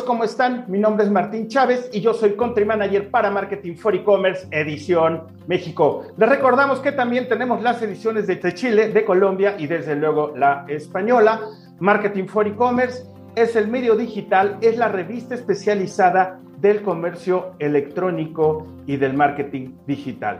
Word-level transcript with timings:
amigos, 0.00 0.02
¿cómo 0.06 0.24
están? 0.24 0.64
Mi 0.68 0.78
nombre 0.78 1.04
es 1.04 1.10
Martín 1.10 1.48
Chávez 1.48 1.90
y 1.92 2.00
yo 2.00 2.14
soy 2.14 2.36
Country 2.36 2.64
Manager 2.64 3.10
para 3.10 3.30
Marketing 3.30 3.74
for 3.74 3.94
E-Commerce 3.94 4.46
Edición 4.50 5.24
México. 5.46 6.06
Les 6.16 6.26
recordamos 6.28 6.80
que 6.80 6.90
también 6.92 7.28
tenemos 7.28 7.62
las 7.62 7.82
ediciones 7.82 8.26
de 8.26 8.40
Chile, 8.54 8.88
de 8.90 9.04
Colombia 9.04 9.56
y 9.58 9.66
desde 9.66 9.94
luego 9.96 10.32
la 10.36 10.64
española. 10.68 11.40
Marketing 11.80 12.26
for 12.26 12.46
E-Commerce 12.46 13.04
es 13.34 13.56
el 13.56 13.66
medio 13.68 13.96
digital, 13.96 14.56
es 14.60 14.78
la 14.78 14.86
revista 14.88 15.34
especializada 15.34 16.38
del 16.60 16.82
comercio 16.82 17.54
electrónico 17.58 18.68
y 18.86 18.96
del 18.96 19.14
marketing 19.14 19.72
digital. 19.86 20.38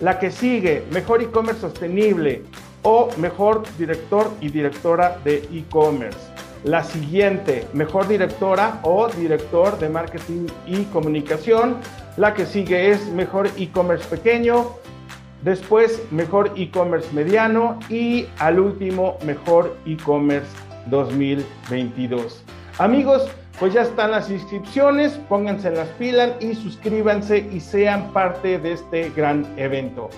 La 0.00 0.18
que 0.18 0.30
sigue, 0.30 0.82
mejor 0.92 1.20
e-commerce 1.20 1.60
sostenible 1.60 2.42
o 2.84 3.10
mejor 3.18 3.64
director 3.76 4.30
y 4.40 4.48
directora 4.48 5.18
de 5.24 5.46
e-commerce. 5.52 6.20
La 6.64 6.84
siguiente, 6.84 7.66
mejor 7.74 8.08
directora 8.08 8.80
o 8.82 9.08
director 9.08 9.78
de 9.78 9.90
marketing 9.90 10.46
y 10.66 10.84
comunicación. 10.84 11.76
La 12.16 12.32
que 12.32 12.46
sigue 12.46 12.92
es 12.92 13.06
mejor 13.08 13.50
e-commerce 13.58 14.08
pequeño, 14.08 14.72
Después, 15.42 16.02
mejor 16.10 16.52
e-commerce 16.56 17.08
mediano 17.12 17.78
y 17.88 18.26
al 18.38 18.58
último, 18.58 19.18
mejor 19.24 19.76
e-commerce 19.86 20.48
2022. 20.86 22.42
Amigos, 22.78 23.30
pues 23.60 23.72
ya 23.72 23.82
están 23.82 24.10
las 24.10 24.30
inscripciones, 24.30 25.12
pónganse 25.28 25.70
las 25.70 25.88
pilas 25.90 26.32
y 26.40 26.56
suscríbanse 26.56 27.38
y 27.52 27.60
sean 27.60 28.12
parte 28.12 28.58
de 28.58 28.72
este 28.72 29.10
gran 29.10 29.46
evento. 29.56 30.10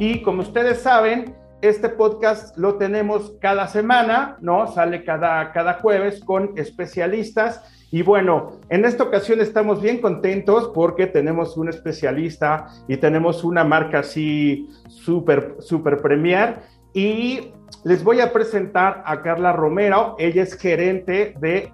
Y 0.00 0.22
como 0.22 0.42
ustedes 0.42 0.80
saben, 0.80 1.34
este 1.60 1.88
podcast 1.88 2.56
lo 2.56 2.76
tenemos 2.76 3.32
cada 3.40 3.66
semana, 3.66 4.36
¿no? 4.40 4.66
Sale 4.68 5.04
cada, 5.04 5.52
cada 5.52 5.74
jueves 5.74 6.22
con 6.24 6.52
especialistas. 6.56 7.62
Y 7.90 8.02
bueno, 8.02 8.60
en 8.68 8.84
esta 8.84 9.04
ocasión 9.04 9.40
estamos 9.40 9.80
bien 9.80 10.00
contentos 10.00 10.70
porque 10.74 11.06
tenemos 11.06 11.56
un 11.56 11.68
especialista 11.68 12.66
y 12.86 12.98
tenemos 12.98 13.44
una 13.44 13.64
marca 13.64 14.00
así 14.00 14.68
súper, 14.88 15.56
súper 15.58 15.98
premier. 15.98 16.60
Y 16.92 17.52
les 17.84 18.04
voy 18.04 18.20
a 18.20 18.32
presentar 18.32 19.02
a 19.06 19.22
Carla 19.22 19.52
Romero. 19.52 20.16
Ella 20.18 20.42
es 20.42 20.54
gerente 20.54 21.34
de 21.40 21.72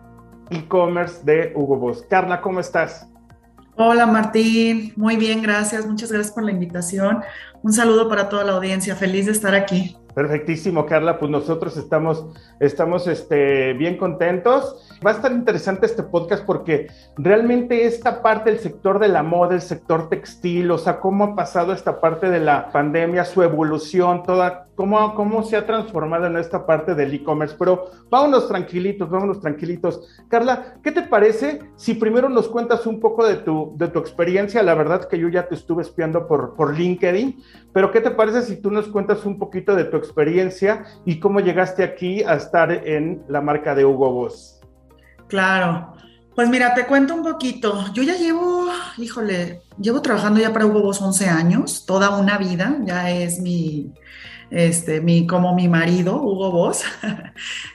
e-commerce 0.51 1.23
de 1.25 1.53
Hugo 1.55 1.77
Boss. 1.77 2.07
Carla, 2.09 2.41
¿cómo 2.41 2.61
estás? 2.61 3.09
Hola 3.77 4.07
Martín, 4.07 4.93
muy 4.95 5.17
bien, 5.17 5.43
gracias. 5.43 5.85
Muchas 5.85 6.13
gracias 6.13 6.33
por 6.33 6.45
la 6.45 6.53
invitación. 6.53 7.23
Un 7.63 7.73
saludo 7.73 8.09
para 8.09 8.29
toda 8.29 8.45
la 8.45 8.53
audiencia. 8.53 8.95
Feliz 8.95 9.27
de 9.27 9.33
estar 9.33 9.53
aquí. 9.53 9.97
Perfectísimo, 10.15 10.87
Carla. 10.87 11.19
Pues 11.19 11.29
nosotros 11.29 11.77
estamos, 11.77 12.25
estamos 12.61 13.09
este, 13.09 13.73
bien 13.73 13.97
contentos. 13.97 14.89
Va 15.05 15.11
a 15.11 15.15
estar 15.15 15.33
interesante 15.33 15.87
este 15.87 16.05
podcast 16.05 16.45
porque 16.45 16.87
realmente 17.17 17.85
esta 17.85 18.23
parte 18.23 18.51
del 18.51 18.61
sector 18.61 19.01
de 19.01 19.09
la 19.09 19.25
moda, 19.25 19.57
el 19.57 19.61
sector 19.61 20.09
textil, 20.09 20.71
o 20.71 20.79
sea, 20.79 21.01
cómo 21.01 21.25
ha 21.25 21.35
pasado 21.35 21.73
esta 21.73 22.01
parte 22.01 22.31
de 22.31 22.39
la 22.39 22.71
pandemia, 22.71 23.25
su 23.25 23.43
evolución, 23.43 24.23
toda, 24.23 24.69
cómo, 24.75 25.15
cómo 25.15 25.43
se 25.43 25.57
ha 25.57 25.67
transformado 25.67 26.27
en 26.27 26.37
esta 26.37 26.67
parte 26.67 26.95
del 26.95 27.15
e-commerce. 27.15 27.57
Pero 27.59 27.91
vámonos 28.11 28.49
tranquilitos, 28.49 29.09
vámonos 29.09 29.41
tranquilitos. 29.41 30.09
Carla, 30.29 30.75
¿qué 30.83 30.93
te 30.93 31.03
parece 31.03 31.61
si 31.77 31.95
primero 31.95 32.29
nos 32.29 32.49
cuentas 32.49 32.87
un 32.87 33.01
poco 33.01 33.27
de 33.27 33.37
tu, 33.37 33.75
de 33.77 33.89
tu 33.89 33.99
experiencia? 33.99 34.63
La 34.63 34.75
verdad 34.75 35.09
que 35.09 35.19
yo 35.19 35.29
ya 35.29 35.49
te 35.49 35.55
estuve 35.55 35.83
espiando 35.83 36.27
por, 36.27 36.55
por 36.55 36.77
LinkedIn, 36.77 37.43
pero 37.73 37.91
¿qué 37.91 38.01
te 38.01 38.11
parece 38.11 38.43
si 38.43 38.61
tú 38.61 38.71
nos 38.71 38.89
cuentas 38.89 39.25
un 39.25 39.39
poquito 39.39 39.75
de 39.75 39.85
tu 39.85 39.97
experiencia 39.97 40.85
y 41.05 41.21
cómo 41.21 41.41
llegaste 41.41 41.83
aquí 41.83 42.23
a 42.23 42.35
estar 42.35 42.71
en 42.71 43.23
la 43.29 43.41
marca 43.41 43.75
de 43.75 43.85
Hugo 43.85 44.13
Boss? 44.13 44.61
Claro. 45.29 45.95
Pues 46.35 46.49
mira, 46.49 46.75
te 46.75 46.85
cuento 46.87 47.15
un 47.15 47.23
poquito. 47.23 47.93
Yo 47.93 48.03
ya 48.03 48.17
llevo, 48.17 48.67
híjole, 48.99 49.63
llevo 49.81 50.03
trabajando 50.03 50.41
ya 50.41 50.53
para 50.53 50.67
Hugo 50.67 50.83
Boss 50.83 51.01
11 51.01 51.29
años, 51.29 51.87
toda 51.87 52.11
una 52.19 52.39
vida, 52.39 52.77
ya 52.85 53.09
es 53.11 53.39
mi, 53.39 53.93
este, 54.55 55.01
mi, 55.01 55.27
como 55.27 55.53
mi 55.53 55.69
marido, 55.69 56.23
Hugo 56.23 56.51
Boss. 56.51 56.85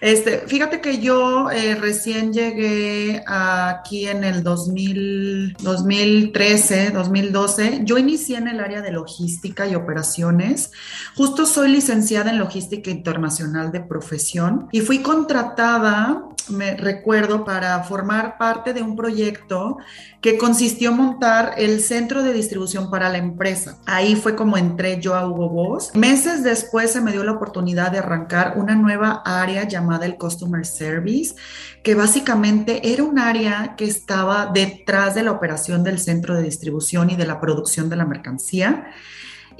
Este, 0.01 0.39
fíjate 0.47 0.79
que 0.79 0.99
yo 0.99 1.51
eh, 1.51 1.75
recién 1.75 2.31
llegué 2.31 3.21
aquí 3.27 4.07
en 4.07 4.23
el 4.23 4.43
2000, 4.43 5.57
2013, 5.59 6.91
2012. 6.91 7.81
Yo 7.83 7.97
inicié 7.97 8.37
en 8.37 8.47
el 8.47 8.61
área 8.61 8.81
de 8.81 8.91
logística 8.91 9.67
y 9.67 9.75
operaciones. 9.75 10.71
Justo 11.15 11.45
soy 11.45 11.69
licenciada 11.69 12.31
en 12.31 12.39
logística 12.39 12.89
internacional 12.89 13.73
de 13.73 13.81
profesión 13.81 14.69
y 14.71 14.79
fui 14.79 14.99
contratada 14.99 16.28
me 16.49 16.75
recuerdo 16.75 17.43
para 17.43 17.83
formar 17.83 18.37
parte 18.37 18.73
de 18.73 18.81
un 18.81 18.95
proyecto 18.95 19.77
que 20.21 20.37
consistió 20.37 20.91
en 20.91 20.97
montar 20.97 21.53
el 21.57 21.81
centro 21.81 22.23
de 22.23 22.33
distribución 22.33 22.89
para 22.89 23.09
la 23.09 23.17
empresa. 23.17 23.77
Ahí 23.85 24.15
fue 24.15 24.35
como 24.35 24.57
entré 24.57 24.99
yo 24.99 25.15
a 25.15 25.27
Hugo 25.27 25.49
Boss. 25.49 25.95
Meses 25.95 26.43
después 26.43 26.91
se 26.91 27.01
me 27.01 27.11
dio 27.11 27.23
la 27.23 27.33
oportunidad 27.33 27.91
de 27.91 27.99
arrancar 27.99 28.53
una 28.57 28.75
nueva 28.75 29.21
área 29.25 29.67
llamada 29.67 30.05
el 30.05 30.17
Customer 30.17 30.65
Service, 30.65 31.35
que 31.83 31.95
básicamente 31.95 32.91
era 32.93 33.03
un 33.03 33.19
área 33.19 33.75
que 33.77 33.85
estaba 33.85 34.51
detrás 34.53 35.15
de 35.15 35.23
la 35.23 35.31
operación 35.31 35.83
del 35.83 35.99
centro 35.99 36.35
de 36.35 36.43
distribución 36.43 37.09
y 37.09 37.15
de 37.15 37.27
la 37.27 37.39
producción 37.39 37.89
de 37.89 37.95
la 37.95 38.05
mercancía. 38.05 38.87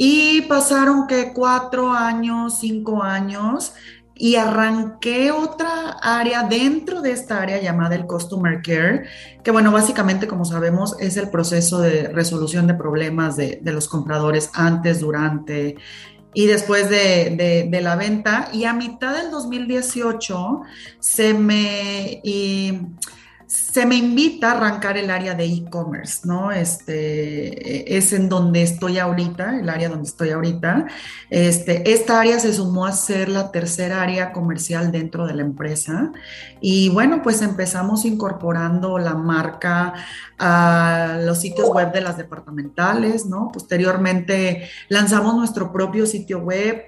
Y 0.02 0.44
pasaron 0.44 1.08
que 1.08 1.34
cuatro 1.34 1.92
años, 1.92 2.60
cinco 2.62 3.04
años, 3.04 3.74
y 4.21 4.36
arranqué 4.36 5.31
otra 5.31 5.98
área 6.01 6.44
dentro 6.44 7.01
de 7.01 7.13
esta 7.13 7.42
área 7.42 7.62
llamada 7.62 7.95
el 7.95 8.06
Customer 8.06 8.62
Care, 8.62 9.06
que 9.42 9.50
bueno, 9.50 9.71
básicamente 9.71 10.27
como 10.27 10.44
sabemos 10.44 10.98
es 11.00 11.16
el 11.16 11.30
proceso 11.30 11.80
de 11.80 12.10
resolución 12.10 12.68
de 12.68 12.74
problemas 12.74 13.38
de, 13.38 13.60
de 13.62 13.71
los 13.71 13.88
compradores 13.88 14.51
antes, 14.54 15.00
durante 15.00 15.77
y 16.33 16.45
después 16.45 16.89
de, 16.89 17.68
de, 17.69 17.81
la 17.81 17.95
venta. 17.95 18.50
Y 18.54 18.66
a 18.66 18.74
mitad 18.74 19.16
del 19.16 19.31
2018 19.31 20.62
se 21.00 21.33
me 21.33 22.22
se 23.50 23.88
me 23.88 23.96
invita 23.96 24.51
a 24.51 24.57
arrancar 24.57 24.96
el 24.96 25.10
área 25.10 25.34
de 25.34 25.46
e-commerce, 25.46 26.19
¿no? 26.24 26.51
Este, 26.51 27.98
es 27.98 28.13
en 28.13 28.30
donde 28.30 28.62
estoy 28.62 29.00
ahorita, 29.00 29.57
el 29.60 29.69
área 29.69 29.90
donde 29.90 30.07
estoy 30.07 30.30
ahorita. 30.30 30.86
Este, 31.31 31.92
esta 31.92 32.19
área 32.19 32.40
se 32.40 32.54
sumó 32.54 32.86
a 32.86 32.92
ser 32.92 33.28
la 33.28 33.51
tercera 33.51 34.04
área 34.04 34.34
comercial 34.34 34.92
dentro 34.92 35.25
de 35.25 35.34
la 35.34 35.42
empresa. 35.42 36.12
Y 36.62 36.90
bueno, 36.90 37.24
pues 37.24 37.42
empezamos 37.42 38.06
incorporando 38.06 39.00
la 39.00 39.16
marca 39.16 39.96
a 40.38 41.18
los 41.25 41.40
sitios 41.40 41.69
web 41.69 41.92
de 41.92 42.01
las 42.01 42.18
departamentales, 42.18 43.25
¿no? 43.25 43.50
Posteriormente 43.51 44.69
lanzamos 44.90 45.34
nuestro 45.36 45.74
propio 45.74 46.06
sitio 46.06 46.38
web, 46.38 46.84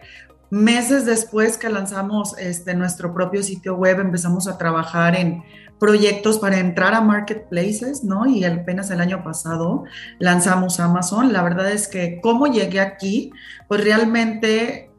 meses 0.52 1.06
después 1.06 1.58
que 1.58 1.70
lanzamos 1.70 2.38
este, 2.38 2.76
nuestro 2.76 3.14
propio 3.14 3.42
sitio 3.42 3.76
web, 3.76 4.00
empezamos 4.00 4.48
a 4.48 4.58
trabajar 4.58 5.16
en 5.16 5.44
proyectos 5.80 6.38
para 6.38 6.60
entrar 6.60 6.94
a 6.94 7.02
marketplaces, 7.02 8.04
¿no? 8.04 8.28
Y 8.28 8.44
apenas 8.44 8.92
el 8.92 9.02
año 9.02 9.24
pasado 9.24 9.86
lanzamos 10.20 10.80
Amazon. 10.80 11.34
La 11.34 11.42
verdad 11.42 11.72
es 11.72 11.88
que 11.88 12.20
cómo 12.22 12.46
llegué 12.46 12.80
aquí, 12.80 13.32
pues 13.68 13.84
realmente 13.84 14.92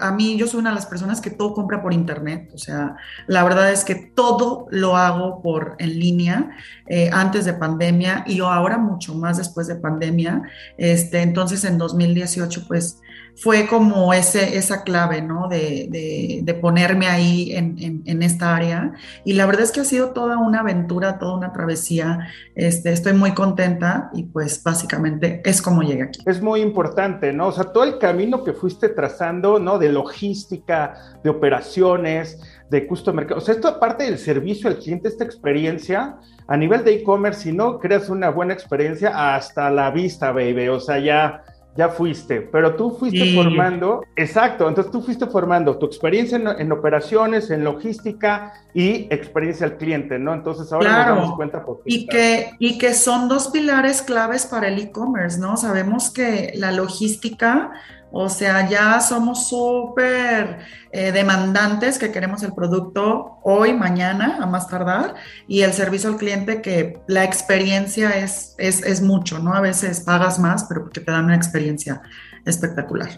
a 0.00 0.12
mí 0.12 0.36
yo 0.36 0.46
soy 0.46 0.60
una 0.60 0.70
de 0.70 0.76
las 0.76 0.86
personas 0.86 1.20
que 1.20 1.30
todo 1.30 1.52
compra 1.52 1.82
por 1.82 1.92
internet, 1.92 2.50
o 2.54 2.58
sea, 2.58 2.96
la 3.26 3.44
verdad 3.44 3.70
es 3.70 3.84
que 3.84 3.94
todo 3.94 4.66
lo 4.70 4.96
hago 4.96 5.42
por 5.42 5.76
en 5.78 5.98
línea 5.98 6.50
eh, 6.86 7.10
antes 7.12 7.44
de 7.44 7.52
pandemia 7.52 8.24
y 8.26 8.40
ahora 8.40 8.78
mucho 8.78 9.14
más 9.14 9.36
después 9.36 9.66
de 9.66 9.76
pandemia. 9.76 10.42
Este, 10.78 11.20
entonces 11.20 11.64
en 11.64 11.76
2018 11.76 12.64
pues 12.66 13.00
fue 13.40 13.66
como 13.66 14.12
ese, 14.12 14.58
esa 14.58 14.82
clave, 14.82 15.22
¿no? 15.22 15.48
De, 15.48 16.58
ponerme 16.60 17.06
ahí 17.06 17.52
en, 17.54 18.22
esta 18.22 18.54
área. 18.54 18.92
Y 19.24 19.32
la 19.32 19.46
verdad 19.46 19.62
es 19.62 19.72
que 19.72 19.80
ha 19.80 19.84
sido 19.84 20.10
toda 20.10 20.36
una 20.36 20.60
aventura, 20.60 21.18
toda 21.18 21.36
una 21.36 21.52
travesía. 21.52 22.28
Este, 22.54 22.92
estoy 22.92 23.14
muy 23.14 23.32
contenta 23.32 24.10
y 24.12 24.24
pues 24.24 24.62
básicamente 24.62 25.40
es 25.44 25.62
como 25.62 25.82
llegué 25.82 26.02
aquí. 26.02 26.20
Es 26.26 26.42
muy 26.42 26.60
importante, 26.60 27.32
¿no? 27.32 27.46
O 27.46 27.52
sea, 27.52 27.64
todo 27.64 27.84
el 27.84 27.98
camino 27.98 28.44
que 28.44 28.52
fuiste 28.52 28.90
trazando, 28.90 29.58
¿no? 29.58 29.78
De 29.78 29.90
logística, 29.90 30.94
de 31.24 31.30
operaciones, 31.30 32.38
de 32.68 32.86
customer 32.86 33.32
O 33.32 33.40
sea, 33.40 33.54
esto 33.54 33.68
aparte 33.68 34.04
del 34.04 34.18
servicio 34.18 34.68
al 34.68 34.76
cliente, 34.76 35.08
esta 35.08 35.24
experiencia 35.24 36.16
a 36.46 36.56
nivel 36.56 36.84
de 36.84 36.94
e-commerce, 36.94 37.42
si 37.42 37.52
no 37.52 37.78
creas 37.78 38.10
una 38.10 38.28
buena 38.28 38.52
experiencia, 38.52 39.34
hasta 39.34 39.70
la 39.70 39.90
vista, 39.90 40.30
baby. 40.32 40.68
O 40.68 40.80
sea, 40.80 40.98
ya 40.98 41.44
ya 41.76 41.88
fuiste, 41.88 42.40
pero 42.40 42.74
tú 42.74 42.90
fuiste 42.90 43.34
formando, 43.34 44.04
exacto, 44.16 44.68
entonces 44.68 44.90
tú 44.90 45.02
fuiste 45.02 45.26
formando 45.26 45.78
tu 45.78 45.86
experiencia 45.86 46.36
en, 46.36 46.72
operaciones, 46.72 47.50
en 47.50 47.64
logística 47.64 48.52
y 48.74 49.06
experiencia 49.10 49.66
al 49.66 49.76
cliente, 49.76 50.18
¿no? 50.18 50.34
Entonces 50.34 50.72
ahora 50.72 51.06
nos 51.06 51.16
damos 51.16 51.36
cuenta 51.36 51.64
por 51.64 51.76
qué. 51.78 51.82
Y 51.86 52.06
que, 52.06 52.50
y 52.58 52.78
que 52.78 52.92
son 52.92 53.28
dos 53.28 53.48
pilares 53.48 54.02
claves 54.02 54.46
para 54.46 54.68
el 54.68 54.78
e-commerce, 54.78 55.38
¿no? 55.38 55.56
Sabemos 55.56 56.10
que 56.10 56.52
la 56.56 56.72
logística 56.72 57.72
o 58.12 58.28
sea, 58.28 58.68
ya 58.68 59.00
somos 59.00 59.48
súper 59.48 60.58
eh, 60.90 61.12
demandantes 61.12 61.98
que 61.98 62.10
queremos 62.10 62.42
el 62.42 62.52
producto 62.52 63.38
hoy, 63.42 63.72
mañana, 63.72 64.38
a 64.40 64.46
más 64.46 64.68
tardar, 64.68 65.14
y 65.46 65.62
el 65.62 65.72
servicio 65.72 66.10
al 66.10 66.16
cliente 66.16 66.60
que 66.60 67.00
la 67.06 67.24
experiencia 67.24 68.10
es, 68.10 68.54
es, 68.58 68.82
es 68.84 69.00
mucho, 69.00 69.38
¿no? 69.38 69.54
A 69.54 69.60
veces 69.60 70.00
pagas 70.00 70.38
más, 70.38 70.64
pero 70.64 70.82
porque 70.82 71.00
te 71.00 71.10
dan 71.10 71.26
una 71.26 71.36
experiencia 71.36 72.02
espectacular. 72.44 73.10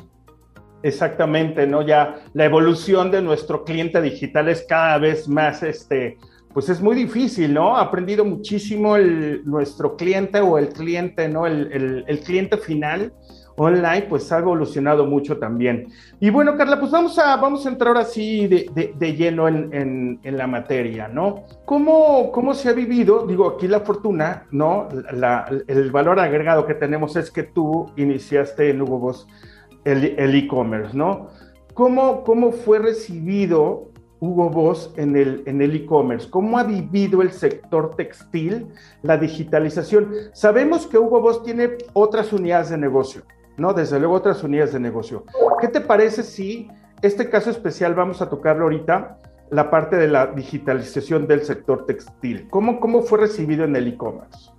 Exactamente, 0.82 1.66
¿no? 1.66 1.82
Ya 1.82 2.16
la 2.34 2.44
evolución 2.44 3.10
de 3.10 3.22
nuestro 3.22 3.64
cliente 3.64 4.02
digital 4.02 4.48
es 4.48 4.64
cada 4.68 4.98
vez 4.98 5.28
más, 5.28 5.62
este, 5.62 6.18
pues 6.52 6.68
es 6.68 6.82
muy 6.82 6.96
difícil, 6.96 7.54
¿no? 7.54 7.76
Ha 7.76 7.82
aprendido 7.82 8.24
muchísimo 8.24 8.98
nuestro 8.98 9.96
cliente 9.96 10.40
o 10.40 10.58
el 10.58 10.68
cliente, 10.70 11.28
¿no? 11.28 11.46
El, 11.46 12.04
el 12.06 12.20
cliente 12.20 12.58
final 12.58 13.12
online, 13.56 14.06
pues 14.08 14.30
ha 14.32 14.38
evolucionado 14.38 15.06
mucho 15.06 15.38
también. 15.38 15.88
Y 16.20 16.30
bueno, 16.30 16.56
Carla, 16.56 16.78
pues 16.78 16.90
vamos 16.90 17.18
a, 17.18 17.36
vamos 17.36 17.66
a 17.66 17.68
entrar 17.68 17.96
así 17.96 18.46
de, 18.46 18.92
de, 18.94 19.16
lleno 19.16 19.48
en, 19.48 20.18
en, 20.22 20.36
la 20.36 20.46
materia, 20.46 21.08
¿no? 21.08 21.44
¿Cómo, 21.64 22.32
¿Cómo 22.32 22.54
se 22.54 22.68
ha 22.68 22.72
vivido? 22.72 23.26
Digo, 23.26 23.48
aquí 23.48 23.68
la 23.68 23.80
fortuna, 23.80 24.46
¿no? 24.50 24.88
El 25.66 25.90
valor 25.90 26.18
agregado 26.20 26.66
que 26.66 26.74
tenemos 26.74 27.16
es 27.16 27.30
que 27.30 27.42
tú 27.42 27.86
iniciaste 27.96 28.70
en 28.70 28.82
Hugo 28.82 28.98
Boss 28.98 29.26
el 29.84 30.34
e-commerce, 30.34 30.96
¿no? 30.96 31.28
¿Cómo, 31.74 32.22
¿Cómo 32.24 32.52
fue 32.52 32.78
recibido 32.78 33.88
Hugo 34.20 34.50
Boss 34.50 34.92
en 34.96 35.16
el 35.16 35.42
en 35.46 35.62
el 35.62 35.74
e-commerce? 35.74 36.28
¿Cómo 36.28 36.58
ha 36.58 36.64
vivido 36.64 37.22
el 37.22 37.32
sector 37.32 37.96
textil 37.96 38.68
la 39.02 39.16
digitalización? 39.16 40.12
Sabemos 40.32 40.86
que 40.86 40.98
Hugo 40.98 41.20
Boss 41.20 41.42
tiene 41.42 41.70
otras 41.94 42.32
unidades 42.32 42.70
de 42.70 42.78
negocio, 42.78 43.22
¿no? 43.56 43.72
Desde 43.74 43.98
luego 43.98 44.14
otras 44.14 44.42
unidades 44.42 44.72
de 44.72 44.80
negocio. 44.80 45.24
¿Qué 45.60 45.68
te 45.68 45.80
parece 45.80 46.22
si 46.22 46.68
este 47.02 47.28
caso 47.28 47.50
especial 47.50 47.94
vamos 47.94 48.22
a 48.22 48.28
tocarlo 48.28 48.64
ahorita, 48.64 49.18
la 49.50 49.70
parte 49.70 49.96
de 49.96 50.08
la 50.08 50.26
digitalización 50.26 51.26
del 51.26 51.44
sector 51.44 51.84
textil? 51.86 52.48
¿Cómo, 52.48 52.80
cómo 52.80 53.02
fue 53.02 53.18
recibido 53.18 53.64
en 53.64 53.76
el 53.76 53.88
e-commerce? 53.88 54.50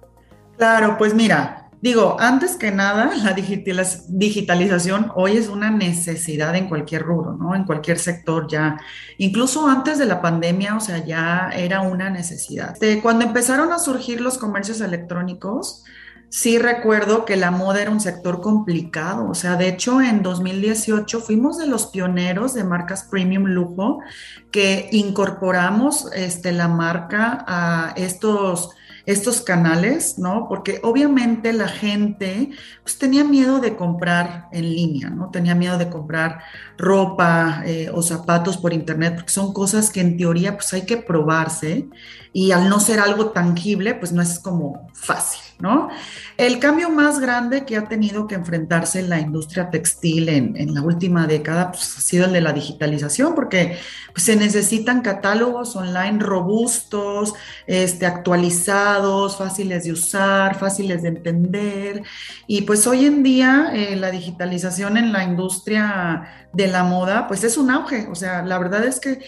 Claro, 0.57 0.98
pues 0.98 1.16
mira, 1.16 1.69
digo, 1.81 2.16
antes 2.19 2.56
que 2.56 2.72
nada, 2.72 3.12
la 3.24 3.34
digitalización 3.34 5.12
hoy 5.16 5.38
es 5.38 5.50
una 5.50 5.72
necesidad 5.72 6.56
en 6.56 6.69
cualquier 6.69 7.01
rubro, 7.01 7.34
¿no? 7.34 7.56
En 7.56 7.63
cualquier 7.63 7.98
sector 7.98 8.48
ya. 8.48 8.80
Incluso 9.18 9.68
antes 9.68 9.98
de 9.98 10.06
la 10.06 10.22
pandemia, 10.22 10.75
o 10.75 10.80
sea, 10.80 11.04
ya 11.04 11.50
era 11.56 11.81
una 11.81 12.10
necesidad. 12.10 12.75
cuando 13.01 13.25
empezaron 13.25 13.72
a 13.72 13.80
surgir 13.80 14.22
los 14.22 14.38
comercios 14.38 14.80
electrónicos, 14.80 15.84
sí 16.33 16.57
recuerdo 16.57 17.25
que 17.25 17.35
la 17.35 17.51
moda 17.51 17.83
era 17.83 17.91
un 17.91 18.00
sector 18.00 18.41
complicado. 18.41 19.30
O 19.30 19.35
sea, 19.35 19.56
de 19.56 19.68
hecho, 19.68 20.02
en 20.02 20.23
2018 20.23 21.19
fuimos 21.19 21.59
de 21.59 21.68
los 21.68 21.85
pioneros 21.85 22.56
de 22.56 22.63
marcas 22.63 23.04
premium 23.04 23.44
lujo 23.44 23.99
que 24.49 24.90
incorporamos 24.92 26.11
este, 26.16 26.52
la 26.52 26.68
marca 26.68 27.45
a 27.47 27.94
estos 27.97 28.71
estos 29.06 29.42
canales, 29.42 30.18
¿no? 30.18 30.48
Porque 30.48 30.80
obviamente 30.83 31.52
la 31.52 31.68
gente 31.68 32.52
pues, 32.83 32.98
tenía 32.98 33.24
miedo 33.24 33.60
de 33.60 33.76
comprar 33.76 34.48
en 34.52 34.69
línea, 34.69 35.10
¿no? 35.10 35.30
Tenía 35.30 35.56
miedo 35.56 35.78
de 35.78 35.90
comprar 35.90 36.40
ropa 36.78 37.64
eh, 37.66 37.90
o 37.94 38.02
zapatos 38.02 38.57
por 38.57 38.74
internet, 38.74 39.16
porque 39.16 39.31
son 39.31 39.54
cosas 39.54 39.90
que 39.90 40.02
en 40.02 40.18
teoría 40.18 40.56
pues 40.56 40.74
hay 40.74 40.83
que 40.86 40.98
probarse 40.98 41.88
y 42.36 42.52
al 42.52 42.68
no 42.68 42.80
ser 42.80 43.00
algo 43.00 43.28
tangible, 43.28 43.94
pues 43.94 44.12
no 44.12 44.22
es 44.22 44.40
como 44.40 44.90
fácil, 44.94 45.42
¿no? 45.60 45.90
El 46.36 46.57
cambio 46.60 46.90
más 46.90 47.19
grande 47.19 47.64
que 47.64 47.78
ha 47.78 47.88
tenido 47.88 48.26
que 48.26 48.33
enfrentarse 48.33 49.04
la 49.04 49.19
industria 49.19 49.69
textil 49.69 50.30
en, 50.30 50.57
en 50.57 50.74
la 50.74 50.81
última 50.81 51.28
década 51.28 51.72
pues, 51.72 51.95
ha 51.95 52.02
sido 52.02 52.26
el 52.26 52.33
de 52.33 52.42
la 52.42 52.52
digitalización, 52.52 53.36
porque 53.36 53.78
pues, 54.14 54.26
se 54.26 54.36
necesitan 54.36 55.02
catálogos 55.02 55.76
online 55.76 56.18
robustos, 56.19 57.36
este, 57.68 58.07
actualizados, 58.07 58.93
fáciles 59.38 59.83
de 59.83 59.92
usar, 59.92 60.57
fáciles 60.57 61.02
de 61.02 61.09
entender. 61.09 62.04
Y 62.47 62.62
pues 62.64 62.85
hoy 62.88 63.06
en 63.06 63.23
día 63.23 63.71
eh, 63.73 63.95
la 63.95 64.12
digitalización 64.12 64.97
en 64.97 65.12
la 65.12 65.23
industria 65.23 66.47
de 66.54 66.68
la 66.68 66.83
moda, 66.83 67.28
pues 67.28 67.44
es 67.44 67.57
un 67.57 67.71
auge. 67.71 68.07
O 68.12 68.16
sea, 68.16 68.44
la 68.44 68.59
verdad 68.59 68.83
es 68.83 69.00
que 69.00 69.19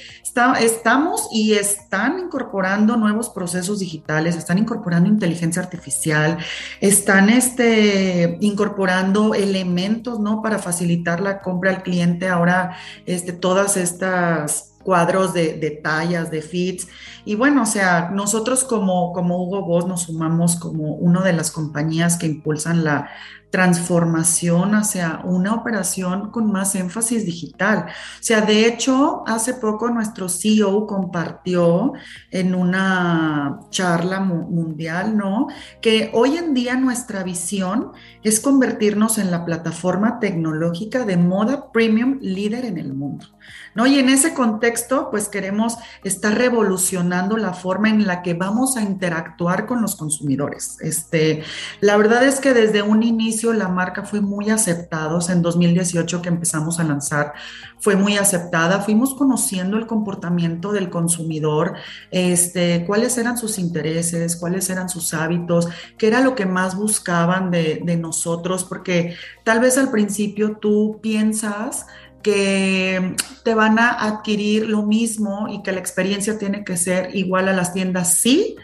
estamos 0.59 1.27
y 1.31 1.53
están 1.53 2.19
incorporando 2.19 2.97
nuevos 2.97 3.29
procesos 3.29 3.79
digitales, 3.79 4.35
están 4.35 4.59
incorporando 4.59 5.09
inteligencia 5.09 5.61
artificial, 5.61 6.37
están 6.81 7.29
este, 7.29 8.37
incorporando 8.41 9.33
elementos, 9.33 10.19
¿no? 10.19 10.41
Para 10.41 10.59
facilitar 10.59 11.19
la 11.19 11.41
compra 11.41 11.71
al 11.71 11.83
cliente. 11.83 12.29
Ahora, 12.29 12.77
este, 13.05 13.33
todas 13.33 13.77
estas 13.77 14.74
cuadros 14.85 15.33
de, 15.33 15.79
tallas, 15.83 16.29
de 16.31 16.41
fits. 16.41 16.87
Y 17.25 17.35
bueno, 17.35 17.63
o 17.63 17.65
sea, 17.65 18.11
nosotros 18.13 18.63
como, 18.63 19.11
como 19.11 19.43
Hugo 19.43 19.63
Boss 19.63 19.87
nos 19.87 20.03
sumamos 20.03 20.57
como 20.57 20.93
una 20.93 21.21
de 21.23 21.33
las 21.33 21.49
compañías 21.49 22.17
que 22.17 22.27
impulsan 22.27 22.83
la 22.83 23.09
transformación 23.49 24.75
hacia 24.75 25.21
una 25.23 25.53
operación 25.53 26.29
con 26.29 26.51
más 26.51 26.75
énfasis 26.75 27.25
digital. 27.25 27.85
O 27.87 28.23
sea, 28.23 28.41
de 28.41 28.67
hecho, 28.67 29.23
hace 29.25 29.53
poco 29.53 29.89
nuestro 29.89 30.27
CEO 30.27 30.85
compartió 30.85 31.93
en 32.31 32.53
una 32.53 33.61
charla 33.69 34.19
mundial, 34.19 35.15
¿no? 35.15 35.47
Que 35.81 36.11
hoy 36.13 36.35
en 36.35 36.53
día 36.53 36.75
nuestra 36.75 37.23
visión 37.23 37.91
es 38.23 38.41
convertirnos 38.41 39.17
en 39.17 39.31
la 39.31 39.45
plataforma 39.45 40.19
tecnológica 40.19 41.05
de 41.05 41.15
moda 41.15 41.71
premium 41.71 42.19
líder 42.21 42.65
en 42.65 42.77
el 42.77 42.93
mundo. 42.93 43.34
¿No? 43.73 43.85
Y 43.87 43.99
en 43.99 44.07
ese 44.07 44.33
contexto, 44.33 45.09
pues 45.11 45.27
queremos 45.27 45.77
estar 46.03 46.33
revolucionando 46.37 47.35
la 47.35 47.53
forma 47.53 47.89
en 47.89 48.07
la 48.07 48.21
que 48.21 48.33
vamos 48.33 48.77
a 48.77 48.81
interactuar 48.81 49.65
con 49.65 49.81
los 49.81 49.97
consumidores. 49.97 50.77
Este, 50.79 51.43
la 51.81 51.97
verdad 51.97 52.23
es 52.23 52.39
que 52.39 52.53
desde 52.53 52.81
un 52.81 53.03
inicio 53.03 53.51
la 53.51 53.67
marca 53.67 54.03
fue 54.03 54.21
muy 54.21 54.49
aceptada. 54.49 55.05
En 55.29 55.41
2018 55.41 56.21
que 56.21 56.29
empezamos 56.29 56.79
a 56.79 56.83
lanzar, 56.83 57.33
fue 57.79 57.95
muy 57.95 58.17
aceptada. 58.17 58.81
Fuimos 58.81 59.13
conociendo 59.13 59.77
el 59.77 59.87
comportamiento 59.87 60.71
del 60.71 60.89
consumidor, 60.89 61.75
este, 62.11 62.85
cuáles 62.85 63.17
eran 63.17 63.37
sus 63.37 63.59
intereses, 63.59 64.35
cuáles 64.35 64.69
eran 64.69 64.89
sus 64.89 65.13
hábitos, 65.13 65.67
qué 65.97 66.07
era 66.07 66.21
lo 66.21 66.35
que 66.35 66.45
más 66.45 66.75
buscaban 66.75 67.51
de, 67.51 67.81
de 67.83 67.97
nosotros, 67.97 68.63
porque 68.63 69.15
tal 69.43 69.59
vez 69.59 69.77
al 69.77 69.91
principio 69.91 70.57
tú 70.57 70.99
piensas 71.01 71.85
que 72.25 73.15
te 73.43 73.53
van 73.53 73.77
a 73.77 74.03
adquirir 74.03 74.67
lo 74.67 74.81
mismo 74.81 75.47
y 75.47 75.61
que 75.61 75.71
la 75.71 75.79
experiencia 75.79 76.39
tiene 76.39 76.63
que 76.63 76.75
ser 76.75 77.15
igual 77.15 77.47
a 77.49 77.53
las 77.53 77.71
tiendas, 77.71 78.15
sí, 78.15 78.55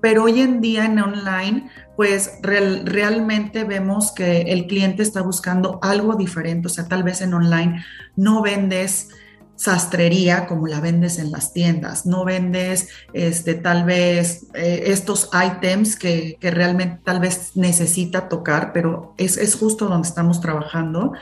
pero 0.00 0.22
hoy 0.22 0.40
en 0.40 0.60
día 0.60 0.84
en 0.84 1.00
online, 1.00 1.68
pues 1.96 2.38
realmente 2.42 3.64
vemos 3.64 4.12
que 4.12 4.42
el 4.42 4.68
cliente 4.68 5.02
está 5.02 5.22
buscando 5.22 5.80
algo 5.82 6.14
diferente, 6.14 6.68
o 6.68 6.70
sea, 6.70 6.86
tal 6.86 7.02
vez 7.02 7.20
en 7.20 7.34
online 7.34 7.84
no 8.14 8.40
vendes 8.40 9.08
sastrería 9.56 10.46
como 10.46 10.68
la 10.68 10.78
vendes 10.78 11.18
en 11.18 11.32
las 11.32 11.52
tiendas, 11.52 12.06
no 12.06 12.24
vendes 12.24 12.90
este, 13.12 13.54
tal 13.54 13.84
vez 13.84 14.46
eh, 14.54 14.84
estos 14.86 15.28
ítems 15.34 15.96
que, 15.96 16.36
que, 16.38 16.52
realmente 16.52 17.00
tal 17.04 17.18
vez 17.18 17.56
necesita 17.56 18.28
tocar, 18.28 18.72
pero 18.72 19.14
es, 19.18 19.36
es 19.36 19.56
justo 19.56 19.88
donde 19.88 20.06
estamos 20.06 20.40
trabajando. 20.40 21.14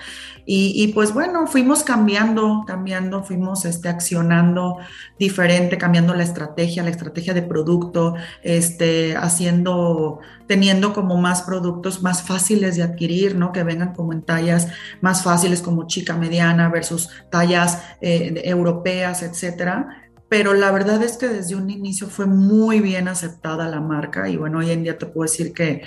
Y, 0.49 0.93
pues 0.95 1.13
bueno, 1.13 1.49
fuimos 1.49 1.83
cambiando, 1.83 2.63
cambiando, 2.67 3.25
fuimos 3.25 3.65
este, 3.65 3.89
accionando 3.89 4.77
diferente, 5.19 5.77
cambiando 5.77 6.15
la 6.15 6.23
estrategia, 6.23 6.85
la 6.85 6.91
estrategia 6.91 7.35
de 7.35 7.43
producto, 7.43 8.15
este, 8.43 9.17
haciendo, 9.17 10.21
teniendo 10.47 10.93
como 10.93 11.17
más 11.17 11.43
productos 11.43 12.01
más 12.01 12.23
fáciles 12.23 12.77
de 12.77 12.85
adquirir, 12.85 13.35
¿no? 13.35 13.51
Que 13.51 13.65
vengan 13.65 13.93
como 13.93 14.13
en 14.13 14.23
tallas 14.23 14.69
más 15.01 15.25
fáciles 15.25 15.63
como 15.63 15.89
chica 15.89 16.17
mediana 16.17 16.69
versus 16.69 17.11
tallas 17.29 17.83
eh, 18.01 18.43
europeas, 18.45 19.23
etcétera 19.23 20.03
pero 20.29 20.55
la 20.55 20.73
verdad 20.73 21.03
es 21.03 21.17
que 21.17 21.29
desde 21.29 21.55
un 21.55 21.71
inicio 21.71 22.09
fue 22.09 22.27
muy 22.27 22.81
bien 22.81 23.07
aceptada 23.07 23.69
la 23.69 23.81
marca 23.81 24.29
y 24.29 24.37
bueno, 24.37 24.59
hoy 24.59 24.71
en 24.71 24.83
día 24.83 24.99
te 24.99 25.07
puedo 25.07 25.23
decir 25.31 25.53
que 25.53 25.83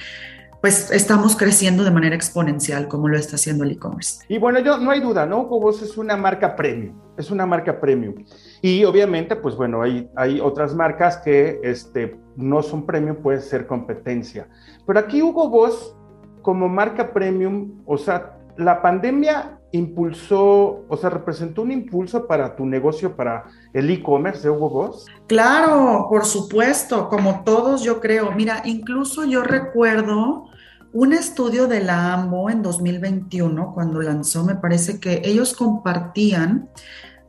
pues 0.62 0.92
estamos 0.92 1.38
creciendo 1.38 1.84
de 1.84 1.92
manera 1.92 2.16
exponencial 2.16 2.88
como 2.88 3.08
lo 3.08 3.18
está 3.18 3.36
haciendo 3.36 3.63
el 3.63 3.72
e-commerce. 3.72 4.25
Y 4.28 4.38
bueno, 4.38 4.60
yo 4.60 4.78
no 4.78 4.92
hay 4.92 5.00
duda, 5.00 5.25
¿no? 5.25 5.42
Hugo 5.42 5.70
es 5.70 5.98
una 5.98 6.18
marca 6.18 6.56
premium, 6.56 6.96
es 7.18 7.32
una 7.32 7.46
marca 7.46 7.80
premium. 7.80 8.25
Y 8.62 8.84
obviamente, 8.84 9.36
pues 9.36 9.56
bueno, 9.56 9.82
hay, 9.82 10.10
hay 10.16 10.39
otras 10.42 10.75
marcas 10.75 11.18
que 11.18 11.60
este, 11.63 12.20
no 12.36 12.62
son 12.62 12.86
premium, 12.86 13.18
puede 13.18 13.42
ser 13.42 13.68
competencia. 13.68 14.48
Pero 14.86 15.00
aquí 15.00 15.22
Hugo 15.22 15.50
Boss, 15.50 15.96
como 16.42 16.68
marca 16.68 17.13
premium, 17.13 17.82
o 17.86 17.98
sea, 17.98 18.38
la 18.58 18.82
pandemia 18.82 19.60
impulsó, 19.72 20.84
o 20.88 20.98
sea, 20.98 21.10
representó 21.10 21.62
un 21.62 21.72
impulso 21.72 22.28
para 22.28 22.56
tu 22.56 22.66
negocio, 22.66 23.16
para 23.16 23.46
el 23.72 23.89
e-commerce 23.89 24.42
de 24.44 24.50
Hugo 24.50 24.70
Boss? 24.70 25.06
Claro, 25.28 26.08
por 26.10 26.25
supuesto, 26.25 27.08
como 27.08 27.44
todos 27.44 27.84
yo 27.84 28.00
creo. 28.01 28.32
Mira, 28.32 28.62
incluso 28.66 29.25
yo 29.25 29.44
recuerdo 29.44 30.49
un 30.91 31.13
estudio 31.13 31.67
de 31.67 31.84
la 31.84 32.13
AMBO 32.13 32.50
en 32.50 32.62
2021, 32.62 33.74
cuando 33.74 34.01
lanzó, 34.01 34.43
me 34.43 34.55
parece 34.55 35.00
que 35.00 35.22
ellos 35.24 35.53
compartían 35.53 36.69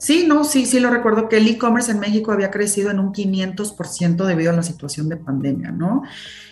Sí, 0.01 0.25
no, 0.27 0.45
sí, 0.45 0.65
sí 0.65 0.81
lo 0.81 0.89
recuerdo 0.89 1.29
que 1.29 1.37
el 1.37 1.47
e-commerce 1.47 1.91
en 1.91 2.01
México 2.01 2.33
había 2.33 2.51
crecido 2.51 2.91
en 2.91 2.99
un 2.99 3.13
500% 3.13 4.25
debido 4.25 4.51
a 4.51 4.55
la 4.55 4.63
situación 4.63 5.11
de 5.11 5.19
pandemia, 5.19 5.73
¿no? 5.73 6.05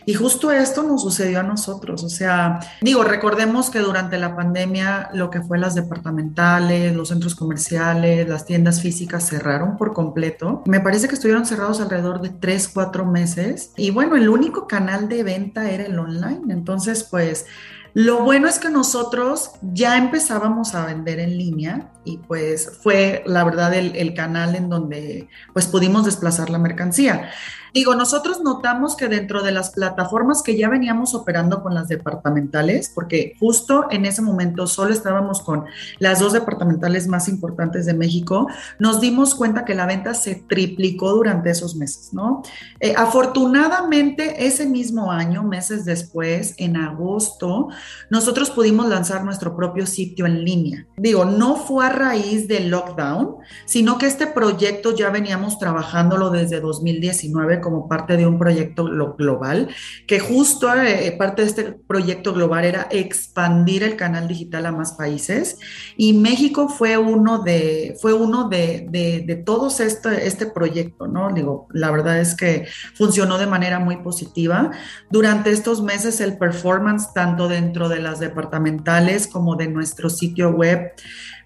Y 0.05 0.13
justo 0.13 0.53
esto 0.53 0.83
nos 0.83 1.03
sucedió 1.03 1.41
a 1.41 1.43
nosotros, 1.43 2.05
o 2.05 2.11
sea, 2.11 2.61
digo, 2.83 3.05
recordemos 3.05 3.71
que 3.71 3.79
durante 3.79 4.19
la 4.19 4.37
pandemia 4.37 5.09
lo 5.15 5.31
que 5.31 5.41
fue 5.41 5.59
las 5.59 5.75
departamentales, 5.75 6.95
los 6.95 7.09
centros 7.09 7.35
comerciales, 7.35 8.29
las 8.29 8.45
tiendas 8.45 8.83
físicas 8.83 9.27
cerraron 9.27 9.77
por 9.79 9.95
completo. 9.95 10.63
Me 10.67 10.81
parece 10.81 11.09
que 11.09 11.15
estuvieron 11.15 11.47
cerrados 11.47 11.81
alrededor 11.81 12.21
de 12.21 12.31
3, 12.31 12.69
4 12.69 13.07
meses 13.07 13.73
y 13.77 13.91
bueno, 13.91 14.17
el 14.17 14.29
único 14.29 14.67
canal 14.67 15.09
de 15.09 15.23
venta 15.23 15.71
era 15.71 15.85
el 15.85 15.99
online, 15.99 16.53
entonces 16.53 17.03
pues 17.03 17.47
lo 17.95 18.23
bueno 18.23 18.49
es 18.49 18.59
que 18.59 18.71
nosotros 18.71 19.53
ya 19.63 19.97
empezábamos 19.97 20.75
a 20.75 20.87
vender 20.87 21.21
en 21.21 21.37
línea 21.37 21.91
y 22.05 22.19
pues 22.19 22.79
fue 22.83 23.23
la 23.27 23.45
verdad 23.45 23.75
el, 23.75 24.15
canal 24.15 24.55
en 24.55 24.69
donde 24.69 25.29
pues 25.53 25.67
pudimos 25.67 26.05
desplazar 26.05 26.51
la 26.51 26.59
mercancía. 26.59 27.31
Digo, 27.75 27.95
nosotros 27.95 28.41
notamos 28.43 28.97
que 28.97 29.09
dentro 29.09 29.43
de 29.43 29.53
las 29.53 29.71
plataformas 29.71 30.43
que 30.43 30.57
ya 30.57 30.69
veníamos 30.69 31.15
operando 31.15 31.63
con 31.63 31.75
las 31.75 31.89
departamentales, 31.89 32.91
porque 32.95 33.35
justo 33.39 33.87
en 33.91 34.07
ese 34.07 34.23
momento 34.23 34.67
solo 34.67 34.93
estábamos 34.93 35.43
con 35.43 35.65
las 35.99 36.21
dos 36.21 36.33
departamentales 36.33 37.07
más 37.09 37.29
importantes 37.29 37.87
de 37.87 37.95
México, 37.95 38.49
nos 38.79 39.01
dimos 39.01 39.35
cuenta 39.35 39.65
que 39.65 39.75
la 39.75 39.87
venta 39.87 40.15
se 40.15 40.35
triplicó 40.35 41.13
durante 41.13 41.51
esos 41.51 41.77
meses, 41.77 42.13
¿no? 42.13 42.43
Eh, 42.81 42.95
afortunadamente, 42.97 44.47
ese 44.47 44.67
mismo 44.67 45.13
año, 45.13 45.43
meses 45.43 45.85
después, 45.85 46.55
en 46.59 46.77
agosto, 46.77 47.69
nosotros 48.11 48.51
pudimos 48.51 48.89
lanzar 48.89 49.25
nuestro 49.25 49.57
propio 49.57 49.87
sitio 49.87 50.27
en 50.27 50.45
línea. 50.45 50.87
Digo, 50.97 51.25
no 51.25 51.57
fue 51.57 51.87
a 51.87 51.91
raíz 51.91 52.49
del 52.49 52.71
lockdown, 52.71 53.37
sino 53.65 53.99
que 53.99 54.07
este 54.07 54.27
proyecto 54.27 54.95
ya 54.95 55.11
veníamos 55.11 55.59
trabajándolo 55.59 56.31
desde 56.31 56.61
2019 56.61 57.58
como 57.61 57.89
parte 57.89 58.17
de 58.17 58.27
un 58.27 58.39
proyecto 58.39 58.85
global, 59.17 59.69
que 60.07 60.21
justo 60.21 60.73
eh, 60.75 61.15
parte 61.19 61.43
de 61.43 61.49
este 61.49 61.65
proyecto 61.73 62.33
global 62.33 62.65
era 62.65 62.89
expandir 62.91 63.83
el 63.83 63.97
canal 63.97 64.29
digital 64.29 64.67
a 64.67 64.73
más 64.73 64.93
países 64.93 65.59
y 65.97 66.13
México 66.13 66.69
fue 66.69 66.97
uno 66.97 67.43
de, 67.43 67.97
fue 68.01 68.13
uno 68.13 68.49
de, 68.49 68.87
de, 68.91 69.37
todos 69.37 69.81
este, 69.81 70.27
este 70.27 70.47
proyecto, 70.47 71.07
¿no? 71.07 71.33
Digo, 71.33 71.67
la 71.73 71.91
verdad 71.91 72.19
es 72.19 72.35
que 72.35 72.67
funcionó 72.95 73.39
de 73.39 73.47
manera 73.47 73.79
muy 73.79 73.99
positiva. 73.99 74.71
Durante 75.11 75.51
estos 75.51 75.83
meses 75.83 76.21
el 76.21 76.39
performance, 76.39 77.13
tanto 77.15 77.49
dentro 77.49 77.89
de 77.89 78.01
las 78.01 78.21
departamentales 78.21 79.27
como 79.27 79.57
de 79.57 79.69
nuestro 79.69 80.11
sitio 80.11 80.51
web, 80.51 80.93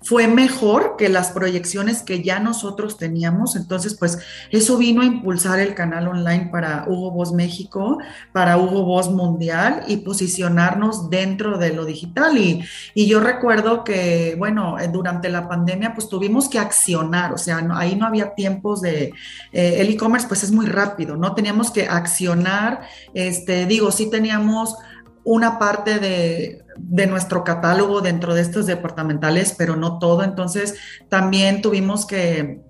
fue 0.04 0.28
mejor 0.28 0.96
que 0.96 1.08
las 1.08 1.30
proyecciones 1.30 2.02
que 2.02 2.22
ya 2.22 2.40
nosotros 2.40 2.96
teníamos. 2.96 3.56
Entonces, 3.56 3.94
pues 3.94 4.18
eso 4.50 4.76
vino 4.76 5.02
a 5.02 5.06
impulsar 5.06 5.60
el 5.60 5.74
canal 5.74 6.08
online 6.08 6.48
para 6.50 6.84
Hugo 6.86 7.10
Boss 7.10 7.32
México, 7.32 7.98
para 8.32 8.56
Hugo 8.56 8.84
Boss 8.84 9.10
Mundial 9.10 9.84
y 9.86 9.98
posicionarnos 9.98 11.10
dentro 11.10 11.58
de 11.58 11.72
lo 11.72 11.84
digital. 11.84 12.36
Y, 12.38 12.64
y 12.94 13.06
yo 13.06 13.20
recuerdo 13.20 13.84
que, 13.84 14.34
bueno, 14.38 14.78
eh, 14.78 14.88
durante 14.92 15.28
la 15.28 15.48
pandemia, 15.48 15.94
pues 15.94 16.08
tuvimos 16.08 16.48
que 16.48 16.58
accionar, 16.58 17.32
o 17.32 17.38
sea, 17.38 17.66
ahí 17.74 17.96
no 17.96 18.06
había 18.06 18.34
tiempos 18.34 18.82
de, 18.82 19.12
eh, 19.52 19.76
el 19.78 19.90
e-commerce 19.90 20.28
pues 20.28 20.42
es 20.42 20.52
muy 20.52 20.66
rápido, 20.66 21.16
¿no? 21.16 21.34
Teníamos 21.34 21.70
que 21.70 21.86
accionar, 21.86 22.82
este, 23.14 23.66
digo, 23.66 23.90
sí 23.90 24.10
teníamos 24.10 24.76
una 25.24 25.58
parte 25.58 25.98
de, 25.98 26.64
de, 26.76 27.06
nuestro 27.06 27.44
catálogo 27.44 28.00
dentro 28.00 28.34
de 28.34 28.42
estos 28.42 28.66
departamentales, 28.66 29.54
pero 29.56 29.76
no 29.76 29.98
todo. 29.98 30.24
Entonces, 30.24 30.74
también 31.08 31.62
tuvimos 31.62 32.06
que 32.06 32.60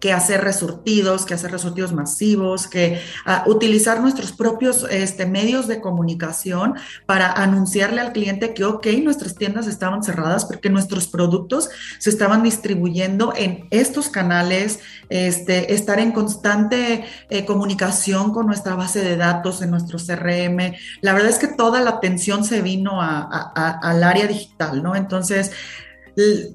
que 0.00 0.12
hacer 0.12 0.42
resurtidos, 0.42 1.26
que 1.26 1.34
hacer 1.34 1.50
resurtidos 1.50 1.92
masivos, 1.92 2.66
que 2.68 3.00
ah, 3.24 3.44
utilizar 3.46 4.00
nuestros 4.00 4.32
propios 4.32 4.86
este, 4.90 5.26
medios 5.26 5.66
de 5.66 5.80
comunicación 5.80 6.74
para 7.06 7.32
anunciarle 7.32 8.00
al 8.00 8.12
cliente 8.12 8.54
que, 8.54 8.64
ok, 8.64 8.86
nuestras 9.02 9.34
tiendas 9.34 9.66
estaban 9.66 10.02
cerradas 10.02 10.44
porque 10.44 10.70
nuestros 10.70 11.08
productos 11.08 11.68
se 11.98 12.10
estaban 12.10 12.42
distribuyendo 12.42 13.32
en 13.36 13.66
estos 13.70 14.08
canales, 14.08 14.80
este, 15.08 15.74
estar 15.74 15.98
en 15.98 16.12
constante 16.12 17.04
eh, 17.30 17.44
comunicación 17.44 18.32
con 18.32 18.46
nuestra 18.46 18.74
base 18.74 19.00
de 19.00 19.16
datos, 19.16 19.62
en 19.62 19.70
nuestro 19.70 19.98
CRM. 19.98 20.74
La 21.00 21.12
verdad 21.12 21.30
es 21.30 21.38
que 21.38 21.48
toda 21.48 21.80
la 21.80 21.90
atención 21.90 22.44
se 22.44 22.62
vino 22.62 23.00
al 23.00 24.04
área 24.04 24.26
digital, 24.26 24.82
¿no? 24.82 24.94
Entonces, 24.94 25.52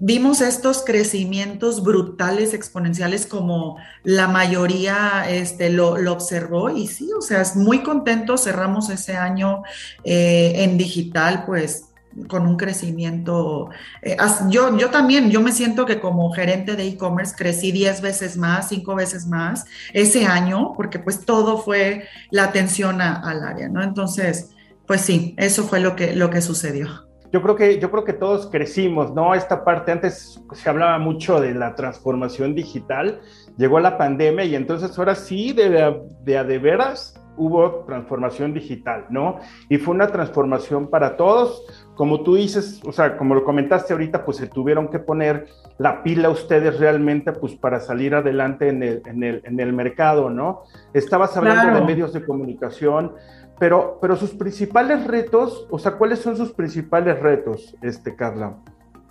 vimos 0.01 0.41
estos 0.41 0.83
crecimientos 0.83 1.83
brutales, 1.83 2.53
exponenciales, 2.53 3.25
como 3.25 3.77
la 4.03 4.27
mayoría 4.27 5.25
este, 5.29 5.69
lo, 5.69 5.93
observó 6.11 6.69
y 6.69 6.87
sí, 6.87 7.09
o 7.17 7.21
sea, 7.21 7.41
es 7.41 7.55
muy 7.55 7.81
contento, 7.81 8.37
cerramos 8.37 8.89
ese 8.89 9.15
año 9.15 9.63
eh, 10.03 10.53
en 10.57 10.77
digital, 10.77 11.45
pues 11.45 11.85
con 12.27 12.45
un 12.45 12.57
crecimiento. 12.57 13.69
Eh, 14.01 14.17
yo, 14.49 14.77
yo 14.77 14.89
también, 14.89 15.31
yo 15.31 15.41
me 15.41 15.51
siento 15.51 15.85
que 15.85 15.99
como 15.99 16.31
gerente 16.31 16.75
de 16.75 16.85
e-commerce 16.85 17.33
crecí 17.35 17.71
10 17.71 18.01
veces 18.01 18.37
más, 18.37 18.69
5 18.69 18.95
veces 18.95 19.25
más 19.25 19.65
ese 19.93 20.25
año, 20.25 20.73
porque 20.75 20.99
pues 20.99 21.25
todo 21.25 21.57
fue 21.57 22.07
la 22.29 22.43
atención 22.43 23.01
al 23.01 23.43
área, 23.43 23.69
¿no? 23.69 23.81
Entonces, 23.81 24.49
pues 24.85 25.01
sí, 25.01 25.33
eso 25.37 25.63
fue 25.63 25.79
lo 25.79 25.95
que, 25.95 26.15
lo 26.15 26.29
que 26.29 26.41
sucedió. 26.41 27.12
Yo 27.33 27.41
creo, 27.41 27.55
que, 27.55 27.79
yo 27.79 27.89
creo 27.89 28.03
que 28.03 28.13
todos 28.13 28.45
crecimos, 28.45 29.11
¿no? 29.11 29.33
Esta 29.33 29.65
parte, 29.65 29.91
antes 29.91 30.39
se 30.51 30.69
hablaba 30.69 30.99
mucho 30.99 31.41
de 31.41 31.55
la 31.55 31.73
transformación 31.73 32.53
digital, 32.53 33.21
llegó 33.57 33.79
la 33.79 33.97
pandemia 33.97 34.45
y 34.45 34.55
entonces 34.55 34.95
ahora 34.99 35.15
sí, 35.15 35.51
de, 35.51 35.99
de, 36.23 36.43
de 36.43 36.59
veras, 36.59 37.19
hubo 37.35 37.83
transformación 37.85 38.53
digital, 38.53 39.05
¿no? 39.09 39.39
Y 39.69 39.77
fue 39.77 39.95
una 39.95 40.07
transformación 40.07 40.89
para 40.89 41.17
todos. 41.17 41.65
Como 41.95 42.21
tú 42.21 42.35
dices, 42.35 42.81
o 42.85 42.91
sea, 42.91 43.17
como 43.17 43.35
lo 43.35 43.43
comentaste 43.43 43.93
ahorita, 43.93 44.25
pues 44.25 44.37
se 44.37 44.47
tuvieron 44.47 44.89
que 44.89 44.99
poner 44.99 45.47
la 45.77 46.03
pila 46.03 46.29
ustedes 46.29 46.79
realmente, 46.79 47.31
pues 47.31 47.55
para 47.55 47.79
salir 47.79 48.15
adelante 48.15 48.69
en 48.69 48.83
el, 48.83 49.01
en 49.05 49.23
el, 49.23 49.41
en 49.43 49.59
el 49.59 49.73
mercado, 49.73 50.29
¿no? 50.29 50.63
Estabas 50.93 51.35
hablando 51.35 51.79
de 51.79 51.85
medios 51.85 52.13
de 52.13 52.23
comunicación, 52.23 53.13
pero, 53.59 53.97
pero 54.01 54.15
sus 54.15 54.31
principales 54.31 55.05
retos, 55.05 55.67
o 55.69 55.79
sea, 55.79 55.93
¿cuáles 55.93 56.19
son 56.19 56.37
sus 56.37 56.51
principales 56.51 57.19
retos, 57.19 57.75
este, 57.81 58.15
Carla? 58.15 58.57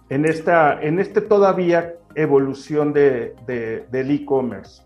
En, 0.09 0.27
esta, 0.27 0.81
en 0.83 0.99
este 0.99 1.21
todavía 1.21 1.95
evolución 2.15 2.93
de, 2.93 3.35
de, 3.47 3.87
del 3.91 4.11
e-commerce. 4.11 4.83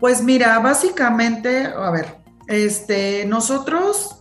Pues 0.00 0.22
mira, 0.22 0.58
básicamente, 0.60 1.66
a 1.66 1.90
ver, 1.90 2.06
este, 2.46 3.26
nosotros 3.26 4.18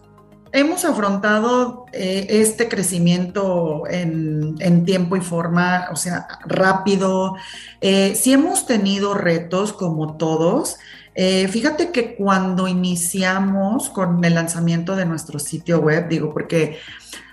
hemos 0.52 0.86
afrontado 0.86 1.86
eh, 1.94 2.26
este 2.30 2.68
crecimiento 2.68 3.84
en, 3.90 4.86
tiempo 4.86 5.16
y 5.16 5.22
forma, 5.22 5.88
o 5.92 5.96
sea, 5.96 6.28
rápido. 6.46 7.36
Eh, 7.82 8.16
sí 8.16 8.34
hemos 8.34 8.66
tenido 8.66 9.14
retos 9.14 9.74
como 9.74 10.18
todos. 10.18 10.78
Eh, 11.20 11.48
fíjate 11.48 11.92
que 11.92 12.16
cuando 12.16 12.68
iniciamos 12.68 13.90
con 13.90 14.24
el 14.24 14.36
lanzamiento 14.36 14.96
de 14.96 15.08
nuestro 15.08 15.40
sitio 15.40 15.80
web, 15.80 16.08
digo, 16.08 16.32
porque 16.32 16.78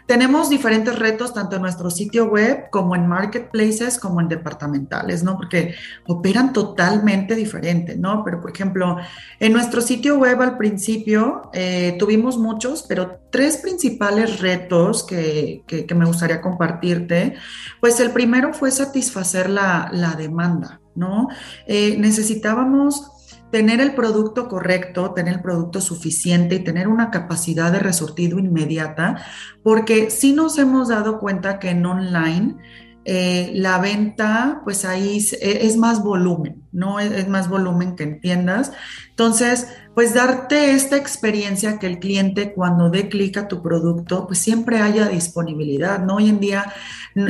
tenemos 0.06 0.48
diferentes 0.48 0.98
retos 0.98 1.34
tanto 1.34 1.56
en 1.56 1.62
nuestro 1.62 1.90
sitio 1.90 2.26
web 2.26 2.70
como 2.70 2.96
en 2.96 3.06
marketplaces 3.06 3.98
como 3.98 4.22
en 4.22 4.28
departamentales, 4.28 5.22
¿no? 5.22 5.36
Porque 5.36 5.74
operan 6.06 6.54
totalmente 6.54 7.34
diferente, 7.34 7.94
¿no? 7.96 8.22
Pero, 8.24 8.40
por 8.40 8.50
ejemplo, 8.50 8.96
en 9.38 9.52
nuestro 9.52 9.82
sitio 9.82 10.18
web 10.18 10.40
al 10.40 10.56
principio 10.56 11.50
eh, 11.52 11.96
tuvimos 11.98 12.38
muchos, 12.38 12.84
pero 12.88 13.20
tres 13.30 13.58
principales 13.58 14.40
retos 14.40 15.04
que, 15.04 15.62
me 15.94 16.06
gustaría 16.06 16.40
compartirte. 16.40 17.34
Pues 17.80 18.00
el 18.00 18.12
primero 18.12 18.54
fue 18.54 18.70
satisfacer 18.70 19.50
la, 19.50 20.14
demanda, 20.16 20.80
¿no? 20.94 21.28
Eh, 21.66 21.96
necesitábamos 21.98 23.13
tener 23.54 23.80
el 23.80 23.94
producto 23.94 24.48
correcto, 24.48 25.12
tener 25.12 25.34
el 25.34 25.40
producto 25.40 25.80
suficiente 25.80 26.56
y 26.56 26.64
tener 26.64 26.88
una 26.88 27.12
capacidad 27.12 27.70
de 27.70 27.78
resurtido 27.78 28.40
inmediata, 28.40 29.24
porque 29.62 30.10
sí 30.10 30.32
nos 30.32 30.58
hemos 30.58 30.88
dado 30.88 31.20
cuenta 31.20 31.60
que 31.60 31.70
en 31.70 31.86
online 31.86 32.56
eh, 33.04 33.52
la 33.54 33.78
venta, 33.78 34.60
pues 34.64 34.84
ahí 34.84 35.18
es, 35.40 35.76
más 35.76 36.02
volumen, 36.02 36.64
¿no? 36.72 36.98
Es, 36.98 37.28
más 37.28 37.48
volumen 37.48 37.94
que 37.94 38.02
entiendas. 38.02 38.72
Entonces, 39.10 39.68
pues 39.94 40.14
darte 40.14 40.72
esta 40.72 40.96
experiencia 40.96 41.78
que 41.78 41.86
el 41.86 41.98
cliente 41.98 42.52
cuando 42.52 42.90
dé 42.90 43.08
clic 43.08 43.36
a 43.36 43.48
tu 43.48 43.62
producto, 43.62 44.26
pues 44.26 44.40
siempre 44.40 44.80
haya 44.80 45.08
disponibilidad, 45.08 46.00
¿no? 46.00 46.16
Hoy 46.16 46.28
en 46.28 46.40
día, 46.40 46.72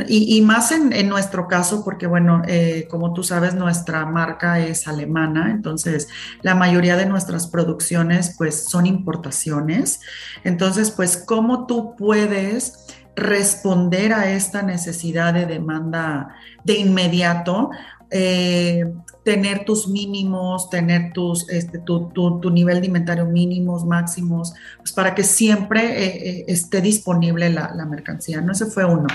y, 0.07 0.41
más 0.41 0.71
en, 0.71 1.07
nuestro 1.07 1.47
caso, 1.47 1.83
porque 1.83 2.07
bueno, 2.07 2.41
eh, 2.47 2.87
como 2.89 3.13
tú 3.13 3.23
sabes, 3.23 3.53
nuestra 3.53 4.05
marca 4.07 4.59
es 4.59 4.87
alemana, 4.87 5.51
entonces 5.51 6.07
la 6.41 6.55
mayoría 6.55 6.97
de 6.97 7.05
nuestras 7.05 7.47
producciones, 7.47 8.33
pues 8.35 8.65
son 8.65 8.87
importaciones. 8.87 10.01
Entonces, 10.43 10.89
pues, 10.89 11.17
¿cómo 11.17 11.67
tú 11.67 11.95
puedes 11.95 12.87
responder 13.15 14.11
a 14.11 14.31
esta 14.31 14.61
necesidad 14.61 15.33
de 15.33 15.45
demanda 15.45 16.35
de 16.63 16.79
inmediato, 16.79 17.69
eh, 18.09 18.85
tener 19.25 19.65
tus 19.65 19.87
mínimos, 19.87 20.69
tener 20.69 21.11
tus, 21.11 21.49
este, 21.49 21.79
tu, 21.79 22.51
nivel 22.51 22.79
de 22.79 22.87
inventario 22.87 23.25
mínimos, 23.25 23.83
máximos, 23.83 24.53
pues 24.77 24.91
para 24.91 25.15
que 25.15 25.23
siempre 25.23 25.81
eh, 25.81 26.29
eh, 26.29 26.45
esté 26.47 26.79
disponible 26.79 27.49
la, 27.49 27.73
la, 27.75 27.85
mercancía, 27.87 28.39
¿no? 28.39 28.51
Ese 28.51 28.67
fue 28.67 28.85
uno. 28.85 29.07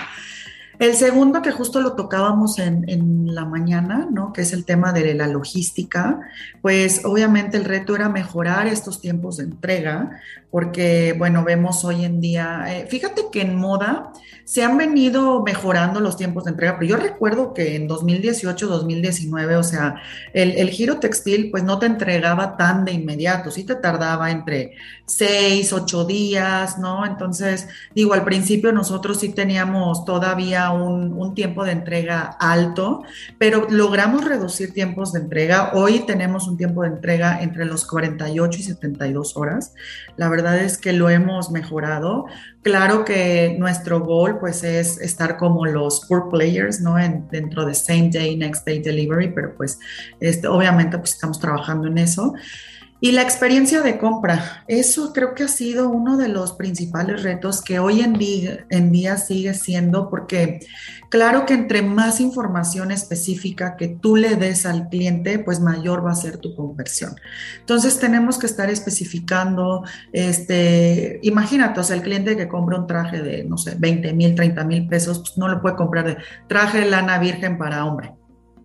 El 0.81 0.95
segundo, 0.95 1.43
que 1.43 1.51
justo 1.51 1.83
lo 1.83 1.93
tocábamos 1.93 2.59
en, 2.59 3.35
la 3.35 3.45
mañana, 3.45 4.09
¿no? 4.11 4.33
Que 4.33 4.41
es 4.41 4.55
el 4.55 4.65
tema 4.65 4.95
de 4.95 5.13
la 5.15 5.27
logística, 5.27 6.21
pues 6.63 7.05
obviamente 7.05 7.59
el 7.59 7.67
reto 7.67 7.95
era 7.95 8.09
mejorar 8.09 8.67
estos 8.67 8.99
tiempos 8.99 9.37
de 9.37 9.45
entrega, 9.45 10.23
porque, 10.51 11.15
bueno, 11.17 11.45
vemos 11.45 11.85
hoy 11.85 12.05
en 12.07 12.21
día, 12.21 12.65
eh, 12.69 12.87
fíjate 12.89 13.27
que 13.31 13.43
en 13.43 13.57
moda 13.57 14.13
se 14.45 14.65
han 14.65 14.77
venido 14.77 15.45
mejorando 15.45 16.01
los 16.01 16.17
tiempos 16.17 16.45
de 16.45 16.51
entrega, 16.51 16.77
pero 16.77 16.91
yo 16.91 16.97
recuerdo 16.97 17.55
que 17.55 17.77
en 17.77 17.87
2018, 17.87 18.67
2019, 18.67 19.55
o 19.55 19.63
sea, 19.63 20.03
el, 20.33 20.53
el, 20.53 20.71
giro 20.71 20.99
textil 20.99 21.53
pues 21.53 21.63
no 21.63 21.79
te 21.79 21.87
entregaba 21.87 22.57
tan 22.57 22.85
de 22.85 22.91
inmediato, 22.91 23.53
sí 23.53 23.63
te 23.63 23.77
tardaba 23.77 24.33
entre 24.33 24.73
seis, 25.07 25.73
ocho 25.73 26.05
días, 26.05 26.79
¿no? 26.79 27.07
Entonces, 27.07 27.69
digo, 27.95 28.13
al 28.13 28.25
principio 28.25 28.73
nosotros 28.73 29.21
sí 29.21 29.29
teníamos 29.29 30.05
todavía 30.05 30.70
un, 30.73 31.35
tiempo 31.35 31.65
de 31.65 31.73
entrega 31.73 32.37
alto, 32.41 33.03
pero 33.39 33.67
logramos 33.71 34.25
reducir 34.25 34.73
tiempos 34.73 35.13
de 35.13 35.21
entrega. 35.21 35.71
Hoy 35.75 36.01
tenemos 36.01 36.49
un 36.49 36.57
tiempo 36.57 36.83
de 36.83 36.89
entrega 36.89 37.41
entre 37.41 37.65
los 37.65 37.87
48 37.87 38.59
y 38.59 38.63
72 38.63 39.37
horas. 39.37 39.75
La 40.17 40.29
verdad 40.29 40.59
es 40.59 40.77
que 40.77 40.93
lo 40.93 41.09
hemos 41.09 41.51
mejorado. 41.51 42.27
Claro 42.63 43.05
que 43.05 43.57
nuestro 43.59 44.01
gol 44.01 44.39
pues 44.39 44.65
es 44.65 45.01
estar 45.01 45.37
como 45.37 45.67
los 45.67 46.05
poor 46.07 46.29
players, 46.29 46.81
¿no? 46.81 46.99
En, 46.99 47.29
dentro 47.31 47.65
de 47.65 47.75
same 47.75 48.11
day, 48.13 48.37
next 48.37 48.67
day 48.67 48.81
delivery, 48.81 49.29
pero 49.33 49.55
pues 49.55 49.79
este, 50.19 50.49
obviamente 50.49 50.99
pues 50.99 51.13
estamos 51.13 51.39
trabajando 51.39 51.89
en 51.89 51.99
eso. 51.99 52.35
Y 53.03 53.13
la 53.13 53.23
experiencia 53.23 53.81
de 53.81 53.97
compra, 53.97 54.65
eso 54.69 55.15
creo 55.15 55.35
que 55.35 55.45
ha 55.45 55.49
sido 55.49 55.89
uno 55.89 56.19
de 56.19 56.29
los 56.29 56.53
principales 56.53 57.23
retos 57.23 57.63
que 57.63 57.79
hoy 57.79 58.03
en 58.03 58.13
día, 58.13 59.17
sigue 59.17 59.55
siendo, 59.55 60.11
porque 60.11 60.61
claro 61.09 61.47
que 61.47 61.55
entre 61.55 61.81
más 61.81 62.21
información 62.21 62.91
específica 62.91 63.77
que 63.77 63.89
tú 63.89 64.17
le 64.17 64.37
des 64.37 64.67
al 64.67 64.91
cliente, 64.91 65.39
pues 65.39 65.61
mayor 65.61 66.05
va 66.05 66.13
a 66.13 66.15
ser 66.15 66.37
tu 66.37 66.55
conversión. 66.55 67.17
Entonces 67.61 67.99
tenemos 67.99 68.39
que 68.39 68.47
estar 68.47 68.69
especificando, 68.69 69.83
este, 70.13 71.21
imagínate, 71.23 71.81
o 71.81 71.85
sea, 71.85 71.97
el 71.97 72.03
cliente 72.03 72.37
que 72.37 72.49
compra 72.49 72.79
un 72.79 72.87
traje 72.87 73.23
de, 73.23 73.45
no 73.45 73.57
sé, 73.57 73.77
20 73.79 74.13
mil, 74.13 74.35
30 74.35 74.63
mil 74.65 74.87
pesos, 74.89 75.21
pues 75.21 75.39
no 75.39 75.49
lo 75.49 75.63
puede 75.63 75.77
comprar 75.77 76.07
de 76.07 76.17
traje 76.49 76.81
de 76.81 76.91
lana 76.91 77.19
virgen 77.19 77.57
para 77.57 77.87
hombre 77.87 78.13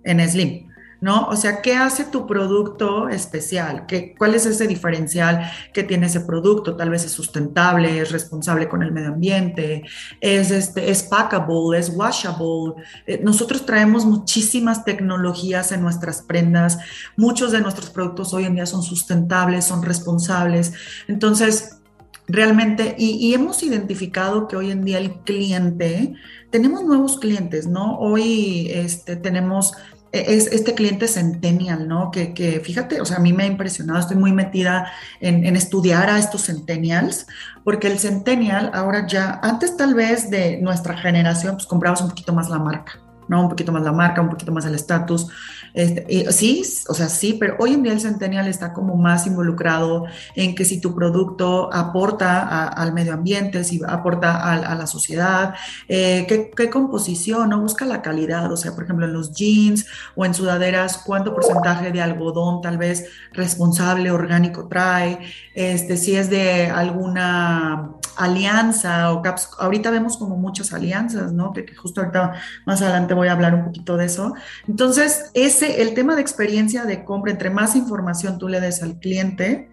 en 0.03 0.19
Slim 0.29 0.64
¿no? 1.05 1.27
O 1.27 1.35
sea, 1.35 1.61
¿qué 1.61 1.75
hace 1.75 2.05
tu 2.05 2.25
producto 2.25 3.09
especial? 3.09 3.85
¿Qué, 3.85 4.15
¿Cuál 4.17 4.33
es 4.33 4.47
ese 4.47 4.65
diferencial 4.65 5.51
que 5.71 5.83
tiene 5.83 6.07
ese 6.07 6.21
producto? 6.21 6.75
Tal 6.75 6.89
vez 6.89 7.05
es 7.05 7.11
sustentable, 7.11 7.99
es 7.99 8.11
responsable 8.11 8.67
con 8.67 8.81
el 8.81 8.91
medio 8.91 9.09
ambiente, 9.09 9.83
es, 10.19 10.49
este, 10.49 10.89
es 10.89 11.03
packable, 11.03 11.77
es 11.77 11.91
washable. 11.95 12.73
Eh, 13.05 13.21
nosotros 13.23 13.67
traemos 13.67 14.03
muchísimas 14.03 14.83
tecnologías 14.83 15.71
en 15.71 15.83
nuestras 15.83 16.23
prendas. 16.23 16.79
Muchos 17.15 17.51
de 17.51 17.61
nuestros 17.61 17.91
productos 17.91 18.33
hoy 18.33 18.45
en 18.45 18.55
día 18.55 18.65
son 18.65 18.81
sustentables, 18.81 19.63
son 19.65 19.83
responsables. 19.83 20.73
Entonces, 21.07 21.81
realmente, 22.27 22.95
y, 22.97 23.11
y, 23.27 23.35
hemos 23.35 23.61
identificado 23.61 24.47
que 24.47 24.55
hoy 24.55 24.71
en 24.71 24.83
día 24.83 24.97
el 24.97 25.19
cliente, 25.19 26.15
tenemos 26.49 26.83
nuevos 26.83 27.19
clientes, 27.19 27.67
¿no? 27.67 27.99
Hoy 27.99 28.71
este, 28.71 29.15
tenemos 29.15 29.73
es 30.15 30.47
este 30.47 30.73
cliente 30.73 31.07
centennial, 31.07 31.87
¿no? 31.87 32.11
Que, 32.11 32.61
fíjate, 32.63 33.01
o 33.01 33.05
sea, 33.05 33.17
a 33.17 33.19
mí 33.19 33.33
me 33.33 33.43
ha 33.43 33.47
impresionado, 33.47 33.99
estoy 33.99 34.17
muy 34.17 34.31
metida 34.31 34.91
en, 35.19 35.55
estudiar 35.55 36.09
a 36.09 36.19
estos 36.19 36.45
centennials, 36.45 37.27
porque 37.63 37.87
el 37.87 37.99
centennial 37.99 38.71
ahora 38.73 39.07
ya, 39.07 39.39
antes 39.43 39.77
tal 39.77 39.93
vez 39.93 40.29
de 40.29 40.57
nuestra 40.61 40.97
generación, 40.97 41.55
pues 41.55 41.67
comprabas 41.67 42.01
un 42.01 42.09
poquito 42.09 42.33
más 42.33 42.49
la 42.49 42.59
marca. 42.59 43.04
¿No? 43.27 43.41
Un 43.41 43.49
poquito 43.49 43.71
más 43.71 43.83
la 43.83 43.91
marca, 43.91 44.21
un 44.21 44.29
poquito 44.29 44.51
más 44.51 44.65
el 44.65 44.75
estatus. 44.75 45.27
Este, 45.73 46.31
sí, 46.31 46.63
o 46.87 46.93
sea, 46.93 47.09
sí, 47.09 47.35
pero 47.37 47.57
hoy 47.59 47.73
en 47.73 47.83
día 47.83 47.91
el 47.91 47.99
Centennial 47.99 48.47
está 48.47 48.71
como 48.71 48.95
más 48.95 49.27
involucrado 49.27 50.05
en 50.33 50.55
que 50.55 50.63
si 50.63 50.79
tu 50.79 50.95
producto 50.95 51.69
aporta 51.73 52.67
al 52.69 52.93
medio 52.93 53.13
ambiente, 53.13 53.63
si 53.65 53.81
aporta 53.85 54.53
a, 54.53 54.75
la 54.75 54.87
sociedad, 54.87 55.53
eh, 55.89 56.25
qué, 56.55 56.69
composición, 56.69 57.49
¿no? 57.49 57.59
Busca 57.59 57.85
la 57.85 58.01
calidad, 58.01 58.51
o 58.51 58.57
sea, 58.57 58.73
por 58.73 58.85
ejemplo, 58.85 59.05
en 59.05 59.13
los 59.13 59.33
jeans 59.33 59.85
o 60.15 60.25
en 60.25 60.33
sudaderas, 60.33 61.01
cuánto 61.05 61.33
porcentaje 61.33 61.91
de 61.91 62.01
algodón 62.01 62.61
tal 62.61 62.77
vez 62.77 63.09
responsable, 63.33 64.11
orgánico 64.11 64.67
trae, 64.67 65.19
este, 65.53 65.97
si 65.97 66.15
es 66.15 66.29
de 66.29 66.67
alguna 66.67 67.91
alianza 68.15 69.11
o 69.11 69.21
caps, 69.21 69.49
ahorita 69.59 69.91
vemos 69.91 70.17
como 70.17 70.37
muchas 70.37 70.73
alianzas, 70.73 71.33
¿no? 71.33 71.51
Que, 71.53 71.65
que 71.65 71.75
justo 71.75 72.01
ahorita 72.01 72.33
más 72.65 72.81
adelante 72.81 73.13
voy 73.15 73.29
a 73.29 73.31
hablar 73.31 73.55
un 73.55 73.65
poquito 73.65 73.97
de 73.97 74.05
eso. 74.05 74.33
Entonces, 74.67 75.31
ese, 75.33 75.81
el 75.81 75.93
tema 75.93 76.15
de 76.15 76.21
experiencia 76.21 76.85
de 76.85 77.03
compra, 77.03 77.31
entre 77.31 77.49
más 77.49 77.75
información 77.75 78.37
tú 78.37 78.47
le 78.47 78.59
des 78.59 78.83
al 78.83 78.99
cliente, 78.99 79.69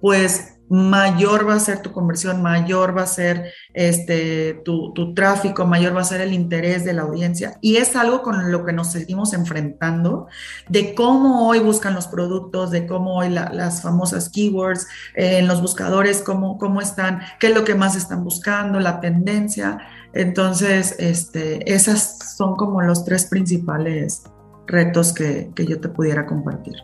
pues 0.00 0.56
mayor 0.68 1.48
va 1.48 1.54
a 1.54 1.60
ser 1.60 1.80
tu 1.80 1.92
conversión, 1.92 2.42
mayor 2.42 2.96
va 2.96 3.02
a 3.02 3.06
ser 3.06 3.52
este, 3.72 4.54
tu, 4.64 4.92
tráfico, 5.14 5.64
mayor 5.64 5.96
va 5.96 6.00
a 6.00 6.04
ser 6.04 6.20
el 6.20 6.32
interés 6.32 6.84
de 6.84 6.92
la 6.92 7.02
audiencia. 7.02 7.58
Y 7.60 7.76
es 7.76 7.94
algo 7.96 8.22
con 8.22 8.50
lo 8.50 8.64
que 8.64 8.72
nos 8.72 8.90
seguimos 8.90 9.32
enfrentando, 9.32 10.26
de 10.68 10.94
cómo 10.94 11.48
hoy 11.48 11.60
buscan 11.60 11.94
los 11.94 12.08
productos, 12.08 12.70
de 12.70 12.86
cómo 12.86 13.16
hoy 13.16 13.30
las 13.30 13.82
famosas 13.82 14.28
keywords 14.28 14.86
eh, 15.14 15.38
en 15.38 15.46
los 15.46 15.62
buscadores, 15.62 16.22
cómo, 16.22 16.58
cómo 16.58 16.80
están, 16.80 17.20
qué 17.38 17.48
es 17.48 17.54
lo 17.54 17.64
que 17.64 17.74
más 17.74 17.96
están 17.96 18.24
buscando, 18.24 18.80
la 18.80 19.00
tendencia. 19.00 19.78
Entonces, 20.16 20.96
este, 20.98 21.70
esas 21.70 22.36
son 22.36 22.56
como 22.56 22.80
los 22.80 23.04
tres 23.04 23.26
principales 23.26 24.24
retos 24.66 25.12
que, 25.12 25.50
yo 25.54 25.78
te 25.78 25.90
pudiera 25.90 26.24
compartir. 26.24 26.74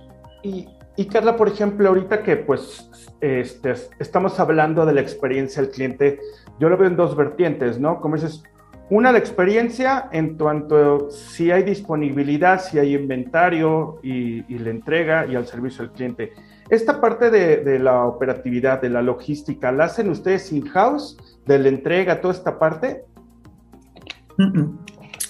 Y, 0.43 0.69
y, 0.97 1.07
Carla, 1.07 1.37
por 1.37 1.49
ejemplo, 1.49 1.89
ahorita 1.89 2.23
que 2.23 2.37
pues 2.37 2.91
este, 3.23 3.73
estamos 3.99 4.39
hablando 4.39 4.85
de 4.85 4.93
la 4.93 5.01
experiencia 5.01 5.63
del 5.63 5.71
cliente, 5.71 6.21
yo 6.61 6.69
lo 6.69 6.77
veo 6.77 6.89
en 6.89 6.97
dos 6.97 7.17
vertientes, 7.17 7.81
¿no? 7.81 8.03
Como 8.03 8.17
dices, 8.17 8.43
una, 8.91 9.11
la 9.13 9.19
experiencia 9.19 10.11
en 10.13 10.37
cuanto 10.37 11.11
si 11.11 11.51
hay 11.51 11.63
disponibilidad, 11.63 12.61
si 12.61 12.79
hay 12.79 12.95
inventario 12.95 13.99
y, 14.03 14.45
y 14.55 14.59
la 14.59 14.69
entrega 14.69 15.25
y 15.27 15.37
al 15.37 15.47
servicio 15.47 15.85
del 15.85 15.93
cliente. 15.93 16.33
Esta 16.69 17.01
parte 17.01 17.31
de, 17.31 17.59
de, 17.59 17.79
la 17.79 18.05
operatividad, 18.05 18.83
de 18.83 18.91
la 18.91 19.01
logística, 19.01 19.73
¿la 19.73 19.85
hacen 19.85 20.11
ustedes 20.11 20.53
in-house? 20.53 21.17
¿De 21.47 21.59
la 21.59 21.69
entrega, 21.69 22.21
toda 22.21 22.35
esta 22.35 22.59
parte? 22.59 23.07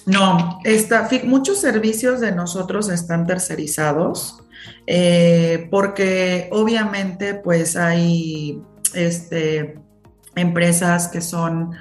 No, 0.05 0.59
está, 0.63 1.09
muchos 1.23 1.61
servicios 1.61 2.19
de 2.19 2.33
nosotros 2.33 2.89
están 2.89 3.25
tercerizados 3.25 4.43
eh, 4.85 5.67
porque 5.71 6.49
obviamente 6.51 7.35
pues 7.35 7.75
hay 7.77 8.61
este, 8.93 9.79
empresas 10.35 11.07
que 11.07 11.21
son 11.21 11.71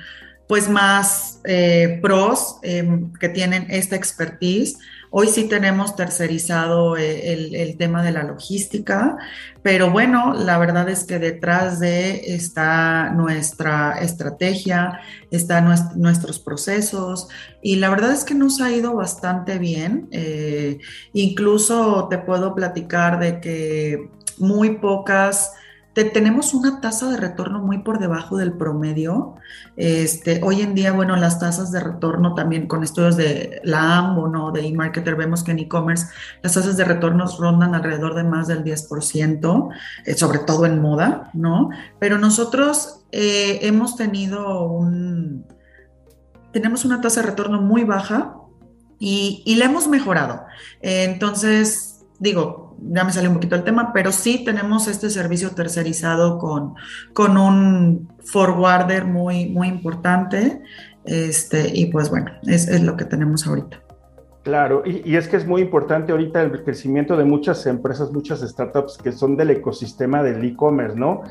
pues 0.46 0.68
más 0.68 1.40
eh, 1.44 1.98
pros 2.02 2.58
em, 2.62 3.12
que 3.14 3.28
tienen 3.28 3.66
esta 3.70 3.96
expertise 3.96 4.78
Hoy 5.14 5.28
sí 5.28 5.44
tenemos 5.44 5.94
tercerizado 5.94 6.96
eh, 6.96 7.34
el, 7.34 7.76
tema 7.76 8.02
de 8.02 8.12
la 8.12 8.22
logística, 8.22 9.18
pero 9.60 9.90
bueno, 9.90 10.32
la 10.32 10.56
verdad 10.56 10.88
es 10.88 11.04
que 11.04 11.18
detrás 11.18 11.80
de 11.80 12.34
está 12.34 13.10
nuestra 13.10 14.00
estrategia, 14.00 15.00
están 15.30 15.66
nuestros 15.96 16.38
procesos 16.38 17.28
y 17.60 17.76
la 17.76 17.90
verdad 17.90 18.12
es 18.12 18.24
que 18.24 18.34
nos 18.34 18.62
ha 18.62 18.70
ido 18.70 18.94
bastante 18.94 19.58
bien. 19.58 20.08
Eh, 20.12 20.78
incluso 21.12 22.08
te 22.08 22.16
puedo 22.16 22.54
platicar 22.54 23.18
de 23.18 23.38
que 23.38 24.08
muy 24.38 24.78
pocas 24.78 25.52
tenemos 25.94 26.54
una 26.54 26.80
tasa 26.80 27.10
de 27.10 27.18
retorno 27.18 27.58
muy 27.58 27.78
por 27.78 27.98
debajo 27.98 28.38
del 28.38 28.54
promedio. 28.54 29.34
Este, 29.76 30.40
hoy 30.42 30.62
en 30.62 30.74
día, 30.74 30.92
bueno, 30.92 31.16
las 31.16 31.38
tasas 31.38 31.70
de 31.70 31.80
retorno 31.80 32.34
también 32.34 32.66
con 32.66 32.82
estudios 32.82 33.16
de 33.16 33.60
la 33.62 33.98
AMBO, 33.98 34.28
¿no? 34.28 34.52
De 34.52 34.66
eMarketer, 34.66 35.16
vemos 35.16 35.44
que 35.44 35.50
en 35.50 35.58
e-commerce 35.58 36.06
las 36.42 36.54
tasas 36.54 36.78
de 36.78 36.84
retorno 36.84 37.26
rondan 37.38 37.74
alrededor 37.74 38.14
de 38.14 38.24
más 38.24 38.48
del 38.48 38.64
10%, 38.64 39.68
eh, 40.06 40.14
sobre 40.14 40.38
todo 40.38 40.64
en 40.64 40.80
moda, 40.80 41.30
¿no? 41.34 41.68
Pero 41.98 42.16
nosotros 42.16 43.04
eh, 43.12 43.58
hemos 43.62 43.96
tenido 43.96 44.64
un... 44.64 45.46
Tenemos 46.52 46.86
una 46.86 47.00
tasa 47.02 47.20
de 47.20 47.28
retorno 47.28 47.60
muy 47.60 47.84
baja 47.84 48.36
y, 48.98 49.42
y 49.44 49.56
la 49.56 49.66
hemos 49.66 49.88
mejorado. 49.88 50.44
entonces, 50.80 52.04
digo, 52.18 52.61
ya 52.90 53.04
me 53.04 53.12
salió 53.12 53.30
un 53.30 53.36
poquito 53.36 53.56
el 53.56 53.64
tema, 53.64 53.92
pero 53.92 54.12
sí 54.12 54.44
tenemos 54.44 54.88
este 54.88 55.10
servicio 55.10 55.50
tercerizado 55.50 56.38
con, 56.38 56.74
con 57.12 57.36
un 57.36 58.08
forwarder 58.24 59.04
muy, 59.04 59.46
muy 59.46 59.68
importante. 59.68 60.62
Este, 61.04 61.70
y 61.74 61.86
pues 61.86 62.10
bueno, 62.10 62.32
es, 62.46 62.68
es 62.68 62.82
lo 62.82 62.96
que 62.96 63.04
tenemos 63.04 63.46
ahorita. 63.46 63.80
Claro, 64.42 64.82
y, 64.84 65.14
es 65.14 65.28
que 65.28 65.36
es 65.36 65.46
muy 65.46 65.62
importante 65.62 66.10
ahorita 66.10 66.42
el 66.42 66.64
crecimiento 66.64 67.16
de 67.16 67.24
muchas 67.24 67.64
empresas, 67.66 68.10
muchas 68.10 68.40
startups 68.40 68.98
que 68.98 69.12
son 69.12 69.36
del 69.36 69.50
ecosistema 69.50 70.20
del 70.20 70.44
e-commerce, 70.44 70.98
¿no? 70.98 71.22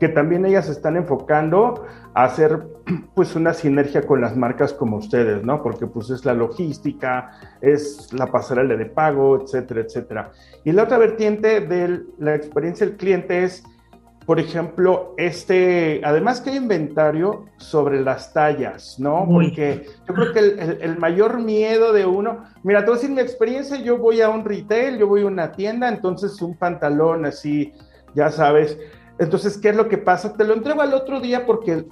Que 0.00 0.08
también 0.08 0.44
ellas 0.44 0.68
están 0.68 0.96
enfocando 0.96 1.86
a 2.12 2.24
hacer 2.24 2.66
pues 3.14 3.36
una 3.36 3.54
sinergia 3.54 4.02
con 4.02 4.20
las 4.20 4.36
marcas 4.36 4.72
como 4.72 4.96
ustedes, 4.96 5.44
¿no? 5.44 5.62
Porque 5.62 5.86
pues 5.86 6.10
es 6.10 6.24
la 6.24 6.34
logística, 6.34 7.30
es 7.60 8.12
la 8.12 8.26
pasarela 8.26 8.74
de 8.74 8.86
pago, 8.86 9.40
etcétera, 9.40 9.82
etcétera. 9.82 10.32
Y 10.64 10.72
la 10.72 10.82
otra 10.82 10.98
vertiente 10.98 11.60
de 11.60 12.02
la 12.18 12.34
experiencia 12.34 12.84
del 12.84 12.96
cliente 12.96 13.44
es 13.44 13.62
por 14.26 14.40
ejemplo, 14.40 15.14
este, 15.16 16.00
además 16.04 16.40
que 16.40 16.50
hay 16.50 16.56
inventario 16.56 17.46
sobre 17.58 18.00
las 18.00 18.32
tallas, 18.32 18.98
¿no? 18.98 19.24
Porque 19.24 19.86
yo 20.08 20.14
creo 20.14 20.32
que 20.32 20.40
el, 20.80 20.98
mayor 20.98 21.38
miedo 21.38 21.92
de 21.92 22.06
uno, 22.06 22.44
mira, 22.64 22.80
te 22.80 22.86
voy 22.86 22.98
a 22.98 23.00
decir 23.00 23.14
mi 23.14 23.22
experiencia, 23.22 23.76
yo 23.76 23.98
voy 23.98 24.20
a 24.20 24.28
un 24.28 24.44
retail, 24.44 24.98
yo 24.98 25.06
voy 25.06 25.22
a 25.22 25.26
una 25.26 25.52
tienda, 25.52 25.88
entonces 25.88 26.42
un 26.42 26.56
pantalón 26.56 27.24
así, 27.24 27.72
ya 28.16 28.32
sabes, 28.32 28.76
entonces, 29.18 29.56
¿qué 29.58 29.70
es 29.70 29.76
lo 29.76 29.88
que 29.88 29.98
pasa? 29.98 30.34
Te 30.36 30.44
lo 30.44 30.54
entrego 30.54 30.82
al 30.82 30.92
otro 30.92 31.20
día 31.20 31.46
porque 31.46 31.86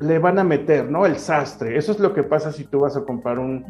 le 0.00 0.18
van 0.18 0.38
a 0.38 0.44
meter, 0.44 0.90
¿no? 0.90 1.04
El 1.04 1.16
sastre. 1.16 1.76
Eso 1.76 1.92
es 1.92 2.00
lo 2.00 2.14
que 2.14 2.22
pasa 2.22 2.52
si 2.52 2.64
tú 2.64 2.80
vas 2.80 2.96
a 2.96 3.04
comprar 3.04 3.38
un, 3.38 3.64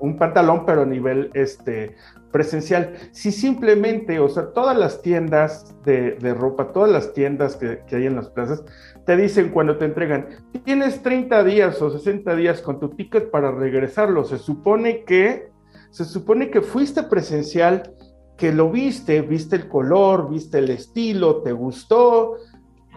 un, 0.00 0.16
pantalón, 0.18 0.64
pero 0.64 0.82
a 0.82 0.86
nivel 0.86 1.30
este, 1.34 1.96
presencial. 2.30 2.94
Si 3.12 3.30
simplemente, 3.30 4.18
o 4.18 4.28
sea, 4.28 4.52
todas 4.52 4.76
las 4.76 5.02
tiendas 5.02 5.76
de, 5.84 6.16
ropa, 6.34 6.72
todas 6.72 6.90
las 6.90 7.12
tiendas 7.12 7.56
que, 7.56 7.82
hay 7.94 8.06
en 8.06 8.16
las 8.16 8.30
plazas, 8.30 8.64
te 9.04 9.16
dicen 9.16 9.50
cuando 9.50 9.76
te 9.76 9.84
entregan, 9.84 10.28
tienes 10.64 11.02
30 11.02 11.44
días 11.44 11.80
o 11.82 11.90
60 11.90 12.34
días 12.34 12.62
con 12.62 12.80
tu 12.80 12.88
ticket 12.88 13.30
para 13.30 13.50
regresarlo. 13.50 14.24
Se 14.24 14.38
supone 14.38 15.04
que, 15.04 15.50
se 15.90 16.06
supone 16.06 16.50
que 16.50 16.62
fuiste 16.62 17.02
presencial, 17.02 17.94
que 18.38 18.50
lo 18.50 18.70
viste, 18.70 19.20
viste 19.20 19.56
el 19.56 19.68
color, 19.68 20.30
viste 20.30 20.58
el 20.58 20.70
estilo, 20.70 21.42
te 21.42 21.52
gustó, 21.52 22.36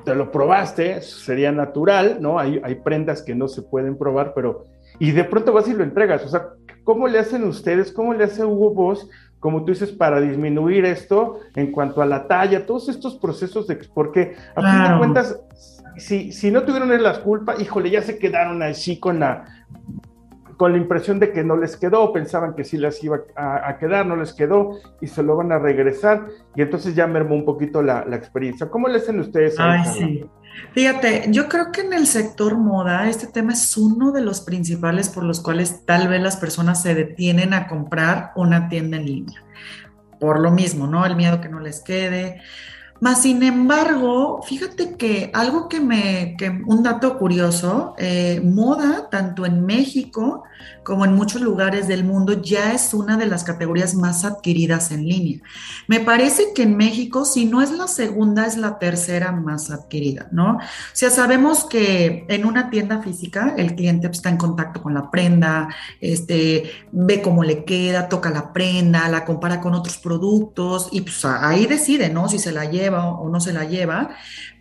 te 0.06 0.16
lo 0.16 0.32
probaste, 0.32 1.02
sería 1.02 1.52
natural, 1.52 2.20
¿no? 2.22 2.40
Hay, 2.40 2.62
hay 2.64 2.76
prendas 2.76 3.22
que 3.22 3.36
no 3.36 3.48
se 3.48 3.62
pueden 3.62 3.98
probar, 3.98 4.34
pero... 4.34 4.68
Y 5.00 5.12
de 5.12 5.26
pronto 5.26 5.52
vas 5.52 5.68
y 5.68 5.74
lo 5.74 5.84
entregas. 5.84 6.24
O 6.24 6.30
sea, 6.30 6.50
¿cómo 6.86 7.08
le 7.08 7.20
hacen 7.20 7.44
ustedes? 7.44 7.92
¿Cómo 7.92 8.14
le 8.14 8.24
hace 8.24 8.46
Hugo 8.46 8.74
Boss, 8.74 9.10
como 9.40 9.66
tú 9.66 9.74
dices, 9.74 9.92
para 9.92 10.22
disminuir 10.22 10.86
esto 10.86 11.40
en 11.56 11.72
cuanto 11.72 12.02
a 12.02 12.06
la 12.06 12.28
talla, 12.28 12.66
todos 12.66 12.88
estos 12.88 13.16
procesos 13.18 13.68
de... 13.68 13.76
Porque 13.94 14.36
a 14.56 14.62
fin 14.62 14.94
de 14.94 14.98
cuentas, 14.98 15.40
si, 15.98 16.32
si 16.32 16.50
no 16.52 16.64
tuvieron 16.64 17.04
las 17.04 17.20
culpas, 17.20 17.60
híjole, 17.60 17.90
ya 17.90 18.02
se 18.02 18.18
quedaron 18.18 18.64
así 18.64 19.00
con 19.00 19.20
la 19.20 19.46
con 20.58 20.72
la 20.72 20.78
impresión 20.78 21.20
de 21.20 21.32
que 21.32 21.44
no 21.44 21.58
les 21.58 21.76
quedó, 21.76 22.14
pensaban 22.14 22.56
que 22.56 22.64
sí 22.64 22.78
les 22.78 23.04
iba 23.04 23.20
a, 23.36 23.78
quedar, 23.78 24.06
no 24.06 24.16
les 24.16 24.34
quedó 24.34 24.80
y 25.02 25.08
se 25.08 25.24
lo 25.24 25.36
van 25.36 25.52
a 25.52 25.60
regresar 25.60 26.28
y 26.56 26.62
entonces 26.62 26.96
ya 26.96 27.08
mermó 27.08 27.36
un 27.36 27.46
poquito 27.46 27.82
la, 27.82 28.06
experiencia. 28.14 28.70
¿Cómo 28.70 28.88
le 28.88 28.98
hacen 28.98 29.20
ustedes? 29.20 29.56
Ay. 29.60 30.30
Fíjate, 30.74 31.26
yo 31.30 31.50
creo 31.50 31.72
que 31.72 31.82
en 31.82 31.94
el 31.94 32.08
sector 32.08 32.58
moda 32.58 33.10
este 33.10 33.28
tema 33.28 33.54
es 33.54 33.76
uno 33.76 34.12
de 34.12 34.22
los 34.22 34.42
principales 34.42 35.10
por 35.10 35.24
los 35.24 35.42
cuales 35.42 35.86
tal 35.86 36.08
vez 36.08 36.22
las 36.22 36.38
personas 36.38 36.82
se 36.82 36.96
detienen 36.96 37.54
a 37.54 37.68
comprar 37.68 38.32
una 38.36 38.70
tienda 38.70 38.98
en 38.98 39.06
línea. 39.06 39.44
Por 40.20 40.40
lo 40.40 40.52
mismo, 40.52 40.88
¿no? 40.88 41.06
El 41.06 41.18
miedo 41.18 41.42
que 41.42 41.50
no 41.50 41.60
les 41.60 41.82
quede 41.82 42.42
Más 43.02 43.22
sin 43.22 43.44
embargo, 43.44 44.42
fíjate 44.44 44.96
que 44.96 45.30
algo 45.34 45.68
que 45.68 45.80
me, 45.80 46.36
que 46.38 46.50
un 46.66 46.82
dato 46.82 47.18
curioso, 47.18 47.94
eh, 47.98 48.42
moda, 48.44 49.10
tanto 49.10 49.46
en 49.46 49.66
México 49.66 50.44
como 50.84 51.06
en 51.06 51.14
muchos 51.14 51.42
lugares 51.42 51.88
del 51.88 52.04
mundo, 52.04 52.42
ya 52.42 52.74
es 52.74 52.94
una 52.94 53.18
de 53.18 53.26
las 53.26 53.44
categorías 53.44 53.96
más 53.96 54.24
adquiridas 54.24 54.92
en 54.92 55.08
línea. 55.08 55.40
Me 55.88 56.00
parece 56.00 56.54
que 56.54 56.64
en 56.64 56.78
México, 56.78 57.26
si 57.26 57.46
no 57.46 57.62
es 57.62 57.72
la 57.72 57.88
segunda, 57.88 58.46
es 58.46 58.58
la 58.58 58.78
tercera 58.80 59.32
más 59.32 59.72
adquirida, 59.72 60.28
¿no? 60.32 60.58
O 60.58 60.60
sea, 60.94 61.10
sabemos 61.10 61.66
que 61.66 62.26
en 62.30 62.46
una 62.46 62.70
tienda 62.70 63.02
física 63.02 63.56
el 63.58 63.76
cliente 63.76 64.08
está 64.08 64.30
en 64.30 64.38
contacto 64.38 64.82
con 64.82 64.94
la 64.94 65.10
prenda, 65.10 65.70
este, 66.00 66.72
ve 66.92 67.22
cómo 67.22 67.44
le 67.44 67.66
queda, 67.66 68.10
toca 68.10 68.30
la 68.30 68.54
prenda, 68.54 69.10
la 69.10 69.26
compara 69.26 69.62
con 69.62 69.74
otros 69.74 69.98
productos 69.98 70.90
y 70.92 71.02
pues 71.02 71.26
ahí 71.26 71.66
decide, 71.66 72.10
¿no? 72.10 72.30
Si 72.30 72.40
se 72.40 72.52
la 72.52 72.66
lleva 72.66 73.10
o 73.10 73.30
no 73.30 73.40
se 73.40 73.54
la 73.54 73.66
lleva. 73.66 74.10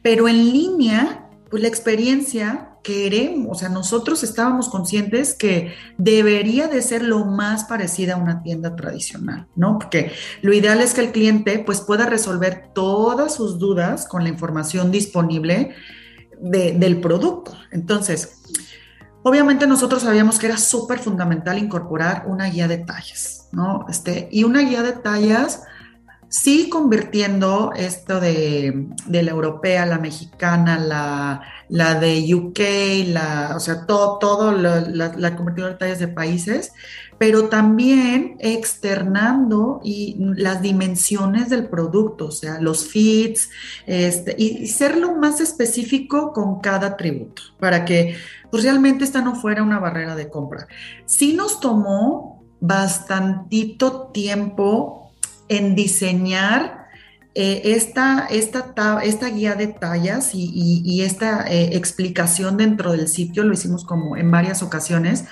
Pero 0.02 0.28
en 0.28 0.36
línea, 0.36 1.28
pues 1.50 1.62
la 1.62 1.68
experiencia 1.68 2.73
queremos, 2.84 3.48
o 3.50 3.58
sea, 3.58 3.70
nosotros 3.70 4.22
estábamos 4.22 4.68
conscientes 4.68 5.34
que 5.34 5.74
debería 5.96 6.68
de 6.68 6.82
ser 6.82 7.02
lo 7.02 7.24
más 7.24 7.64
parecida 7.64 8.14
a 8.14 8.18
una 8.18 8.42
tienda 8.42 8.76
tradicional, 8.76 9.48
¿no? 9.56 9.78
Porque 9.78 10.12
lo 10.42 10.52
ideal 10.52 10.82
es 10.82 10.92
que 10.92 11.00
el 11.00 11.10
cliente 11.10 11.58
pues 11.60 11.80
pueda 11.80 12.04
resolver 12.06 12.70
todas 12.74 13.34
sus 13.34 13.58
dudas 13.58 14.06
con 14.06 14.22
la 14.22 14.28
información 14.28 14.92
disponible 14.92 15.74
del 16.40 17.00
producto. 17.00 17.56
Entonces, 17.72 18.42
obviamente 19.22 19.66
nosotros 19.66 20.02
sabíamos 20.02 20.38
que 20.38 20.46
era 20.46 20.58
súper 20.58 20.98
fundamental 20.98 21.56
incorporar 21.56 22.24
una 22.26 22.50
guía 22.50 22.68
de 22.68 22.78
tallas, 22.78 23.48
¿no? 23.50 23.86
Este, 23.88 24.28
y 24.30 24.44
una 24.44 24.60
guía 24.60 24.82
de 24.82 24.92
tallas 24.92 25.62
sí 26.34 26.68
convirtiendo 26.68 27.70
esto 27.76 28.18
de, 28.18 28.88
la 29.08 29.30
europea, 29.30 29.86
la 29.86 29.98
mexicana, 29.98 30.80
la, 30.80 31.42
la, 31.68 31.94
de 32.00 32.34
UK, 32.34 32.58
la, 33.12 33.52
o 33.54 33.60
sea, 33.60 33.86
todo, 33.86 34.18
todo 34.18 34.50
la, 34.50 34.80
la, 34.80 35.36
convirtiendo 35.36 35.70
en 35.70 35.78
tallas 35.78 36.00
de 36.00 36.08
países, 36.08 36.72
pero 37.18 37.48
también 37.48 38.34
externando 38.40 39.80
y 39.84 40.16
las 40.18 40.60
dimensiones 40.60 41.50
del 41.50 41.68
producto, 41.68 42.26
o 42.26 42.32
sea, 42.32 42.60
los 42.60 42.88
fits, 42.88 43.48
este, 43.86 44.34
y, 44.36 44.66
ser 44.66 44.96
lo 44.96 45.14
más 45.14 45.40
específico 45.40 46.32
con 46.32 46.58
cada 46.58 46.88
atributo, 46.88 47.42
para 47.60 47.84
que 47.84 48.16
pues, 48.50 48.64
realmente 48.64 49.04
esta 49.04 49.20
no 49.20 49.36
fuera 49.36 49.62
una 49.62 49.78
barrera 49.78 50.16
de 50.16 50.28
compra. 50.28 50.66
Sí 51.06 51.34
nos 51.34 51.60
tomó 51.60 52.44
bastantito 52.58 54.08
tiempo 54.12 55.03
en 55.48 55.74
diseñar 55.74 56.84
eh, 57.36 57.74
esta, 57.74 58.26
esta, 58.30 59.00
esta, 59.02 59.28
guía 59.28 59.56
de 59.56 59.66
tallas 59.66 60.30
y, 60.34 61.02
esta 61.02 61.44
eh, 61.50 61.70
explicación 61.76 62.56
dentro 62.56 62.92
del 62.92 63.08
sitio, 63.08 63.42
lo 63.42 63.54
hicimos 63.54 63.84
como 63.84 64.16
en 64.16 64.30
varias 64.30 64.62
ocasiones, 64.62 65.24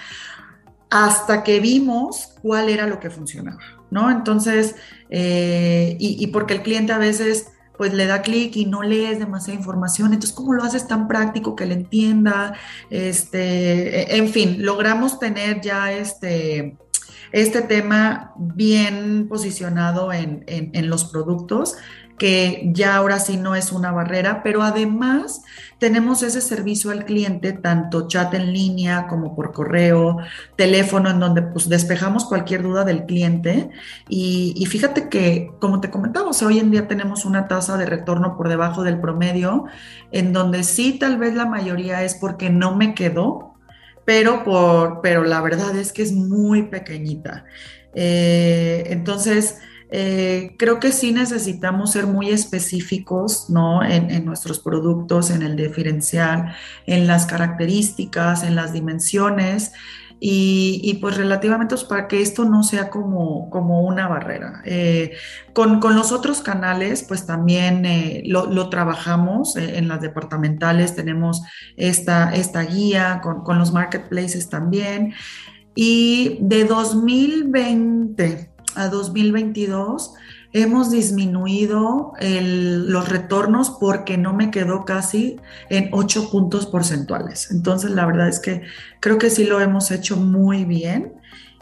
hasta 0.90 1.44
que 1.44 1.60
vimos 1.60 2.34
cuál 2.42 2.68
era 2.68 2.88
lo 2.88 2.98
que 2.98 3.08
funcionaba, 3.08 3.60
¿no? 3.92 4.10
Entonces, 4.10 4.74
eh, 5.10 5.96
y, 6.00 6.26
porque 6.28 6.54
el 6.54 6.62
cliente 6.62 6.92
a 6.92 6.98
veces 6.98 7.46
pues 7.78 7.94
le 7.94 8.06
da 8.06 8.20
clic 8.20 8.54
y 8.56 8.66
no 8.66 8.82
lees 8.82 9.18
demasiada 9.18 9.58
información, 9.58 10.12
entonces 10.12 10.32
¿cómo 10.36 10.52
lo 10.52 10.62
haces 10.62 10.86
tan 10.86 11.08
práctico 11.08 11.56
que 11.56 11.66
le 11.66 11.74
entienda? 11.74 12.54
Este, 12.90 14.16
en 14.16 14.28
fin, 14.28 14.56
logramos 14.58 15.18
tener 15.18 15.60
ya 15.60 15.92
este, 15.92 16.76
este 17.32 17.62
tema 17.62 18.32
bien 18.36 19.26
posicionado 19.28 20.12
en, 20.12 20.44
los 20.88 21.06
productos, 21.06 21.76
que 22.18 22.70
ya 22.72 22.96
ahora 22.96 23.18
sí 23.18 23.36
no 23.36 23.56
es 23.56 23.72
una 23.72 23.90
barrera, 23.90 24.42
pero 24.44 24.62
además 24.62 25.42
tenemos 25.78 26.22
ese 26.22 26.40
servicio 26.40 26.90
al 26.90 27.04
cliente, 27.04 27.52
tanto 27.52 28.06
chat 28.06 28.32
en 28.34 28.52
línea 28.52 29.08
como 29.08 29.34
por 29.34 29.52
correo, 29.52 30.18
teléfono, 30.54 31.10
en 31.10 31.18
donde 31.18 31.42
pues 31.42 31.68
despejamos 31.68 32.26
cualquier 32.26 32.62
duda 32.62 32.84
del 32.84 33.06
cliente. 33.06 33.70
Y, 34.08 34.52
y 34.56 34.66
fíjate 34.66 35.08
que, 35.08 35.50
como 35.58 35.80
te 35.80 35.90
comentamos, 35.90 36.42
hoy 36.42 36.58
en 36.58 36.70
día 36.70 36.86
tenemos 36.86 37.24
una 37.24 37.48
tasa 37.48 37.76
de 37.76 37.86
retorno 37.86 38.36
por 38.36 38.48
debajo 38.48 38.84
del 38.84 39.00
promedio, 39.00 39.64
en 40.12 40.32
donde 40.32 40.62
sí 40.62 40.98
tal 40.98 41.18
vez 41.18 41.34
la 41.34 41.46
mayoría 41.46 42.04
es 42.04 42.14
porque 42.14 42.50
no 42.50 42.76
me 42.76 42.94
quedó, 42.94 43.51
pero, 44.04 44.44
por, 44.44 45.00
pero 45.02 45.24
la 45.24 45.40
verdad 45.40 45.76
es 45.76 45.92
que 45.92 46.02
es 46.02 46.12
muy 46.12 46.64
pequeñita. 46.64 47.44
Eh, 47.94 48.84
entonces, 48.88 49.58
eh, 49.90 50.56
creo 50.58 50.80
que 50.80 50.90
sí 50.92 51.12
necesitamos 51.12 51.92
ser 51.92 52.06
muy 52.06 52.30
específicos 52.30 53.50
¿no? 53.50 53.84
En, 53.84 54.10
en, 54.10 54.24
nuestros 54.24 54.58
productos, 54.58 55.30
en 55.30 55.42
el 55.42 55.54
diferencial, 55.56 56.54
en 56.86 57.06
las 57.06 57.26
características, 57.26 58.42
en 58.42 58.54
las 58.54 58.72
dimensiones 58.72 59.72
y, 60.24 60.98
pues 61.00 61.16
relativamente 61.16 61.74
para 61.88 62.06
que 62.06 62.22
esto 62.22 62.44
no 62.44 62.62
sea 62.62 62.90
como, 62.90 63.50
como 63.50 63.82
una 63.82 64.06
barrera. 64.06 64.62
Eh, 64.64 65.16
con, 65.52 65.80
los 65.80 66.12
otros 66.12 66.42
canales, 66.42 67.02
pues 67.02 67.26
también 67.26 67.84
eh, 67.84 68.22
lo, 68.26 68.68
trabajamos 68.68 69.56
eh, 69.56 69.78
en 69.78 69.88
las 69.88 70.00
departamentales, 70.00 70.94
tenemos 70.94 71.42
esta, 71.76 72.32
esta 72.36 72.62
guía, 72.62 73.20
con, 73.20 73.42
con 73.42 73.58
los 73.58 73.72
marketplaces 73.72 74.48
también. 74.48 75.12
Y 75.74 76.38
de 76.40 76.66
2020 76.66 78.48
a 78.76 78.88
2022, 78.88 80.14
hemos 80.52 80.90
disminuido 80.90 82.12
los 82.20 83.08
retornos 83.08 83.70
porque 83.70 84.18
no 84.18 84.34
me 84.34 84.50
quedó 84.50 84.84
casi 84.84 85.40
en 85.70 85.88
8 85.92 86.30
puntos 86.30 86.66
porcentuales. 86.66 87.50
Entonces, 87.50 87.90
la 87.90 88.06
verdad 88.06 88.28
es 88.28 88.40
que 88.40 88.62
creo 89.00 89.18
que 89.18 89.30
sí 89.30 89.44
lo 89.44 89.60
hemos 89.60 89.90
hecho 89.90 90.16
muy 90.16 90.64
bien 90.64 91.14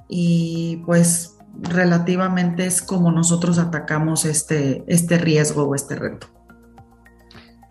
y 0.08 0.82
pues 0.86 1.36
relativamente 1.62 2.66
es 2.66 2.82
como 2.82 3.12
nosotros 3.12 3.58
atacamos 3.58 4.24
este, 4.24 4.84
este 4.86 5.18
riesgo 5.18 5.64
o 5.64 5.74
este 5.74 5.96
reto. 5.96 6.39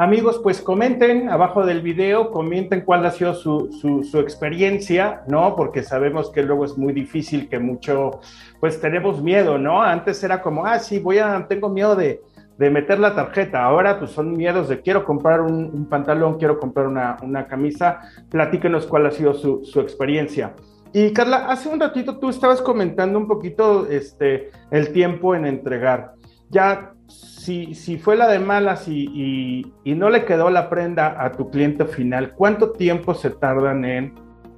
Amigos, 0.01 0.39
pues 0.41 0.61
comenten 0.61 1.27
abajo 1.27 1.65
del 1.65 1.81
video, 1.81 2.31
comenten 2.31 2.85
cuál 2.85 3.05
ha 3.05 3.11
sido 3.11 3.33
su, 3.33 3.69
su, 4.09 4.19
experiencia, 4.19 5.23
¿no? 5.27 5.57
Porque 5.57 5.83
sabemos 5.83 6.31
que 6.31 6.41
luego 6.41 6.63
es 6.63 6.77
muy 6.77 6.93
difícil, 6.93 7.49
que 7.49 7.59
mucho, 7.59 8.21
pues 8.61 8.79
tenemos 8.79 9.21
miedo, 9.21 9.57
¿no? 9.57 9.81
Antes 9.81 10.23
era 10.23 10.41
como, 10.41 10.65
ah, 10.65 10.79
sí, 10.79 10.99
voy 10.99 11.17
a, 11.17 11.45
tengo 11.49 11.67
miedo 11.67 11.97
de, 11.97 12.21
de 12.57 12.69
meter 12.69 12.97
la 12.97 13.13
tarjeta. 13.13 13.61
Ahora, 13.61 13.99
pues 13.99 14.11
son 14.11 14.37
miedos 14.37 14.69
de 14.69 14.79
quiero 14.79 15.03
comprar 15.03 15.41
un, 15.41 15.89
pantalón, 15.89 16.37
quiero 16.37 16.61
comprar 16.61 16.87
una, 16.87 17.17
una, 17.21 17.45
camisa. 17.47 17.99
Platíquenos 18.31 18.87
cuál 18.87 19.05
ha 19.05 19.11
sido 19.11 19.33
su, 19.33 19.65
su 19.65 19.81
experiencia. 19.81 20.53
Y 20.93 21.11
Carla, 21.11 21.47
hace 21.49 21.67
un 21.67 21.77
ratito 21.77 22.19
tú 22.19 22.29
estabas 22.29 22.61
comentando 22.61 23.19
un 23.19 23.27
poquito 23.27 23.85
este, 23.89 24.49
el 24.71 24.93
tiempo 24.93 25.35
en 25.35 25.45
entregar. 25.45 26.13
Ya 26.49 26.93
si, 27.09 27.97
fue 27.97 28.15
la 28.15 28.27
de 28.27 28.39
malas 28.39 28.87
y, 28.87 29.65
no 29.85 30.09
le 30.09 30.25
quedó 30.25 30.49
la 30.49 30.69
prenda 30.69 31.23
a 31.23 31.31
tu 31.31 31.49
cliente 31.49 31.85
final, 31.85 32.33
¿cuánto 32.35 32.71
tiempo 32.71 33.13
se 33.13 33.31
tardan 33.31 33.85
en, 33.85 34.13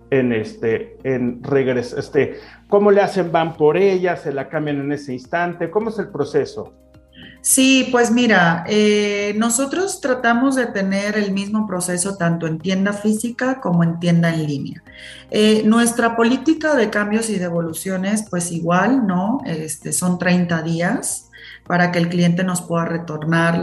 en, 0.10 0.34
este, 0.34 0.98
en 1.04 1.44
regresar? 1.44 2.00
Este, 2.00 2.40
¿Cómo 2.68 2.92
le 2.92 3.02
hacen? 3.02 3.32
¿Van 3.32 3.56
por 3.56 3.78
ella? 3.78 4.18
¿Se 4.18 4.34
la 4.34 4.50
cambian 4.50 4.80
en 4.80 4.92
ese 4.92 5.14
instante? 5.14 5.70
¿Cómo 5.70 5.90
es 5.90 6.00
el 6.00 6.10
proceso? 6.10 6.74
Sí, 7.42 7.90
pues 7.92 8.12
mira, 8.12 8.64
eh, 8.68 9.34
nosotros 9.38 10.00
tratamos 10.00 10.56
de 10.56 10.68
tener 10.68 11.18
el 11.18 11.32
mismo 11.32 11.66
proceso 11.66 12.16
tanto 12.16 12.46
en 12.46 12.60
tienda 12.60 12.94
física 12.94 13.60
como 13.60 13.84
en 13.84 14.00
tienda 14.00 14.34
en 14.34 14.46
línea. 14.46 14.84
Eh, 15.32 15.64
nuestra 15.66 16.16
política 16.16 16.76
de 16.76 16.90
cambios 16.90 17.30
y 17.30 17.40
devoluciones, 17.40 18.28
pues 18.30 18.52
igual, 18.52 19.08
¿no? 19.08 19.40
Este, 19.46 19.92
son 19.92 20.20
30 20.20 20.62
días 20.62 21.31
para 21.72 21.90
que 21.94 22.00
el 22.00 22.10
cliente 22.10 22.44
nos 22.44 22.62
pueda 22.62 22.84
retornar 22.84 23.58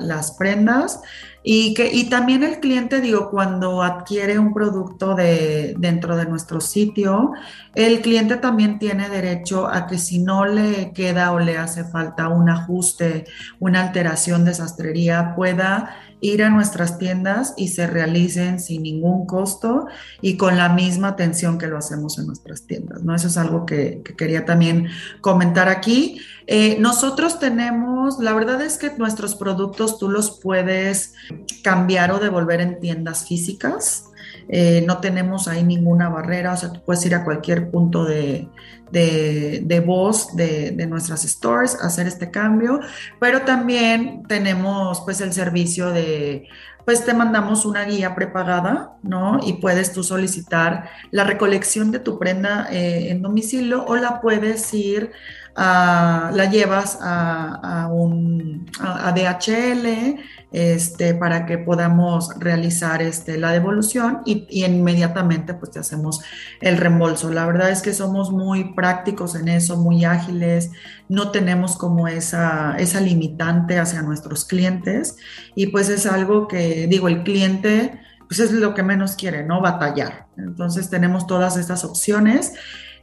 las 0.00 0.30
prendas. 0.32 1.02
Y, 1.42 1.74
que, 1.74 1.92
y 1.92 2.08
también 2.08 2.42
el 2.42 2.58
cliente, 2.58 3.02
digo, 3.02 3.28
cuando 3.28 3.82
adquiere 3.82 4.38
un 4.38 4.54
producto 4.54 5.14
de, 5.14 5.74
dentro 5.76 6.16
de 6.16 6.24
nuestro 6.24 6.62
sitio, 6.62 7.32
el 7.74 8.00
cliente 8.00 8.36
también 8.36 8.78
tiene 8.78 9.10
derecho 9.10 9.68
a 9.68 9.86
que 9.86 9.98
si 9.98 10.20
no 10.20 10.46
le 10.46 10.92
queda 10.94 11.32
o 11.32 11.38
le 11.38 11.58
hace 11.58 11.84
falta 11.84 12.28
un 12.28 12.48
ajuste, 12.48 13.26
una 13.58 13.82
alteración 13.82 14.46
de 14.46 14.54
sastrería, 14.54 15.34
pueda 15.36 15.98
ir 16.20 16.42
a 16.42 16.50
nuestras 16.50 16.98
tiendas 16.98 17.54
y 17.56 17.68
se 17.68 17.86
realicen 17.86 18.60
sin 18.60 18.82
ningún 18.82 19.26
costo 19.26 19.86
y 20.20 20.36
con 20.36 20.56
la 20.56 20.68
misma 20.68 21.08
atención 21.08 21.58
que 21.58 21.66
lo 21.66 21.78
hacemos 21.78 22.18
en 22.18 22.26
nuestras 22.26 22.66
tiendas, 22.66 23.02
¿no? 23.02 23.14
Eso 23.14 23.28
es 23.28 23.36
algo 23.36 23.66
que, 23.66 24.02
quería 24.16 24.44
también 24.44 24.88
comentar 25.20 25.68
aquí. 25.68 26.20
Eh, 26.46 26.76
nosotros 26.80 27.38
tenemos, 27.38 28.18
la 28.18 28.32
verdad 28.32 28.60
es 28.62 28.76
que 28.76 28.90
nuestros 28.98 29.34
productos 29.34 29.98
tú 29.98 30.08
los 30.08 30.40
puedes 30.40 31.14
cambiar 31.62 32.12
o 32.12 32.18
devolver 32.18 32.60
en 32.60 32.80
tiendas 32.80 33.26
físicas. 33.26 34.04
eh, 34.48 34.82
no 34.86 34.98
tenemos 34.98 35.48
ahí 35.48 35.62
ninguna 35.62 36.08
barrera, 36.08 36.52
o 36.52 36.56
sea, 36.56 36.72
tú 36.72 36.82
puedes 36.84 37.04
ir 37.06 37.14
a 37.14 37.24
cualquier 37.24 37.70
punto 37.70 38.04
de, 38.04 38.48
de, 38.90 39.82
voz 39.84 40.34
de, 40.36 40.72
de, 40.72 40.86
nuestras 40.86 41.22
stores, 41.22 41.76
hacer 41.80 42.06
este 42.06 42.30
cambio, 42.30 42.80
pero 43.18 43.42
también 43.42 44.24
tenemos 44.28 45.00
pues 45.02 45.20
el 45.20 45.32
servicio 45.32 45.90
de 45.90 46.48
pues 46.84 47.04
te 47.04 47.14
mandamos 47.14 47.66
una 47.66 47.84
guía 47.84 48.14
prepagada, 48.14 48.94
¿no? 49.02 49.38
Y 49.44 49.54
puedes 49.54 49.92
tú 49.92 50.02
solicitar 50.02 50.90
la 51.10 51.24
recolección 51.24 51.92
de 51.92 52.00
tu 52.00 52.18
prenda 52.18 52.68
eh, 52.70 53.10
en 53.10 53.22
domicilio 53.22 53.84
o 53.86 53.96
la 53.96 54.20
puedes 54.20 54.72
ir 54.74 55.12
la 55.56 56.48
llevas 56.50 56.98
a, 57.00 57.88
un, 57.92 58.70
a, 58.80 59.12
DHL 59.12 60.18
este, 60.52 61.14
para 61.14 61.46
que 61.46 61.58
podamos 61.58 62.30
realizar 62.38 63.02
este, 63.02 63.38
la 63.38 63.52
devolución 63.52 64.22
y, 64.24 64.46
inmediatamente 64.64 65.54
pues 65.54 65.72
te 65.72 65.78
hacemos 65.78 66.22
el 66.60 66.76
reembolso. 66.76 67.32
La 67.32 67.46
verdad 67.46 67.70
es 67.70 67.82
que 67.82 67.92
somos 67.94 68.30
muy 68.30 68.74
prácticos 68.74 69.34
en 69.34 69.48
eso, 69.48 69.76
muy 69.76 70.04
ágiles, 70.04 70.70
no 71.08 71.30
tenemos 71.30 71.76
como 71.76 72.08
esa, 72.08 72.76
esa 72.78 73.00
limitante 73.00 73.78
hacia 73.78 74.02
nuestros 74.02 74.44
clientes 74.44 75.16
y 75.54 75.66
pues 75.66 75.88
es 75.88 76.06
algo 76.06 76.48
que 76.48 76.86
digo, 76.86 77.08
el 77.08 77.22
cliente 77.22 78.00
pues 78.30 78.38
es 78.38 78.52
lo 78.52 78.74
que 78.74 78.84
menos 78.84 79.16
quiere, 79.16 79.42
¿no? 79.42 79.60
Batallar. 79.60 80.28
Entonces 80.36 80.88
tenemos 80.88 81.26
todas 81.26 81.56
estas 81.56 81.84
opciones. 81.84 82.52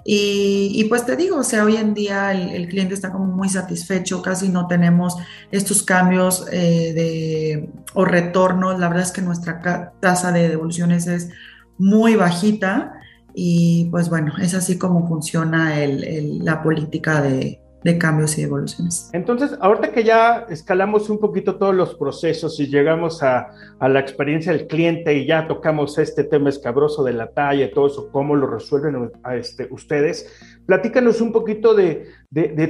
Y, 0.09 0.85
pues 0.85 1.05
te 1.05 1.17
digo, 1.17 1.35
o 1.39 1.43
sea, 1.43 1.65
hoy 1.65 1.75
en 1.75 1.93
día 1.93 2.31
el, 2.31 2.69
cliente 2.69 2.93
está 2.93 3.11
como 3.11 3.25
muy 3.25 3.49
satisfecho, 3.49 4.21
casi 4.21 4.47
no 4.47 4.65
tenemos 4.65 5.17
estos 5.51 5.83
cambios 5.83 6.45
eh, 6.49 6.93
de, 6.93 7.69
o 7.93 8.05
retornos. 8.05 8.79
La 8.79 8.87
verdad 8.87 9.03
es 9.03 9.11
que 9.11 9.21
nuestra 9.21 9.91
tasa 9.99 10.31
de 10.31 10.47
devoluciones 10.47 11.07
es 11.07 11.29
muy 11.77 12.15
bajita 12.15 12.93
y 13.35 13.89
pues 13.91 14.07
bueno, 14.07 14.31
es 14.41 14.53
así 14.53 14.77
como 14.77 15.05
funciona 15.09 15.75
la 15.85 16.63
política 16.63 17.21
de, 17.21 17.59
de 17.87 17.97
cambios 17.97 18.37
y 18.37 18.41
evoluciones. 18.41 19.09
Entonces, 19.13 19.57
ahorita 19.61 19.93
que 19.93 20.03
ya 20.03 20.45
escalamos 20.49 21.09
un 21.09 21.19
poquito 21.19 21.55
todos 21.55 21.73
los 21.73 21.95
procesos 21.95 22.59
y 22.59 22.67
llegamos 22.67 23.23
a, 23.23 23.47
la 23.79 23.99
experiencia 24.01 24.51
del 24.51 24.67
cliente 24.67 25.13
y 25.13 25.25
ya 25.25 25.47
tocamos 25.47 25.97
este 25.97 26.25
tema 26.25 26.49
escabroso 26.49 27.05
de 27.05 27.13
la 27.13 27.31
talla 27.31 27.65
y 27.65 27.71
todo 27.71 27.87
eso, 27.87 28.11
cómo 28.11 28.35
lo 28.35 28.47
resuelven 28.47 29.09
a 29.23 29.37
este, 29.37 29.69
ustedes, 29.71 30.29
platícanos 30.65 31.21
un 31.21 31.31
poquito 31.31 31.73
de, 31.73 32.09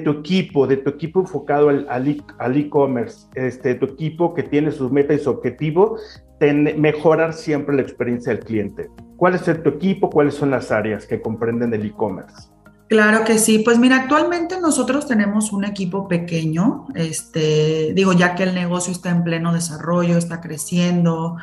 tu 0.04 0.12
equipo, 0.12 0.68
de 0.68 0.78
tu 0.78 0.92
equipo 0.92 1.22
enfocado 1.22 1.70
al 1.70 2.56
e-commerce, 2.56 3.28
este, 3.34 3.74
tu 3.74 3.88
equipo 3.88 4.36
que 4.36 4.44
tiene 4.44 4.72
sus 4.72 4.92
metas 4.92 5.20
y 5.20 5.24
su 5.24 5.32
objetivo, 5.32 5.98
de 6.40 6.54
mejorar 6.54 7.34
siempre 7.34 7.76
la 7.76 7.82
experiencia 7.82 8.34
del 8.34 8.44
cliente. 8.44 8.88
¿Cuál 9.16 9.34
es 9.34 9.44
tu 9.44 9.70
equipo? 9.70 10.12
¿Cuáles 10.12 10.36
son 10.36 10.52
las 10.52 10.72
áreas 10.72 11.08
que 11.08 11.20
comprenden 11.20 11.74
el 11.74 11.88
e-commerce? 11.88 12.47
Claro 12.88 13.26
que 13.26 13.38
sí. 13.38 13.60
Pues 13.60 13.78
mira, 13.80 13.98
actualmente 13.98 14.62
nosotros 14.62 15.06
tenemos 15.08 15.52
un 15.52 15.66
equipo 15.66 16.08
pequeño, 16.08 16.86
este, 16.96 17.92
digo, 17.94 18.14
ya 18.14 18.34
que 18.34 18.44
el 18.44 18.56
negocio 18.56 18.94
está 18.94 19.10
en 19.10 19.26
pleno 19.26 19.54
desarrollo, 19.54 20.18
está 20.18 20.40
creciendo, 20.40 21.36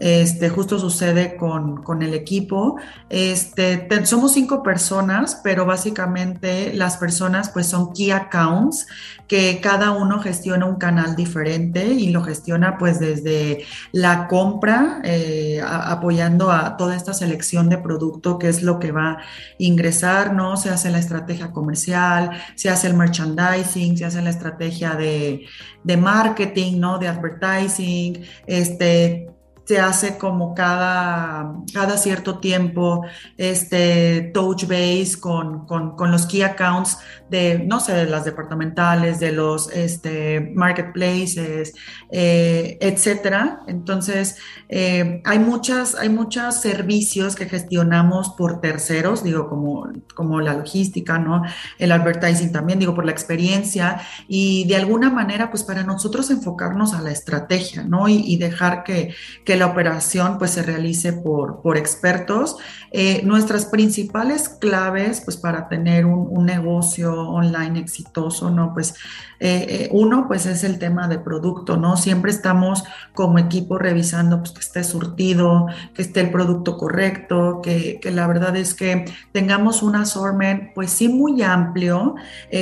este, 0.00 0.48
justo 0.48 0.78
sucede 0.78 1.36
con, 1.36 2.02
el 2.02 2.14
equipo. 2.14 2.76
Este, 3.10 3.86
somos 4.06 4.32
cinco 4.32 4.62
personas, 4.62 5.40
pero 5.44 5.66
básicamente 5.66 6.72
las 6.74 6.96
personas 6.96 7.50
pues 7.50 7.66
son 7.66 7.92
key 7.92 8.10
accounts, 8.10 8.86
que 9.28 9.60
cada 9.60 9.90
uno 9.90 10.20
gestiona 10.20 10.64
un 10.64 10.76
canal 10.76 11.14
diferente 11.14 11.84
y 11.86 12.08
lo 12.10 12.22
gestiona 12.22 12.78
pues 12.78 12.98
desde 12.98 13.66
la 13.92 14.26
compra, 14.26 15.00
eh, 15.04 15.60
apoyando 15.62 16.50
a 16.50 16.78
toda 16.78 16.96
esta 16.96 17.12
selección 17.12 17.68
de 17.68 17.76
producto, 17.76 18.38
que 18.38 18.48
es 18.48 18.62
lo 18.62 18.78
que 18.78 18.92
va 18.92 19.10
a 19.10 19.18
ingresar, 19.58 20.32
¿no? 20.32 20.56
Se 20.56 20.70
hace 20.70 20.90
la 20.90 20.98
estrategia 20.98 21.52
comercial, 21.52 22.30
se 22.54 22.70
hace 22.70 22.86
el 22.86 22.94
merchandising, 22.94 23.98
se 23.98 24.06
hace 24.06 24.22
la 24.22 24.30
estrategia 24.30 24.94
de, 24.94 25.44
de 25.84 25.96
marketing, 25.98 26.80
¿no? 26.80 26.98
De 26.98 27.06
advertising, 27.06 28.22
este, 28.46 29.28
se 29.70 29.78
hace 29.78 30.18
como 30.18 30.52
cada, 30.52 31.54
cada 31.72 31.96
cierto 31.96 32.40
tiempo 32.40 33.06
este 33.36 34.32
touch 34.34 34.64
base 34.64 35.12
con, 35.20 35.64
con, 35.64 36.10
los 36.10 36.26
key 36.26 36.42
accounts 36.42 36.98
de, 37.28 37.62
no 37.64 37.78
sé, 37.78 37.92
de 37.92 38.06
las 38.06 38.24
departamentales, 38.24 39.20
de 39.20 39.30
los 39.30 39.70
este, 39.70 40.40
marketplaces, 40.56 41.72
eh, 42.10 42.78
etcétera. 42.80 43.60
Entonces, 43.68 44.38
eh, 44.68 45.22
hay 45.24 45.38
muchas, 45.38 45.94
hay 45.94 46.08
muchos 46.08 46.56
servicios 46.56 47.36
que 47.36 47.46
gestionamos 47.46 48.30
por 48.30 48.60
terceros, 48.60 49.22
digo, 49.22 49.48
como, 49.48 49.88
como 50.16 50.40
la 50.40 50.54
logística, 50.54 51.16
¿no? 51.20 51.44
El 51.78 51.92
advertising 51.92 52.50
también, 52.50 52.80
digo, 52.80 52.96
por 52.96 53.04
la 53.04 53.12
experiencia 53.12 54.00
y 54.26 54.66
de 54.66 54.74
alguna 54.74 55.10
manera, 55.10 55.48
pues 55.48 55.62
para 55.62 55.84
nosotros 55.84 56.28
enfocarnos 56.30 56.92
a 56.92 57.02
la 57.02 57.12
estrategia, 57.12 57.84
¿no? 57.84 58.08
Y, 58.08 58.16
y 58.26 58.36
dejar 58.36 58.82
que, 58.82 59.14
que 59.44 59.59
la 59.60 59.66
operación 59.66 60.38
pues 60.38 60.52
se 60.52 60.62
realice 60.62 61.12
por, 61.12 61.60
por 61.60 61.76
expertos. 61.76 62.56
Eh, 62.92 63.20
nuestras 63.24 63.66
principales 63.66 64.48
claves 64.48 65.20
pues 65.20 65.36
para 65.36 65.68
tener 65.68 66.06
un, 66.06 66.30
negocio 66.40 67.12
online 67.12 67.78
exitoso, 67.78 68.50
¿no? 68.50 68.72
Pues 68.72 68.94
eh, 69.38 69.66
eh, 69.68 69.88
uno 69.92 70.26
pues 70.26 70.46
es 70.46 70.64
el 70.64 70.78
tema 70.78 71.06
de 71.06 71.18
producto, 71.18 71.76
¿no? 71.76 71.98
Siempre 71.98 72.30
estamos 72.30 72.82
como 73.12 73.38
equipo 73.38 73.78
revisando 73.78 74.38
pues 74.38 74.52
que 74.52 74.60
esté 74.60 74.82
surtido, 74.82 75.66
que 75.94 76.00
esté 76.00 76.20
el 76.20 76.30
producto 76.30 76.78
correcto, 76.78 77.60
que, 77.62 78.00
que 78.00 78.10
la 78.10 78.26
verdad 78.26 78.56
es 78.56 78.72
que 78.72 79.04
tengamos 79.32 79.82
un 79.82 79.96
assortment 79.96 80.72
pues 80.74 80.90
sí 80.90 81.08
muy 81.08 81.42
amplio, 81.42 82.14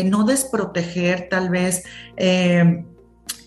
no 0.06 0.24
desproteger 0.24 1.28
tal 1.30 1.48
vez 1.48 1.84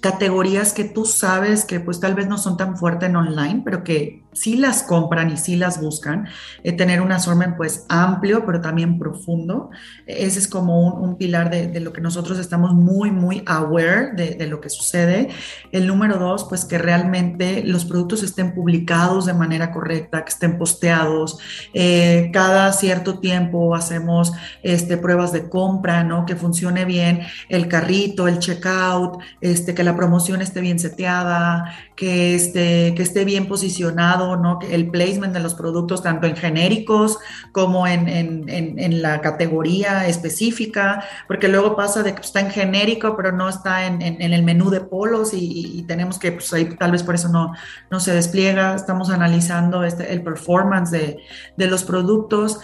categorías 0.01 0.73
que 0.73 0.83
tú 0.83 1.05
sabes 1.05 1.63
que 1.63 1.79
pues 1.79 1.99
tal 1.99 2.15
vez 2.15 2.27
no 2.27 2.37
son 2.37 2.57
tan 2.57 2.75
fuertes 2.75 3.07
en 3.09 3.15
online, 3.15 3.61
pero 3.63 3.83
que 3.83 4.23
sí 4.33 4.55
las 4.55 4.83
compran 4.83 5.29
y 5.29 5.37
sí 5.37 5.55
las 5.55 5.81
buscan, 5.81 6.27
eh, 6.63 6.71
tener 6.71 7.01
un 7.01 7.11
assortment 7.11 7.57
pues 7.57 7.85
amplio, 7.89 8.45
pero 8.45 8.61
también 8.61 8.97
profundo. 8.97 9.69
Ese 10.07 10.39
es 10.39 10.47
como 10.47 10.95
un, 10.95 11.17
pilar 11.17 11.49
de, 11.49 11.79
lo 11.79 11.93
que 11.93 12.01
nosotros 12.01 12.39
estamos 12.39 12.73
muy, 12.73 13.11
muy 13.11 13.43
aware 13.45 14.13
de, 14.13 14.47
lo 14.47 14.59
que 14.61 14.69
sucede. 14.69 15.29
El 15.71 15.85
número 15.85 16.17
dos, 16.17 16.45
pues 16.45 16.65
que 16.65 16.77
realmente 16.77 17.63
los 17.63 17.85
productos 17.85 18.23
estén 18.23 18.55
publicados 18.55 19.25
de 19.25 19.33
manera 19.33 19.71
correcta, 19.71 20.23
que 20.23 20.29
estén 20.29 20.57
posteados. 20.57 21.37
Eh, 21.73 22.31
cada 22.33 22.71
cierto 22.73 23.19
tiempo 23.19 23.75
hacemos 23.75 24.31
este, 24.63 24.97
pruebas 24.97 25.31
de 25.31 25.49
compra, 25.49 26.03
¿no? 26.03 26.25
Que 26.25 26.35
funcione 26.35 26.85
bien 26.85 27.21
el 27.49 27.67
carrito, 27.67 28.27
el 28.27 28.39
checkout, 28.39 29.19
este, 29.41 29.75
que 29.75 29.83
la 29.83 29.90
promoción 29.95 30.41
esté 30.41 30.61
bien 30.61 30.79
seteada, 30.79 31.73
que 31.95 32.35
esté, 32.35 32.93
que 32.95 33.03
esté 33.03 33.25
bien 33.25 33.47
posicionado, 33.47 34.37
¿no? 34.37 34.59
El 34.61 34.89
placement 34.89 35.33
de 35.33 35.39
los 35.39 35.53
productos, 35.53 36.03
tanto 36.03 36.27
en 36.27 36.35
genéricos 36.35 37.19
como 37.51 37.87
en, 37.87 38.07
en, 38.07 38.49
en, 38.49 39.01
la 39.01 39.21
categoría 39.21 40.07
específica, 40.07 41.03
porque 41.27 41.47
luego 41.47 41.75
pasa 41.75 42.03
de 42.03 42.13
que 42.13 42.21
está 42.21 42.39
en 42.39 42.51
genérico, 42.51 43.15
pero 43.15 43.31
no 43.31 43.49
está 43.49 43.85
en, 43.85 44.01
el 44.01 44.43
menú 44.43 44.69
de 44.69 44.81
polos 44.81 45.31
y, 45.33 45.83
tenemos 45.87 46.19
que, 46.19 46.31
pues 46.31 46.53
ahí 46.53 46.65
tal 46.77 46.91
vez 46.91 47.03
por 47.03 47.15
eso 47.15 47.29
no, 47.29 47.53
no 47.89 47.99
se 47.99 48.13
despliega. 48.13 48.75
Estamos 48.75 49.09
analizando 49.09 49.83
este, 49.83 50.11
el 50.13 50.21
performance 50.23 50.91
de, 50.91 51.17
de 51.57 51.67
los 51.67 51.83
productos. 51.83 52.59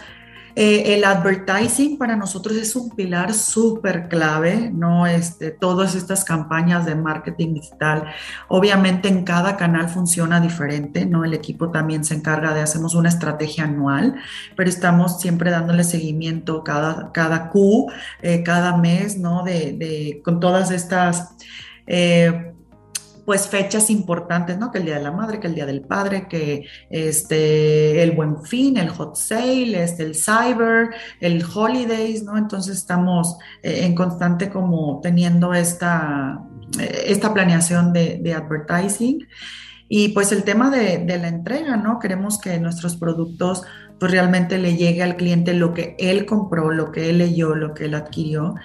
Eh, 0.60 0.96
el 0.96 1.04
advertising 1.04 2.00
para 2.00 2.16
nosotros 2.16 2.58
es 2.58 2.76
un 2.76 2.90
pilar 2.90 3.32
súper 3.36 4.08
clave, 4.10 4.72
¿no? 4.74 5.06
Este, 5.06 5.52
todas 5.52 5.94
estas 5.94 6.26
campañas 6.26 6.84
de 6.88 6.96
marketing 6.96 7.54
digital, 7.54 8.06
obviamente 8.48 9.08
en 9.08 9.24
cada 9.24 9.56
canal 9.56 9.88
funciona 9.88 10.40
diferente, 10.40 11.06
¿no? 11.06 11.24
El 11.24 11.36
equipo 11.36 11.70
también 11.70 12.04
se 12.04 12.16
encarga 12.16 12.56
de, 12.56 12.62
hacemos 12.62 12.96
una 12.96 13.10
estrategia 13.10 13.66
anual, 13.66 14.16
pero 14.56 14.68
estamos 14.68 15.22
siempre 15.22 15.52
dándole 15.52 15.84
seguimiento 15.84 16.64
cada, 16.64 17.12
cada 17.12 17.50
Q, 17.50 17.92
eh, 18.24 18.42
cada 18.42 18.78
mes, 18.78 19.16
¿no? 19.20 19.44
De, 19.44 20.22
con 20.26 20.40
todas 20.40 20.72
estas... 20.72 21.36
Eh, 21.86 22.56
pues 23.28 23.50
fechas 23.50 23.90
importantes, 23.90 24.58
¿no? 24.58 24.72
Que 24.72 24.78
el 24.78 24.86
Día 24.86 24.96
de 24.96 25.04
la 25.04 25.12
Madre, 25.12 25.42
que 25.42 25.48
el 25.48 25.56
Día 25.56 25.66
del 25.66 25.82
Padre, 25.82 26.30
que 26.30 26.66
este, 26.90 28.02
el 28.02 28.12
Buen 28.12 28.42
Fin, 28.42 28.78
el 28.78 28.88
Hot 28.88 29.18
Sale, 29.18 29.84
este, 29.84 30.04
el 30.04 30.16
Cyber, 30.16 30.92
el 31.20 31.44
Holidays, 31.44 32.24
¿no? 32.24 32.38
Entonces 32.38 32.78
estamos 32.78 33.36
eh, 33.64 33.82
en 33.84 33.96
constante 33.96 34.50
como 34.50 35.02
teniendo 35.04 35.54
esta, 35.54 36.42
eh, 36.80 37.04
esta 37.08 37.34
planeación 37.34 37.92
de, 37.92 38.18
de 38.24 38.34
advertising. 38.34 39.28
Y 39.90 40.10
pues 40.10 40.32
el 40.32 40.44
tema 40.44 40.70
de, 40.70 41.00
de, 41.00 41.18
la 41.18 41.28
entrega, 41.28 41.76
¿no? 41.76 42.00
Queremos 42.00 42.40
que 42.40 42.58
nuestros 42.62 42.96
productos 42.96 43.64
pues 44.00 44.12
realmente 44.12 44.58
le 44.58 44.78
llegue 44.78 45.04
al 45.04 45.18
cliente 45.18 45.54
lo 45.54 45.74
que 45.74 45.96
él 46.00 46.26
compró, 46.26 46.72
lo 46.72 46.92
que 46.92 47.10
él 47.10 47.18
leyó, 47.18 47.56
lo 47.56 47.74
que 47.74 47.86
él 47.86 47.96
adquirió. 47.96 48.56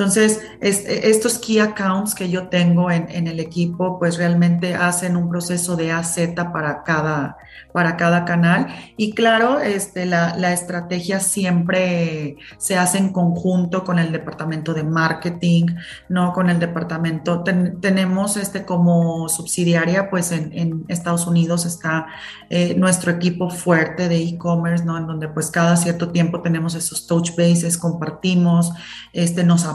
Entonces, 0.00 0.40
estos 0.62 1.38
key 1.38 1.58
accounts 1.58 2.14
que 2.14 2.30
yo 2.30 2.48
tengo 2.48 2.90
en, 2.90 3.06
en, 3.10 3.26
el 3.26 3.38
equipo, 3.38 3.98
pues 3.98 4.16
realmente 4.16 4.74
hacen 4.74 5.14
un 5.14 5.28
proceso 5.28 5.76
de 5.76 5.92
AZ 5.92 6.16
para 6.54 6.84
cada, 6.84 7.36
para 7.74 7.98
cada 7.98 8.24
canal. 8.24 8.68
Y 8.96 9.12
claro, 9.12 9.60
este, 9.60 10.06
la, 10.06 10.34
la, 10.38 10.54
estrategia 10.54 11.20
siempre 11.20 12.36
se 12.56 12.78
hace 12.78 12.96
en 12.96 13.12
conjunto 13.12 13.84
con 13.84 13.98
el 13.98 14.10
departamento 14.10 14.72
de 14.72 14.84
marketing, 14.84 15.66
no 16.08 16.32
con 16.32 16.48
el 16.48 16.58
departamento. 16.58 17.42
tenemos 17.42 18.38
este 18.38 18.64
como 18.64 19.28
subsidiaria, 19.28 20.08
pues 20.08 20.32
en, 20.32 20.50
en 20.54 20.84
Estados 20.88 21.26
Unidos 21.26 21.66
está 21.66 22.06
eh, 22.48 22.74
nuestro 22.74 23.12
equipo 23.12 23.50
fuerte 23.50 24.08
de 24.08 24.16
e-commerce, 24.22 24.84
¿no? 24.84 24.96
En 24.96 25.06
donde 25.06 25.28
pues 25.28 25.50
cada 25.50 25.76
cierto 25.76 26.10
tiempo 26.10 26.40
tenemos 26.40 26.74
esos 26.74 27.06
touch 27.06 27.36
bases, 27.36 27.76
compartimos, 27.76 28.72
este, 29.12 29.44
nos 29.44 29.66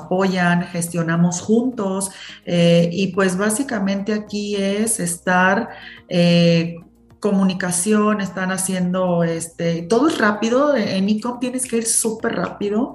gestionamos 0.71 1.41
juntos. 1.41 2.11
Eh, 2.45 2.89
y 2.91 3.07
pues 3.07 3.37
básicamente 3.37 4.13
aquí 4.13 4.55
es 4.55 4.99
estar 4.99 5.69
eh, 6.09 6.77
comunicación, 7.25 8.21
están 8.21 8.51
haciendo, 8.51 9.23
este, 9.23 9.81
todo 9.81 10.09
es 10.09 10.19
rápido, 10.19 10.75
en 10.75 11.09
ICOM 11.09 11.39
tienes 11.39 11.65
que 11.65 11.77
ir 11.77 11.85
súper 11.87 12.35
rápido, 12.35 12.93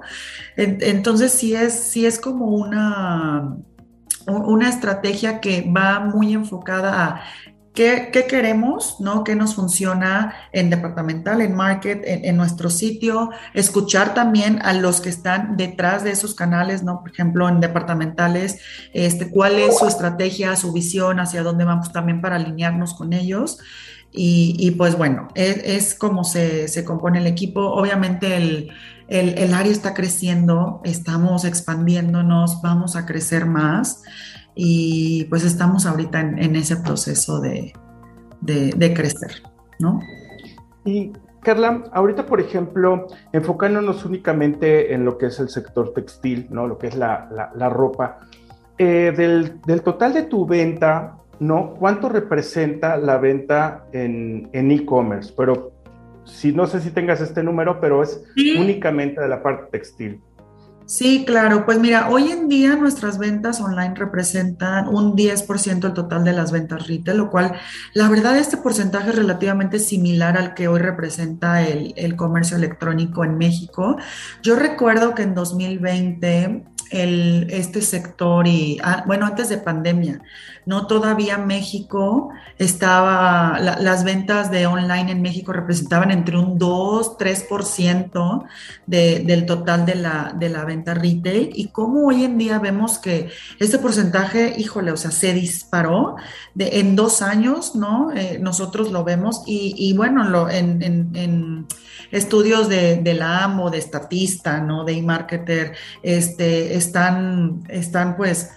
entonces 0.55 1.33
sí 1.33 1.53
es, 1.53 1.73
sí 1.73 2.05
es 2.05 2.17
como 2.17 2.45
una, 2.45 3.57
una 4.27 4.69
estrategia 4.69 5.41
que 5.41 5.69
va 5.69 5.99
muy 5.99 6.31
enfocada 6.31 7.03
a 7.03 7.21
¿Qué, 7.73 8.09
¿Qué, 8.11 8.25
queremos? 8.25 8.97
¿no? 8.99 9.23
¿Qué 9.23 9.33
nos 9.35 9.55
funciona 9.55 10.33
en 10.51 10.69
departamental, 10.69 11.39
en 11.39 11.55
market, 11.55 12.01
en, 12.05 12.35
nuestro 12.35 12.69
sitio? 12.69 13.29
Escuchar 13.53 14.13
también 14.13 14.59
a 14.61 14.73
los 14.73 14.99
que 14.99 15.07
están 15.07 15.55
detrás 15.55 16.03
de 16.03 16.11
esos 16.11 16.35
canales, 16.35 16.83
¿no? 16.83 16.99
Por 16.99 17.11
ejemplo, 17.11 17.47
en 17.47 17.61
departamentales, 17.61 18.59
este, 18.93 19.29
cuál 19.29 19.57
es 19.57 19.79
su 19.79 19.87
estrategia, 19.87 20.55
su 20.57 20.73
visión, 20.73 21.21
hacia 21.21 21.43
dónde 21.43 21.63
vamos 21.63 21.93
también 21.93 22.19
para 22.19 22.35
alinearnos 22.35 22.93
con 22.93 23.13
ellos. 23.13 23.59
Y, 24.13 24.71
pues 24.71 24.97
bueno, 24.97 25.29
es, 25.35 25.95
como 25.95 26.25
se, 26.25 26.83
compone 26.85 27.19
el 27.19 27.27
equipo. 27.27 27.61
Obviamente 27.61 28.35
el, 29.07 29.53
área 29.53 29.71
está 29.71 29.93
creciendo, 29.93 30.81
estamos 30.83 31.45
expandiéndonos, 31.45 32.61
vamos 32.61 32.97
a 32.97 33.05
crecer 33.05 33.45
más 33.45 34.03
y 34.55 35.25
pues 35.25 35.43
estamos 35.43 35.85
ahorita 35.85 36.19
en, 36.19 36.55
ese 36.55 36.77
proceso 36.77 37.39
de, 37.39 37.73
crecer, 38.93 39.43
¿no? 39.79 39.99
Y 40.85 41.13
Carla, 41.41 41.83
ahorita, 41.93 42.25
por 42.25 42.41
ejemplo, 42.41 43.07
enfocándonos 43.31 44.05
únicamente 44.05 44.93
en 44.93 45.05
lo 45.05 45.17
que 45.17 45.27
es 45.27 45.39
el 45.39 45.49
sector 45.49 45.93
textil, 45.93 46.47
¿no? 46.49 46.67
Lo 46.67 46.77
que 46.77 46.87
es 46.87 46.95
la, 46.95 47.29
ropa. 47.69 48.19
Eh, 48.77 49.13
del, 49.15 49.61
del, 49.65 49.81
total 49.81 50.13
de 50.13 50.23
tu 50.23 50.45
venta, 50.45 51.17
¿no? 51.39 51.75
¿Cuánto 51.75 52.09
representa 52.09 52.97
la 52.97 53.17
venta 53.17 53.85
en 53.91 54.49
e-commerce? 54.53 55.33
pero 55.35 55.71
si 56.23 56.51
no 56.53 56.67
sé 56.67 56.81
si 56.81 56.91
tengas 56.91 57.21
este 57.21 57.43
número, 57.43 57.79
pero 57.79 58.03
es 58.03 58.23
únicamente 58.57 59.21
de 59.21 59.27
la 59.27 59.41
parte 59.41 59.65
textil. 59.71 60.21
Sí, 60.91 61.23
claro. 61.25 61.65
Pues 61.65 61.79
mira, 61.79 62.09
hoy 62.09 62.33
en 62.33 62.49
día 62.49 62.75
nuestras 62.75 63.17
ventas 63.17 63.61
online 63.61 63.93
representan 63.95 64.89
un 64.89 65.15
10% 65.15 65.79
del 65.79 65.93
total 65.93 66.25
de 66.25 66.33
las 66.33 66.51
ventas 66.51 66.85
retail, 66.85 67.17
lo 67.17 67.29
cual 67.29 67.53
la 67.93 68.09
verdad 68.09 68.37
este 68.37 68.57
porcentaje 68.57 69.11
es 69.11 69.15
relativamente 69.15 69.79
similar 69.79 70.37
al 70.37 70.53
que 70.53 70.67
hoy 70.67 70.81
representa 70.81 71.65
el, 71.65 71.93
el 71.95 72.17
comercio 72.17 72.57
electrónico 72.57 73.23
en 73.23 73.37
México. 73.37 73.95
Yo 74.43 74.57
recuerdo 74.57 75.15
que 75.15 75.23
en 75.23 75.33
2020 75.33 76.65
el, 76.91 77.47
este 77.49 77.81
sector 77.81 78.47
y, 78.47 78.77
ah, 78.83 79.03
bueno, 79.07 79.25
antes 79.25 79.47
de 79.49 79.57
pandemia, 79.57 80.21
¿no? 80.65 80.87
Todavía 80.87 81.37
México 81.37 82.29
estaba, 82.57 83.59
las 83.59 84.03
ventas 84.03 84.51
de 84.51 84.67
online 84.67 85.11
en 85.11 85.21
México 85.21 85.53
representaban 85.53 86.11
entre 86.11 86.37
un 86.37 86.57
2, 86.57 87.17
3% 87.17 88.45
de, 88.85 89.23
del 89.25 89.45
total 89.45 89.85
de 89.85 89.95
la, 89.95 90.35
de 90.37 90.49
la 90.49 90.65
venta 90.65 90.80
retail 90.85 91.51
y 91.53 91.67
como 91.67 92.07
hoy 92.07 92.23
en 92.23 92.37
día 92.37 92.59
vemos 92.59 92.99
que 92.99 93.29
este 93.59 93.77
porcentaje, 93.77 94.55
híjole, 94.57 94.91
o 94.91 94.97
sea, 94.97 95.11
se 95.11 95.33
disparó 95.33 96.15
de, 96.53 96.79
en 96.79 96.95
dos 96.95 97.21
años, 97.21 97.75
¿no? 97.75 98.11
Eh, 98.11 98.39
nosotros 98.39 98.91
lo 98.91 99.03
vemos 99.03 99.43
y, 99.45 99.73
y 99.77 99.93
bueno, 99.93 100.23
lo, 100.23 100.49
en, 100.49 100.81
en, 100.81 101.11
en 101.15 101.67
estudios 102.11 102.69
de, 102.69 102.97
de, 102.97 103.13
la 103.13 103.43
AMO, 103.43 103.69
de 103.69 103.77
estatista, 103.77 104.59
¿no? 104.59 104.83
De 104.83 104.93
e-marketer, 104.93 105.73
este, 106.03 106.75
están, 106.75 107.63
están 107.69 108.17
pues 108.17 108.49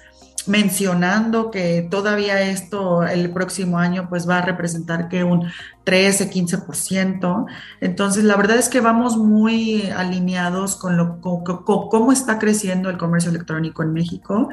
mencionando 0.46 1.50
que 1.50 1.86
todavía 1.90 2.40
esto 2.42 3.04
el 3.04 3.30
próximo 3.30 3.78
año 3.78 4.08
pues 4.08 4.28
va 4.28 4.38
a 4.38 4.42
representar 4.42 5.08
que 5.08 5.24
un 5.24 5.50
13, 5.84 6.30
15%. 6.30 7.46
Entonces, 7.80 8.24
la 8.24 8.36
verdad 8.36 8.56
es 8.56 8.68
que 8.68 8.80
vamos 8.80 9.16
muy 9.16 9.90
alineados 9.90 10.76
con, 10.76 10.96
lo, 10.96 11.20
cómo 11.20 12.12
está 12.12 12.38
creciendo 12.38 12.90
el 12.90 12.98
comercio 12.98 13.30
electrónico 13.30 13.82
en 13.82 13.92
México 13.92 14.48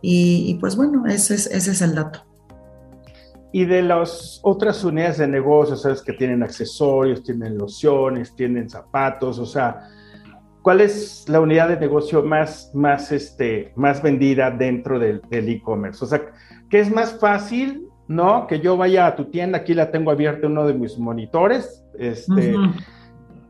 y, 0.00 0.56
pues 0.60 0.76
bueno, 0.76 1.06
ese 1.06 1.34
es, 1.34 1.46
ese 1.46 1.72
es 1.72 1.82
el 1.82 1.94
dato. 1.94 2.24
Y 3.52 3.64
de 3.64 3.82
las 3.82 4.40
otras 4.42 4.84
unidades 4.84 5.18
de 5.18 5.28
negocio, 5.28 5.76
sabes 5.76 6.02
que 6.02 6.12
tienen 6.12 6.42
accesorios, 6.42 7.22
tienen 7.22 7.56
lociones, 7.56 8.34
tienen 8.34 8.68
zapatos, 8.68 9.38
o 9.38 9.46
sea, 9.46 9.88
¿cuál 10.66 10.80
es 10.80 11.28
la 11.28 11.38
unidad 11.38 11.68
de 11.68 11.78
negocio 11.78 12.24
más, 12.24 12.72
más, 12.74 13.12
este, 13.12 13.72
más 13.76 14.02
vendida 14.02 14.50
dentro 14.50 14.98
del 14.98 15.22
e-commerce? 15.30 16.04
o 16.04 16.08
sea, 16.08 16.20
¿qué 16.68 16.80
es 16.80 16.92
más 16.92 17.20
fácil, 17.20 17.86
no? 18.08 18.48
Que 18.48 18.58
yo 18.58 18.76
vaya 18.76 19.06
a 19.06 19.14
tu 19.14 19.26
tienda, 19.26 19.58
aquí 19.58 19.74
la 19.74 19.92
tengo 19.92 20.10
abierta 20.10 20.48
uno 20.48 20.66
de 20.66 20.74
mis 20.74 20.98
monitores, 20.98 21.84
este, 21.96 22.56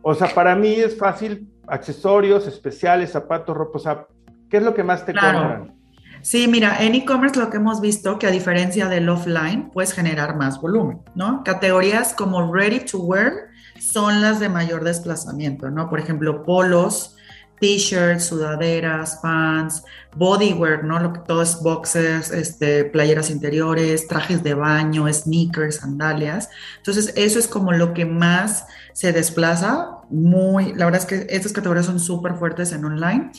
o 0.03 0.14
sea, 0.14 0.29
para 0.35 0.55
mí 0.57 0.75
es 0.75 0.99
fácil 0.99 1.49
accesorios 1.67 2.47
especiales, 2.47 3.12
zapatos, 3.12 3.57
ropa, 3.57 3.79
o 3.79 3.81
sea, 3.81 4.07
¿qué 4.51 4.59
es 4.59 4.62
lo 4.62 4.75
que 4.75 4.85
más 4.85 5.07
te 5.07 5.14
compran? 5.14 5.75
Sí, 6.21 6.47
mira, 6.49 6.83
en 6.85 6.95
e-commerce 6.95 7.41
lo 7.41 7.49
que 7.49 7.57
hemos 7.57 7.81
visto 7.81 8.19
que 8.19 8.27
a 8.27 8.31
diferencia 8.31 8.89
del 8.89 9.09
offline 9.09 9.71
puedes 9.71 9.95
generar 9.95 10.37
más 10.37 10.61
volumen, 10.61 11.01
¿no? 11.14 11.43
Categorías 11.45 12.12
como 12.12 12.53
ready 12.53 12.81
to 12.81 12.99
wear 12.99 13.33
son 13.81 14.20
las 14.20 14.41
de 14.41 14.49
mayor 14.49 14.85
desplazamiento, 14.85 15.70
¿no? 15.70 15.89
Por 15.89 16.01
ejemplo, 16.01 16.45
polos, 16.45 17.16
t-shirts, 17.61 18.24
sudaderas, 18.24 19.18
pants, 19.22 19.85
bodywear, 20.17 20.85
¿no? 20.85 20.99
Lo 20.99 21.12
que 21.12 21.21
todo 21.21 21.43
es 21.43 21.61
boxers, 21.61 22.31
este, 22.31 22.85
playeras 22.85 23.31
interiores, 23.31 24.09
trajes 24.09 24.43
de 24.43 24.55
baño, 24.55 25.12
sneakers, 25.12 25.77
sandalias. 25.77 26.49
Entonces, 26.79 27.12
eso 27.17 27.39
es 27.39 27.47
como 27.47 27.73
lo 27.73 27.95
que 27.95 28.05
más 28.05 28.64
se 28.93 29.12
desplaza. 29.12 29.91
Muy, 30.09 30.73
la 30.73 30.85
verdad 30.85 31.03
es 31.03 31.07
que 31.07 31.27
estas 31.35 31.53
categorías 31.53 31.87
son 31.87 32.01
súper 32.01 32.35
fuertes 32.37 32.73
en 32.73 32.85
online. 32.85 33.31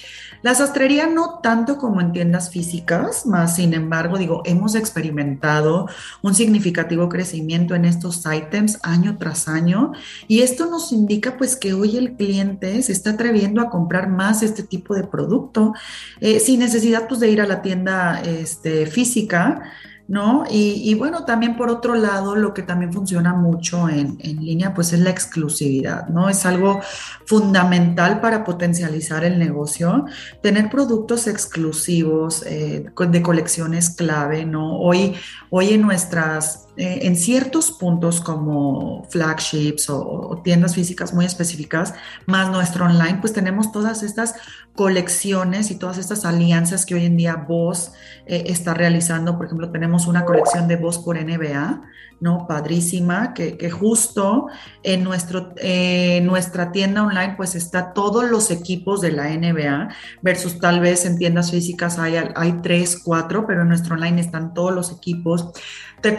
La 0.44 0.54
sastrería 0.54 1.08
no 1.08 1.40
tanto 1.42 1.78
como 1.78 2.00
en 2.00 2.12
tiendas 2.12 2.52
físicas, 2.52 3.26
más 3.26 3.56
sin 3.56 3.74
embargo, 3.74 4.18
digo, 4.18 4.44
hemos 4.46 4.76
experimentado 4.76 5.88
un 6.22 6.36
significativo 6.36 7.10
crecimiento 7.10 7.74
en 7.74 7.86
estos 7.86 8.24
ítems 8.26 8.80
año 8.84 9.18
tras 9.18 9.48
año 9.48 9.94
y 10.28 10.42
esto 10.42 10.68
nos 10.68 10.92
indica 10.92 11.38
pues 11.38 11.56
que 11.56 11.74
hoy 11.74 11.98
el 11.98 12.14
cliente 12.14 12.82
se 12.84 12.92
está 12.92 13.12
atreviendo 13.12 13.62
a 13.62 13.70
comprar 13.70 14.10
más 14.10 14.44
este 14.44 14.62
tipo 14.62 14.94
de 14.94 15.06
producto 15.06 15.74
eh, 16.20 16.40
sin 16.40 16.62
necesidad 16.68 17.08
pues 17.08 17.20
de 17.20 17.30
ir 17.30 17.42
a 17.42 17.48
la 17.48 17.62
tienda 17.62 18.22
este, 18.22 18.86
física. 18.86 19.64
¿no? 20.08 20.46
Y, 20.50 20.94
bueno, 20.96 21.26
también 21.26 21.58
por 21.58 21.70
otro 21.70 21.94
lado, 21.94 22.34
lo 22.36 22.54
que 22.54 22.62
también 22.62 22.94
funciona 22.94 23.34
mucho 23.34 23.90
en, 23.90 24.18
línea, 24.20 24.74
pues 24.74 24.94
es 24.94 25.00
la 25.02 25.10
exclusividad, 25.10 26.08
¿no? 26.08 26.30
Es 26.30 26.46
algo 26.46 26.80
fundamental 27.26 28.22
para 28.22 28.46
potencializar 28.46 29.26
el 29.26 29.38
negocio. 29.38 30.06
Tener 30.42 30.70
productos 30.70 31.28
exclusivos 31.28 32.46
eh, 32.46 32.86
de 32.98 33.22
colecciones 33.22 33.90
clave, 33.90 34.46
¿no? 34.46 34.80
Hoy, 34.80 35.14
hoy 35.50 35.74
en 35.74 35.82
nuestras 35.82 36.67
eh, 36.78 37.00
en 37.08 37.16
ciertos 37.16 37.72
puntos 37.72 38.22
como 38.22 39.04
flagships 39.10 39.90
o, 39.90 40.42
tiendas 40.44 40.76
físicas 40.76 41.14
muy 41.14 41.26
específicas, 41.26 41.96
más 42.28 42.52
nuestro 42.52 42.86
online, 42.86 43.18
pues 43.20 43.34
tenemos 43.34 43.72
todas 43.72 44.04
estas 44.04 44.36
colecciones 44.76 45.72
y 45.72 45.76
todas 45.80 45.98
estas 45.98 46.24
alianzas 46.24 46.86
que 46.86 46.94
hoy 46.94 47.06
en 47.06 47.18
día 47.18 47.36
Voz 47.36 47.94
eh, 48.28 48.44
está 48.48 48.76
realizando. 48.76 49.38
Por 49.38 49.48
ejemplo, 49.48 49.72
tenemos 49.72 50.06
una 50.06 50.24
colección 50.24 50.68
de 50.68 50.76
Voz 50.76 51.00
por 51.00 51.18
NBA, 51.20 51.82
¿no? 52.20 52.48
Padrísima, 52.48 53.34
que, 53.34 53.58
que 53.58 53.70
justo 53.70 54.48
en 54.84 55.04
nuestro, 55.04 55.54
eh, 55.58 56.22
nuestra 56.24 56.72
tienda 56.72 57.04
online 57.04 57.34
pues 57.38 57.56
está 57.56 57.94
todos 57.94 58.30
los 58.30 58.50
equipos 58.52 59.02
de 59.02 59.12
la 59.12 59.30
NBA 59.30 59.90
versus 60.22 60.60
tal 60.60 60.80
vez 60.80 61.06
en 61.06 61.18
tiendas 61.18 61.52
físicas 61.52 62.00
hay, 62.00 62.16
hay 62.36 62.54
tres, 62.62 63.02
cuatro, 63.04 63.46
pero 63.48 63.62
en 63.62 63.70
nuestro 63.70 63.96
online 63.96 64.22
están 64.22 64.54
todos 64.54 64.74
los 64.74 64.92
equipos. 64.92 65.50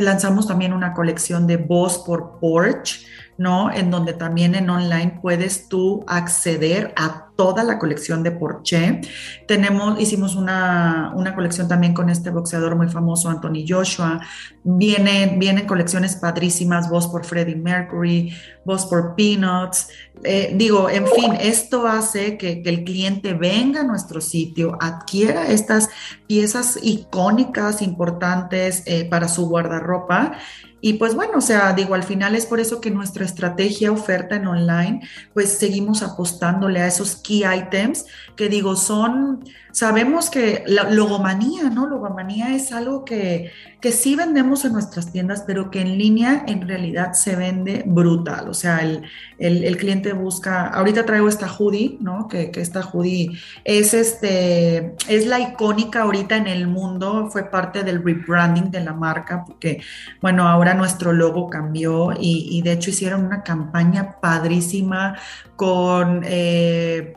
Lanzamos 0.00 0.46
también 0.46 0.72
una 0.72 0.92
colección 0.92 1.46
de 1.46 1.56
voz 1.56 1.98
por 1.98 2.38
Porch, 2.40 3.06
¿no? 3.38 3.72
En 3.72 3.90
donde 3.90 4.12
también 4.12 4.56
en 4.56 4.68
online 4.68 5.20
puedes 5.22 5.68
tú 5.68 6.04
acceder 6.08 6.92
a 6.96 7.28
toda 7.36 7.62
la 7.62 7.78
colección 7.78 8.24
de 8.24 8.32
Porsche. 8.32 9.00
Tenemos, 9.46 10.00
hicimos 10.00 10.34
una, 10.34 11.12
una 11.14 11.36
colección 11.36 11.68
también 11.68 11.94
con 11.94 12.10
este 12.10 12.30
boxeador 12.30 12.74
muy 12.74 12.88
famoso, 12.88 13.30
Anthony 13.30 13.64
Joshua. 13.66 14.20
Vienen, 14.64 15.38
vienen 15.38 15.64
colecciones 15.64 16.16
padrísimas, 16.16 16.90
voz 16.90 17.06
por 17.06 17.24
Freddie 17.24 17.54
Mercury, 17.54 18.34
voz 18.64 18.86
por 18.86 19.14
Peanuts. 19.14 19.88
Eh, 20.24 20.52
digo, 20.56 20.90
en 20.90 21.06
fin, 21.06 21.34
esto 21.40 21.86
hace 21.86 22.36
que, 22.36 22.60
que, 22.60 22.70
el 22.70 22.82
cliente 22.82 23.34
venga 23.34 23.82
a 23.82 23.84
nuestro 23.84 24.20
sitio, 24.20 24.76
adquiera 24.80 25.46
estas 25.46 25.90
piezas 26.26 26.76
icónicas, 26.82 27.82
importantes 27.82 28.82
eh, 28.84 29.04
para 29.08 29.28
su 29.28 29.48
guardarropa 29.48 30.38
y 30.80 30.94
pues 30.94 31.14
bueno, 31.14 31.38
o 31.38 31.40
sea, 31.40 31.72
digo, 31.72 31.94
al 31.94 32.04
final 32.04 32.34
es 32.34 32.46
por 32.46 32.60
eso 32.60 32.80
que 32.80 32.90
nuestra 32.90 33.24
estrategia 33.24 33.90
oferta 33.90 34.36
en 34.36 34.46
online, 34.46 35.00
pues 35.34 35.58
seguimos 35.58 36.02
apostándole 36.02 36.80
a 36.80 36.86
esos 36.86 37.16
key 37.16 37.42
items 37.44 38.06
que 38.38 38.48
digo, 38.48 38.76
son, 38.76 39.44
sabemos 39.72 40.30
que 40.30 40.62
la 40.68 40.84
logomanía, 40.84 41.70
¿no? 41.70 41.88
Logomanía 41.88 42.54
es 42.54 42.70
algo 42.70 43.04
que, 43.04 43.50
que 43.80 43.90
sí 43.90 44.14
vendemos 44.14 44.64
en 44.64 44.74
nuestras 44.74 45.10
tiendas, 45.10 45.42
pero 45.44 45.72
que 45.72 45.80
en 45.80 45.98
línea 45.98 46.44
en 46.46 46.68
realidad 46.68 47.14
se 47.14 47.34
vende 47.34 47.82
brutal. 47.84 48.48
O 48.48 48.54
sea, 48.54 48.78
el, 48.78 49.02
el, 49.40 49.76
cliente 49.76 50.12
busca, 50.12 50.68
ahorita 50.68 51.04
traigo 51.04 51.28
esta 51.28 51.48
hoodie, 51.48 51.98
¿no? 52.00 52.28
Que, 52.28 52.52
que, 52.52 52.60
esta 52.60 52.82
hoodie 52.82 53.32
es, 53.64 53.92
este, 53.92 54.94
es 55.08 55.26
la 55.26 55.40
icónica 55.40 56.02
ahorita 56.02 56.36
en 56.36 56.46
el 56.46 56.68
mundo, 56.68 57.28
fue 57.32 57.50
parte 57.50 57.82
del 57.82 58.04
rebranding 58.04 58.70
de 58.70 58.82
la 58.82 58.92
marca, 58.92 59.44
porque, 59.44 59.82
bueno, 60.22 60.46
ahora 60.46 60.74
nuestro 60.74 61.12
logo 61.12 61.50
cambió 61.50 62.12
y, 62.16 62.62
de 62.62 62.70
hecho 62.70 62.90
hicieron 62.90 63.24
una 63.24 63.42
campaña 63.42 64.20
padrísima 64.20 65.18
con... 65.56 66.22
Eh, 66.24 67.14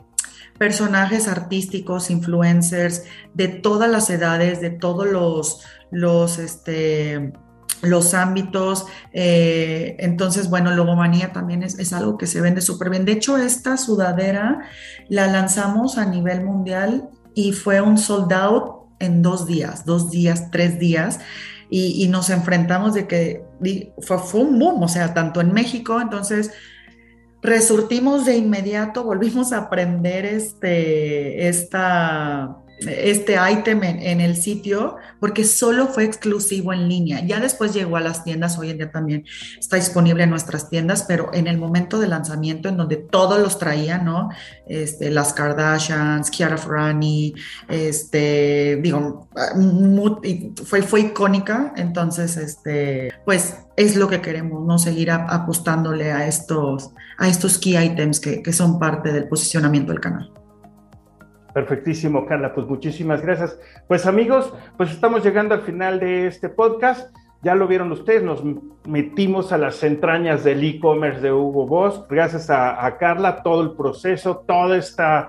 personajes 0.62 1.26
artísticos, 1.26 2.08
influencers 2.08 3.02
de 3.34 3.48
todas 3.48 3.90
las 3.90 4.08
edades, 4.10 4.60
de 4.60 4.70
todos 4.70 5.08
los, 5.08 5.64
los, 5.90 6.38
este, 6.38 7.32
los 7.82 8.14
ámbitos. 8.14 8.86
Eh, 9.12 9.96
entonces, 9.98 10.48
bueno, 10.48 10.70
logomanía 10.70 11.32
también 11.32 11.64
es, 11.64 11.92
algo 11.92 12.16
que 12.16 12.28
se 12.28 12.40
vende 12.40 12.60
súper 12.60 12.90
bien. 12.90 13.04
De 13.04 13.10
hecho, 13.10 13.38
esta 13.38 13.76
sudadera 13.76 14.60
la 15.08 15.26
lanzamos 15.26 15.98
a 15.98 16.04
nivel 16.04 16.44
mundial 16.44 17.10
y 17.34 17.50
fue 17.50 17.80
un 17.80 17.98
sold 17.98 18.32
out 18.32 18.86
en 19.00 19.20
dos 19.20 19.48
días, 19.48 19.84
dos 19.84 20.12
días, 20.12 20.52
tres 20.52 20.78
días. 20.78 21.18
Y, 21.70 22.06
nos 22.06 22.30
enfrentamos 22.30 22.94
de 22.94 23.08
que 23.08 23.42
fue, 24.00 24.18
fue 24.18 24.42
un 24.42 24.60
boom, 24.60 24.80
o 24.80 24.88
sea, 24.88 25.12
tanto 25.12 25.40
en 25.40 25.52
México, 25.52 26.00
entonces 26.00 26.52
resurtimos 27.42 28.24
de 28.24 28.36
inmediato, 28.36 29.04
volvimos 29.04 29.52
a 29.52 29.58
aprender 29.58 30.24
este, 30.24 31.48
esta, 31.48 32.61
este 32.80 33.36
ítem 33.50 33.82
en, 33.82 34.20
el 34.20 34.36
sitio 34.36 34.96
porque 35.20 35.44
solo 35.44 35.86
fue 35.86 36.04
exclusivo 36.04 36.72
en 36.72 36.88
línea. 36.88 37.24
Ya 37.24 37.40
después 37.40 37.72
llegó 37.72 37.96
a 37.96 38.00
las 38.00 38.24
tiendas, 38.24 38.58
hoy 38.58 38.70
en 38.70 38.78
día 38.78 38.90
también 38.90 39.24
está 39.58 39.76
disponible 39.76 40.24
en 40.24 40.30
nuestras 40.30 40.68
tiendas, 40.68 41.04
pero 41.06 41.30
en 41.32 41.46
el 41.46 41.58
momento 41.58 41.98
de 41.98 42.08
lanzamiento 42.08 42.68
en 42.68 42.76
donde 42.76 42.96
todos 42.96 43.40
los 43.40 43.58
traían, 43.58 44.04
¿no? 44.04 44.30
Este, 44.66 45.10
las 45.10 45.32
Kardashians, 45.32 46.30
Kiara 46.30 46.56
Ferrani, 46.56 47.34
este, 47.68 48.80
digo, 48.82 49.28
fue, 50.64 50.82
fue 50.82 51.00
icónica, 51.00 51.72
entonces, 51.76 52.36
este, 52.36 53.12
pues 53.24 53.56
es 53.76 53.96
lo 53.96 54.08
que 54.08 54.20
queremos, 54.20 54.64
¿no? 54.66 54.78
Seguir 54.78 55.10
apostándole 55.10 56.12
a 56.12 56.26
estos, 56.26 56.90
a 57.18 57.28
estos 57.28 57.58
key 57.58 57.76
items 57.76 58.20
que, 58.20 58.42
que 58.42 58.52
son 58.52 58.78
parte 58.78 59.12
del 59.12 59.28
posicionamiento 59.28 59.92
del 59.92 60.00
canal. 60.00 60.41
Perfectísimo, 61.52 62.26
Carla. 62.26 62.54
Pues 62.54 62.66
muchísimas 62.66 63.22
gracias. 63.22 63.58
Pues 63.86 64.06
amigos, 64.06 64.52
pues 64.76 64.90
estamos 64.90 65.22
llegando 65.24 65.54
al 65.54 65.62
final 65.62 66.00
de 66.00 66.26
este 66.26 66.48
podcast. 66.48 67.14
Ya 67.42 67.56
lo 67.56 67.66
vieron 67.66 67.90
ustedes, 67.90 68.22
nos 68.22 68.40
metimos 68.86 69.52
a 69.52 69.58
las 69.58 69.82
entrañas 69.82 70.44
del 70.44 70.62
e-commerce 70.62 71.20
de 71.20 71.32
Hugo 71.32 71.66
Boss. 71.66 72.06
Gracias 72.08 72.48
a, 72.50 72.96
Carla, 72.98 73.42
todo 73.42 73.62
el 73.62 73.72
proceso, 73.72 74.44
toda 74.46 74.76
esta 74.76 75.28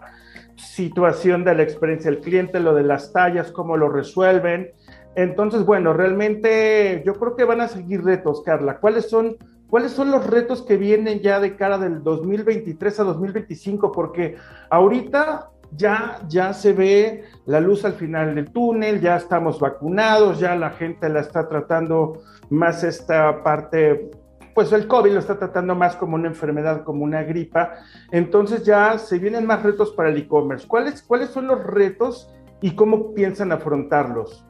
situación 0.55 1.43
de 1.43 1.55
la 1.55 1.63
experiencia 1.63 2.11
del 2.11 2.19
cliente, 2.19 2.59
lo 2.59 2.75
de 2.75 2.83
las 2.83 3.11
tallas, 3.11 3.51
cómo 3.51 3.77
lo 3.77 3.89
resuelven. 3.89 4.71
Entonces, 5.15 5.65
bueno, 5.65 5.93
realmente 5.93 7.01
yo 7.03 7.15
creo 7.15 7.35
que 7.35 7.45
van 7.45 7.61
a 7.61 7.67
seguir 7.67 8.03
retos, 8.03 8.43
Carla. 8.43 8.77
¿Cuáles 8.77 9.09
son, 9.09 9.35
¿Cuáles 9.67 9.91
son 9.91 10.11
los 10.11 10.27
retos 10.27 10.61
que 10.61 10.77
vienen 10.77 11.19
ya 11.21 11.39
de 11.39 11.55
cara 11.55 11.79
del 11.79 12.03
2023 12.03 12.99
a 12.99 13.03
2025? 13.05 13.91
Porque 13.91 14.35
ahorita 14.69 15.49
ya, 15.75 16.19
ya 16.27 16.53
se 16.53 16.73
ve 16.73 17.23
la 17.45 17.59
luz 17.59 17.85
al 17.85 17.93
final 17.93 18.35
del 18.35 18.51
túnel, 18.51 19.01
ya 19.01 19.15
estamos 19.17 19.59
vacunados, 19.59 20.39
ya 20.39 20.55
la 20.55 20.71
gente 20.71 21.09
la 21.09 21.21
está 21.21 21.47
tratando 21.47 22.21
más 22.49 22.83
esta 22.83 23.43
parte, 23.43 24.11
pues 24.53 24.71
el 24.71 24.87
COVID 24.87 25.13
lo 25.13 25.19
está 25.19 25.37
tratando 25.37 25.75
más 25.75 25.95
como 25.95 26.15
una 26.15 26.27
enfermedad, 26.27 26.83
como 26.83 27.03
una 27.03 27.23
gripa. 27.23 27.73
Entonces 28.11 28.63
ya 28.63 28.97
se 28.97 29.19
vienen 29.19 29.45
más 29.45 29.63
retos 29.63 29.91
para 29.91 30.09
el 30.09 30.17
e-commerce. 30.17 30.67
¿Cuáles, 30.67 31.01
¿Cuáles 31.01 31.29
son 31.29 31.47
los 31.47 31.63
retos 31.63 32.29
y 32.61 32.71
cómo 32.71 33.13
piensan 33.13 33.51
afrontarlos? 33.51 34.45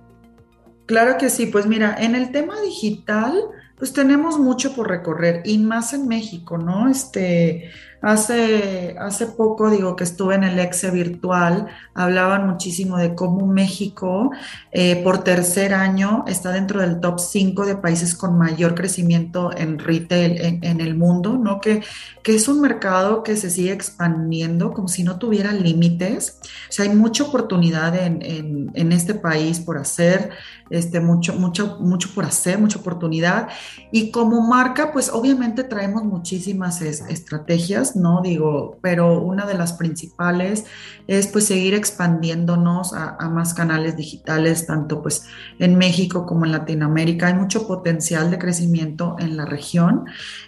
Claro 0.86 1.18
que 1.18 1.30
sí, 1.30 1.46
pues 1.46 1.66
mira, 1.66 1.96
en 1.98 2.14
el 2.14 2.32
tema 2.32 2.60
digital, 2.60 3.42
pues 3.78 3.94
tenemos 3.94 4.38
mucho 4.38 4.76
por 4.76 4.90
recorrer 4.90 5.42
y 5.46 5.58
más 5.58 5.94
en 5.94 6.08
México, 6.08 6.58
¿no? 6.58 6.90
Este, 6.90 7.72
Hace, 8.04 8.98
hace 9.00 9.28
poco, 9.28 9.70
digo 9.70 9.96
que 9.96 10.04
estuve 10.04 10.36
en 10.36 10.44
el 10.44 10.60
EXE 10.60 10.92
virtual, 10.92 11.68
hablaban 11.94 12.46
muchísimo 12.46 12.98
de 12.98 13.16
cómo 13.16 13.48
México 13.48 14.30
eh, 14.74 15.02
por 15.06 15.24
tercer 15.24 15.74
año 15.74 16.26
está 16.28 16.52
dentro 16.52 16.82
del 16.82 17.00
top 17.00 17.18
5 17.18 17.66
de 17.66 17.78
países 17.78 18.14
con 18.14 18.38
mayor 18.38 18.76
crecimiento 18.76 19.56
en 19.56 19.80
retail 19.80 20.60
en, 20.62 20.82
el 20.82 20.96
mundo, 20.96 21.38
¿no? 21.38 21.62
Que, 21.62 21.82
que 22.24 22.36
es 22.36 22.50
un 22.50 22.60
mercado 22.60 23.24
que 23.24 23.38
se 23.38 23.50
sigue 23.50 23.72
expandiendo 23.72 24.74
como 24.74 24.90
si 24.90 25.04
no 25.06 25.18
tuviera 25.18 25.54
límites. 25.54 26.40
O 26.44 26.72
sea, 26.74 26.84
hay 26.84 26.94
mucha 26.94 27.24
oportunidad 27.24 27.96
en, 27.96 28.22
en, 28.22 28.72
en 28.74 28.92
este 28.92 29.14
país 29.14 29.62
por 29.62 29.78
hacer, 29.78 30.32
este, 30.70 31.00
mucho, 31.00 31.36
mucho, 31.36 31.78
mucho 31.80 32.10
por 32.14 32.26
hacer, 32.26 32.60
mucha 32.60 32.80
oportunidad. 32.80 33.48
Y 33.92 34.12
como 34.12 34.42
marca, 34.42 34.92
pues 34.92 35.10
obviamente 35.10 35.64
traemos 35.64 36.04
muchísimas 36.04 36.82
estrategias 36.82 37.93
¿no? 37.96 38.22
Digo, 38.22 38.78
pero 38.82 39.20
una 39.20 39.46
de 39.46 39.54
las 39.54 39.74
principales 39.74 40.66
es 41.08 41.28
pues 41.28 41.46
seguir 41.48 41.74
expandiéndonos 41.74 42.94
a, 42.94 43.18
más 43.30 43.54
canales 43.54 43.98
digitales, 43.98 44.66
tanto 44.68 45.02
pues 45.02 45.26
en 45.60 45.78
México 45.78 46.26
como 46.26 46.46
en 46.46 46.52
Latinoamérica. 46.52 47.28
Hay 47.28 47.34
mucho 47.34 47.68
potencial 47.68 48.32
de 48.32 48.40
crecimiento 48.40 49.16
en 49.20 49.38
la 49.38 49.46
región. 49.46 50.06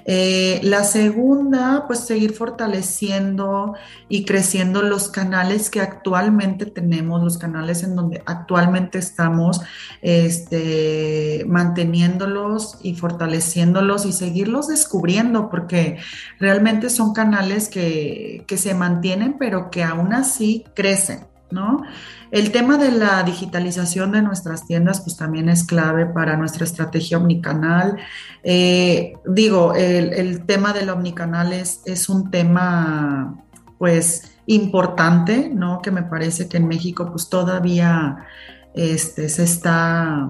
Eh, 0.08 0.60
la 0.62 0.84
segunda, 0.84 1.86
pues 1.88 2.02
seguir 2.02 2.34
fortaleciendo 2.34 3.74
y 4.08 4.24
creciendo 4.24 4.84
los 4.84 5.10
canales 5.10 5.72
que 5.72 5.82
actualmente 5.82 6.68
tenemos, 6.68 7.24
los 7.24 7.40
canales 7.40 7.82
en 7.84 7.96
donde 7.96 8.22
actualmente 8.28 9.00
estamos 9.00 9.62
este, 10.04 11.44
manteniéndolos 11.48 12.78
y 12.84 12.94
fortaleciéndolos 12.94 14.06
y 14.06 14.14
seguirlos 14.14 14.68
descubriendo, 14.68 15.50
porque 15.50 15.98
realmente 16.40 16.92
son 16.92 17.14
canales 17.14 17.68
que, 17.68 18.44
que 18.48 18.58
se 18.58 18.76
mantienen, 18.76 19.38
pero 19.40 19.72
que 19.72 19.84
aún 19.84 20.14
así 20.14 20.66
crecen. 20.76 21.35
¿No? 21.52 21.84
El 22.32 22.52
tema 22.52 22.78
de 22.78 22.92
la 22.92 23.22
digitalización 23.24 24.12
de 24.12 24.22
nuestras 24.22 24.66
tiendas, 24.66 25.02
pues 25.02 25.16
también 25.16 25.48
es 25.48 25.64
clave 25.64 26.08
para 26.08 26.38
nuestra 26.38 26.66
estrategia 26.66 27.18
omnicanal. 27.18 27.98
Eh, 28.44 29.14
digo, 29.26 29.76
el, 29.76 30.46
tema 30.46 30.74
del 30.74 30.90
omnicanal 30.90 31.54
es, 31.54 31.82
es 31.86 32.10
un 32.10 32.32
tema, 32.32 33.44
pues, 33.78 34.32
importante, 34.48 35.50
¿no? 35.54 35.82
Que 35.82 35.92
me 35.92 36.04
parece 36.04 36.50
que 36.50 36.58
en 36.58 36.68
México, 36.68 37.10
pues, 37.12 37.30
todavía 37.30 38.26
este, 38.74 39.30
se 39.30 39.44
está 39.44 40.30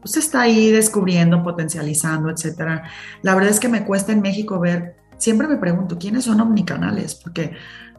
pues 0.00 0.16
está 0.16 0.42
ahí 0.42 0.70
descubriendo, 0.70 1.42
potencializando, 1.42 2.30
etcétera. 2.30 2.84
La 3.22 3.34
verdad 3.34 3.50
es 3.50 3.58
que 3.58 3.68
me 3.68 3.84
cuesta 3.84 4.12
en 4.12 4.20
México 4.22 4.60
ver 4.60 4.98
siempre 5.18 5.48
me 5.48 5.56
pregunto, 5.56 5.98
¿quiénes 5.98 6.24
son 6.24 6.40
omnicanales? 6.40 7.14
Porque 7.16 7.52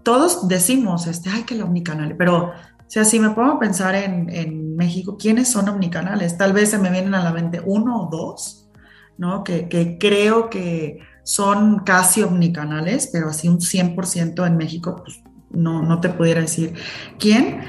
todos 0.03 0.47
decimos, 0.47 1.07
este, 1.07 1.29
ay, 1.29 1.43
que 1.43 1.55
el 1.55 1.61
omnicanal, 1.61 2.15
pero, 2.17 2.45
o 2.45 2.53
sea, 2.87 3.05
si 3.05 3.19
me 3.19 3.29
pongo 3.31 3.53
a 3.53 3.59
pensar 3.59 3.95
en, 3.95 4.29
en, 4.29 4.75
México, 4.75 5.17
¿quiénes 5.17 5.51
son 5.51 5.67
omnicanales? 5.67 6.37
Tal 6.37 6.53
vez 6.53 6.69
se 6.69 6.77
me 6.77 6.89
vienen 6.89 7.13
a 7.13 7.23
la 7.23 7.33
mente 7.33 7.61
uno 7.63 8.03
o 8.03 8.09
dos, 8.09 8.69
¿no? 9.17 9.43
Que, 9.43 9.67
que 9.67 9.97
creo 9.97 10.49
que 10.49 10.99
son 11.23 11.79
casi 11.79 12.23
omnicanales, 12.23 13.09
pero 13.11 13.29
así 13.29 13.49
un 13.49 13.59
100% 13.59 14.47
en 14.47 14.57
México, 14.57 15.03
pues 15.03 15.21
no, 15.51 15.81
no 15.81 15.99
te 15.99 16.09
pudiera 16.09 16.41
decir 16.41 16.73
quién. 17.19 17.61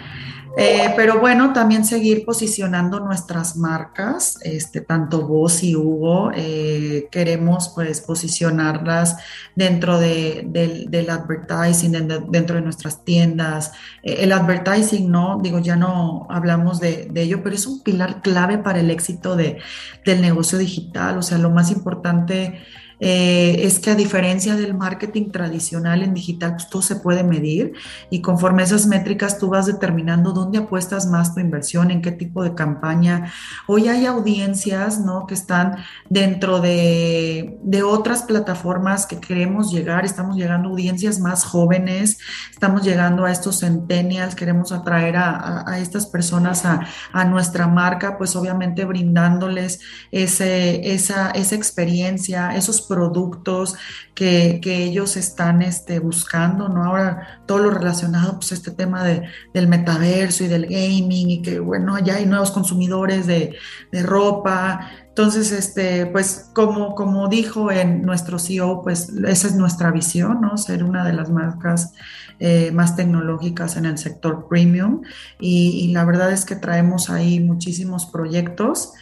Eh, 0.57 0.93
pero 0.97 1.21
bueno, 1.21 1.53
también 1.53 1.85
seguir 1.85 2.25
posicionando 2.25 2.99
nuestras 2.99 3.57
marcas, 3.57 4.37
este, 4.43 4.81
tanto 4.81 5.27
vos 5.27 5.63
y 5.63 5.77
Hugo, 5.77 6.33
eh, 6.35 7.09
queremos 7.11 7.71
pues 7.75 8.01
posicionarlas 8.01 9.17
dentro 9.55 9.99
de, 10.01 10.45
del 10.89 11.11
advertising, 11.11 11.93
dentro 12.31 12.57
de 12.57 12.63
nuestras 12.63 13.05
tiendas. 13.05 13.73
Eh, 14.03 14.19
el 14.21 14.33
advertising, 14.33 15.11
¿no? 15.11 15.39
Digo, 15.41 15.61
ya 15.61 15.77
no 15.77 16.27
hablamos 16.31 16.81
de, 16.81 17.09
de, 17.11 17.23
ello, 17.23 17.43
pero 17.45 17.55
es 17.55 17.67
un 17.67 17.83
pilar 17.83 18.21
clave 18.21 18.59
para 18.59 18.81
el 18.81 18.91
éxito 18.91 19.37
de, 19.37 19.59
del 20.05 20.21
negocio 20.21 20.59
digital. 20.59 21.19
O 21.19 21.23
sea, 21.23 21.39
lo 21.39 21.51
más 21.51 21.71
importante 21.71 22.61
eh, 23.01 23.63
es 23.65 23.79
que 23.81 23.91
a 23.91 23.95
diferencia 23.95 24.57
del 24.57 24.75
marketing 24.75 25.31
tradicional 25.31 26.03
en 26.03 26.13
digital, 26.13 26.53
pues 26.53 26.69
todo 26.69 26.83
se 26.83 26.97
puede 26.97 27.25
medir 27.25 27.73
y 28.11 28.21
conforme 28.21 28.63
esas 28.63 28.87
métricas 28.87 29.39
tú 29.39 29.49
vas 29.49 29.67
determinando 29.67 30.33
dónde 30.33 30.59
apuestas 30.59 31.07
más 31.07 31.35
tu 31.35 31.41
inversión, 31.41 31.91
en 31.91 32.03
qué 32.03 32.13
tipo 32.13 32.43
de 32.43 32.55
campaña. 32.55 33.33
Hoy 33.67 33.89
hay 33.89 34.05
audiencias, 34.05 35.01
¿no? 35.01 35.27
Que 35.27 35.35
están 35.35 35.79
dentro 36.11 36.61
de, 36.61 37.59
otras 37.83 38.23
plataformas 38.23 39.07
que 39.07 39.19
queremos 39.19 39.73
llegar, 39.73 40.05
estamos 40.05 40.37
llegando 40.37 40.69
a 40.69 40.73
audiencias 40.73 41.19
más 41.19 41.45
jóvenes, 41.45 42.19
estamos 42.51 42.83
llegando 42.83 43.25
a 43.25 43.33
estos 43.33 43.61
centennials, 43.61 44.35
queremos 44.35 44.71
atraer 44.71 45.17
a, 45.17 45.79
estas 45.79 46.07
personas 46.07 46.65
a, 46.65 47.25
nuestra 47.25 47.67
marca, 47.67 48.19
pues 48.19 48.37
obviamente 48.37 48.85
brindándoles 48.85 49.81
ese, 50.11 50.93
esa, 50.93 51.31
esa 51.31 51.55
experiencia, 51.55 52.55
esos 52.55 52.83
productos 52.91 53.77
que, 54.15 54.61
ellos 54.65 55.17
están 55.17 55.63
este, 55.63 56.01
buscando, 56.01 56.69
¿no? 56.69 56.85
Ahora 56.85 57.43
todo 57.47 57.59
lo 57.59 57.71
relacionado, 57.71 58.35
pues 58.35 58.51
este 58.51 58.73
tema 58.73 59.05
de, 59.05 59.23
del 59.55 59.69
metaverso 59.69 60.45
y 60.45 60.49
del 60.49 60.67
gaming 60.67 61.31
y 61.31 61.43
que, 61.43 61.61
bueno, 61.61 61.99
ya 62.01 62.17
hay 62.17 62.27
nuevos 62.27 62.51
consumidores 62.51 63.27
de, 63.27 63.57
ropa. 64.03 64.91
Entonces, 65.09 65.53
este, 65.53 66.07
pues 66.07 66.51
como, 66.53 66.95
como 66.95 67.29
dijo 67.29 67.71
en 67.71 68.03
nuestro 68.03 68.39
CEO, 68.39 68.83
pues 68.83 69.09
esa 69.27 69.47
es 69.47 69.55
nuestra 69.55 69.93
visión, 69.93 70.41
¿no? 70.41 70.59
Ser 70.59 70.83
una 70.83 71.05
de 71.05 71.13
las 71.13 71.31
marcas 71.31 71.93
eh, 72.41 72.73
más 72.73 72.97
tecnológicas 72.97 73.77
en 73.77 73.87
el 73.87 73.99
sector 73.99 74.49
premium 74.49 75.03
y 75.39 75.93
la 75.93 76.05
verdad 76.05 76.33
es 76.33 76.45
que 76.45 76.57
traemos 76.57 77.11
ahí 77.11 77.39
muchísimos 77.39 78.07
proyectos. 78.07 78.93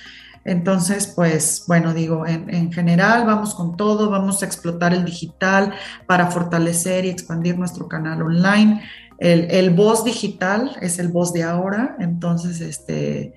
Entonces, 0.48 1.12
pues 1.14 1.64
bueno, 1.68 1.92
digo, 1.92 2.26
en, 2.26 2.72
general 2.72 3.26
vamos 3.26 3.54
con 3.54 3.76
todo, 3.76 4.08
vamos 4.08 4.42
a 4.42 4.46
explotar 4.46 4.94
el 4.94 5.04
digital 5.04 5.74
para 6.06 6.30
fortalecer 6.30 7.04
y 7.04 7.10
expandir 7.10 7.58
nuestro 7.58 7.86
canal 7.86 8.22
online. 8.22 8.82
El, 9.18 9.68
voz 9.70 10.06
digital 10.06 10.74
es 10.80 10.98
el 10.98 11.08
voz 11.08 11.34
de 11.34 11.42
ahora, 11.42 11.96
entonces 11.98 12.62
este, 12.62 13.34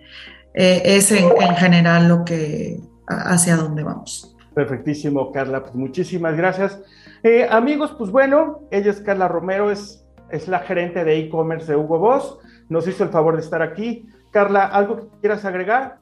eh, 0.53 0.81
es 0.85 1.11
en, 1.11 1.55
general 1.57 2.07
lo 2.07 2.23
que 2.23 2.79
hacia 3.07 3.57
dónde 3.57 3.83
vamos. 3.83 4.33
Perfectísimo, 4.53 5.33
Carla, 5.33 5.63
pues 5.63 5.75
muchísimas 5.75 6.37
gracias. 6.37 6.79
Eh, 7.23 7.45
amigos, 7.49 7.93
pues 7.97 8.09
bueno, 8.09 8.61
ella 8.71 8.91
es 8.91 9.01
Carla 9.01 9.27
Romero, 9.27 9.69
es, 9.69 10.05
es 10.29 10.47
la 10.47 10.59
gerente 10.59 11.03
de 11.03 11.19
e-commerce 11.19 11.69
de 11.69 11.75
Hugo 11.75 11.99
Boss, 11.99 12.37
nos 12.69 12.87
hizo 12.87 13.03
el 13.03 13.09
favor 13.09 13.35
de 13.35 13.41
estar 13.41 13.61
aquí. 13.61 14.07
Carla, 14.31 14.65
¿algo 14.65 14.95
que 14.95 15.19
quieras 15.19 15.43
agregar? 15.43 16.00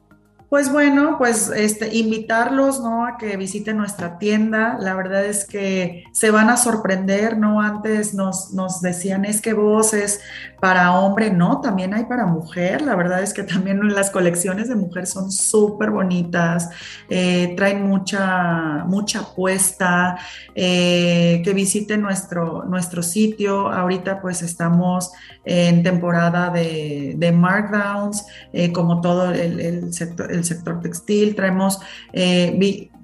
Pues 0.50 0.72
bueno, 0.72 1.14
pues 1.16 1.48
este, 1.54 1.96
invitarlos, 1.96 2.80
¿no? 2.80 3.06
A 3.06 3.18
que 3.18 3.36
visiten 3.36 3.76
nuestra 3.76 4.18
tienda. 4.18 4.78
La 4.80 4.96
verdad 4.96 5.24
es 5.24 5.44
que 5.44 6.02
se 6.10 6.32
van 6.32 6.50
a 6.50 6.56
sorprender, 6.56 7.38
¿no? 7.38 7.60
Antes 7.60 8.14
nos, 8.14 8.52
nos 8.52 8.80
decían, 8.80 9.24
es 9.24 9.40
que 9.40 9.52
vos 9.52 9.94
es 9.94 10.20
para 10.60 10.92
hombre, 10.92 11.30
no, 11.30 11.60
también 11.60 11.94
hay 11.94 12.04
para 12.04 12.26
mujer. 12.26 12.82
La 12.82 12.94
verdad 12.94 13.22
es 13.22 13.32
que 13.32 13.42
también 13.42 13.94
las 13.94 14.10
colecciones 14.10 14.68
de 14.68 14.74
mujer 14.74 15.06
son 15.06 15.32
súper 15.32 15.90
bonitas, 15.90 16.68
eh, 17.08 17.54
traen 17.56 17.88
mucha, 17.88 18.84
mucha 18.86 19.20
apuesta, 19.20 20.18
eh, 20.54 21.40
que 21.44 21.54
visiten 21.54 22.02
nuestro, 22.02 22.64
nuestro 22.64 23.02
sitio. 23.02 23.68
Ahorita 23.68 24.20
pues 24.20 24.42
estamos 24.42 25.12
en 25.44 25.82
temporada 25.82 26.50
de, 26.50 27.34
markdowns, 27.34 28.26
eh, 28.52 28.72
como 28.72 29.00
todo 29.00 29.30
el, 29.30 29.92
sector, 29.94 30.30
sector 30.44 30.80
textil. 30.80 31.34
Traemos, 31.34 31.78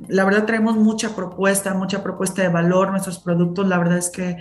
la 0.08 0.24
verdad 0.24 0.44
traemos 0.44 0.76
mucha 0.76 1.16
propuesta, 1.16 1.74
mucha 1.74 2.02
propuesta 2.02 2.42
de 2.42 2.48
valor. 2.48 2.90
Nuestros 2.90 3.18
productos, 3.18 3.66
la 3.66 3.78
verdad 3.78 3.98
es 3.98 4.10
que 4.10 4.36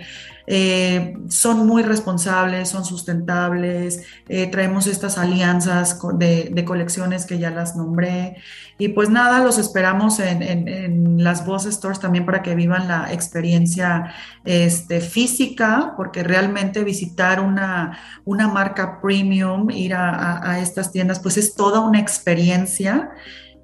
eh, 0.47 1.17
son 1.29 1.65
muy 1.65 1.81
responsables, 1.81 2.69
son 2.69 2.85
sustentables, 2.85 4.03
eh, 4.27 4.47
traemos 4.47 4.85
estas 4.85 5.17
alianzas 5.17 5.99
de, 6.15 6.65
colecciones 6.65 7.25
que 7.25 7.39
ya 7.39 7.51
las 7.51 7.75
nombré. 7.75 8.37
Y 8.77 8.89
pues 8.89 9.09
nada, 9.09 9.41
los 9.43 9.57
esperamos 9.57 10.19
en, 10.19 11.23
las 11.23 11.45
Voz 11.45 11.65
Stores 11.65 11.99
también 11.99 12.25
para 12.25 12.43
que 12.43 12.53
vivan 12.55 12.89
la 12.89 13.13
experiencia 13.13 14.13
este, 14.43 14.99
física, 14.99 15.93
porque 15.95 16.23
realmente 16.23 16.83
visitar 16.83 17.39
una, 17.39 17.97
una 18.25 18.49
marca 18.49 18.99
premium, 19.01 19.69
ir 19.71 19.93
a, 19.93 20.51
a 20.51 20.59
estas 20.59 20.91
tiendas, 20.91 21.19
pues 21.19 21.37
es 21.37 21.55
toda 21.55 21.79
una 21.79 21.99
experiencia. 21.99 23.11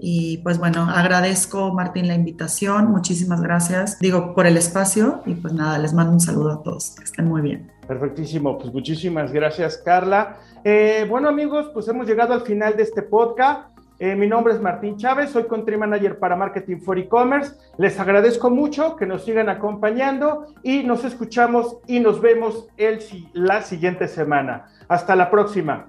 Y 0.04 0.40
pues 0.40 0.58
bueno, 0.58 0.90
agradezco 0.90 1.72
Martín 1.74 2.08
la 2.08 2.16
invitación, 2.16 2.90
muchísimas 2.90 3.40
gracias, 3.40 4.00
digo, 4.00 4.34
por 4.34 4.48
el 4.48 4.58
espacio 4.58 5.22
y 5.28 5.36
pues 5.36 5.54
nada, 5.54 5.78
les 5.78 5.94
mando 5.94 6.12
un 6.12 6.20
saludo 6.20 6.52
a 6.54 6.64
todos, 6.64 6.96
que 6.98 7.04
estén 7.04 7.26
muy 7.26 7.42
bien. 7.42 7.72
Perfectísimo, 7.88 8.58
pues 8.58 8.74
muchísimas 8.74 9.32
gracias 9.32 9.78
Carla. 9.78 10.38
Eh, 10.64 11.06
bueno 11.08 11.30
amigos, 11.30 11.70
pues 11.72 11.88
hemos 11.88 12.08
llegado 12.08 12.34
al 12.34 12.42
final 12.42 12.76
de 12.76 12.82
este 12.82 13.04
podcast. 13.04 13.70
Eh, 14.00 14.16
mi 14.16 14.26
nombre 14.26 14.56
es 14.56 14.60
Martín 14.60 14.98
Chávez, 14.98 15.30
soy 15.30 15.44
Country 15.44 15.78
Manager 15.78 16.18
para 16.18 16.36
Marketing 16.36 16.78
for 16.78 16.98
E-Commerce. 16.98 17.54
Les 17.78 18.00
agradezco 18.00 18.50
mucho 18.50 18.96
que 18.96 19.06
nos 19.06 19.24
sigan 19.24 19.50
acompañando 19.50 20.48
y 20.64 20.82
nos 20.82 21.06
escuchamos 21.06 21.78
y 21.86 22.00
nos 22.00 22.20
vemos 22.20 22.68
el, 22.78 23.00
la 23.34 23.62
siguiente 23.62 24.08
semana. 24.08 24.66
Hasta 24.88 25.16
la 25.16 25.30
próxima. 25.30 25.86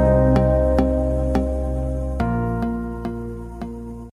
Bye. 0.00 0.29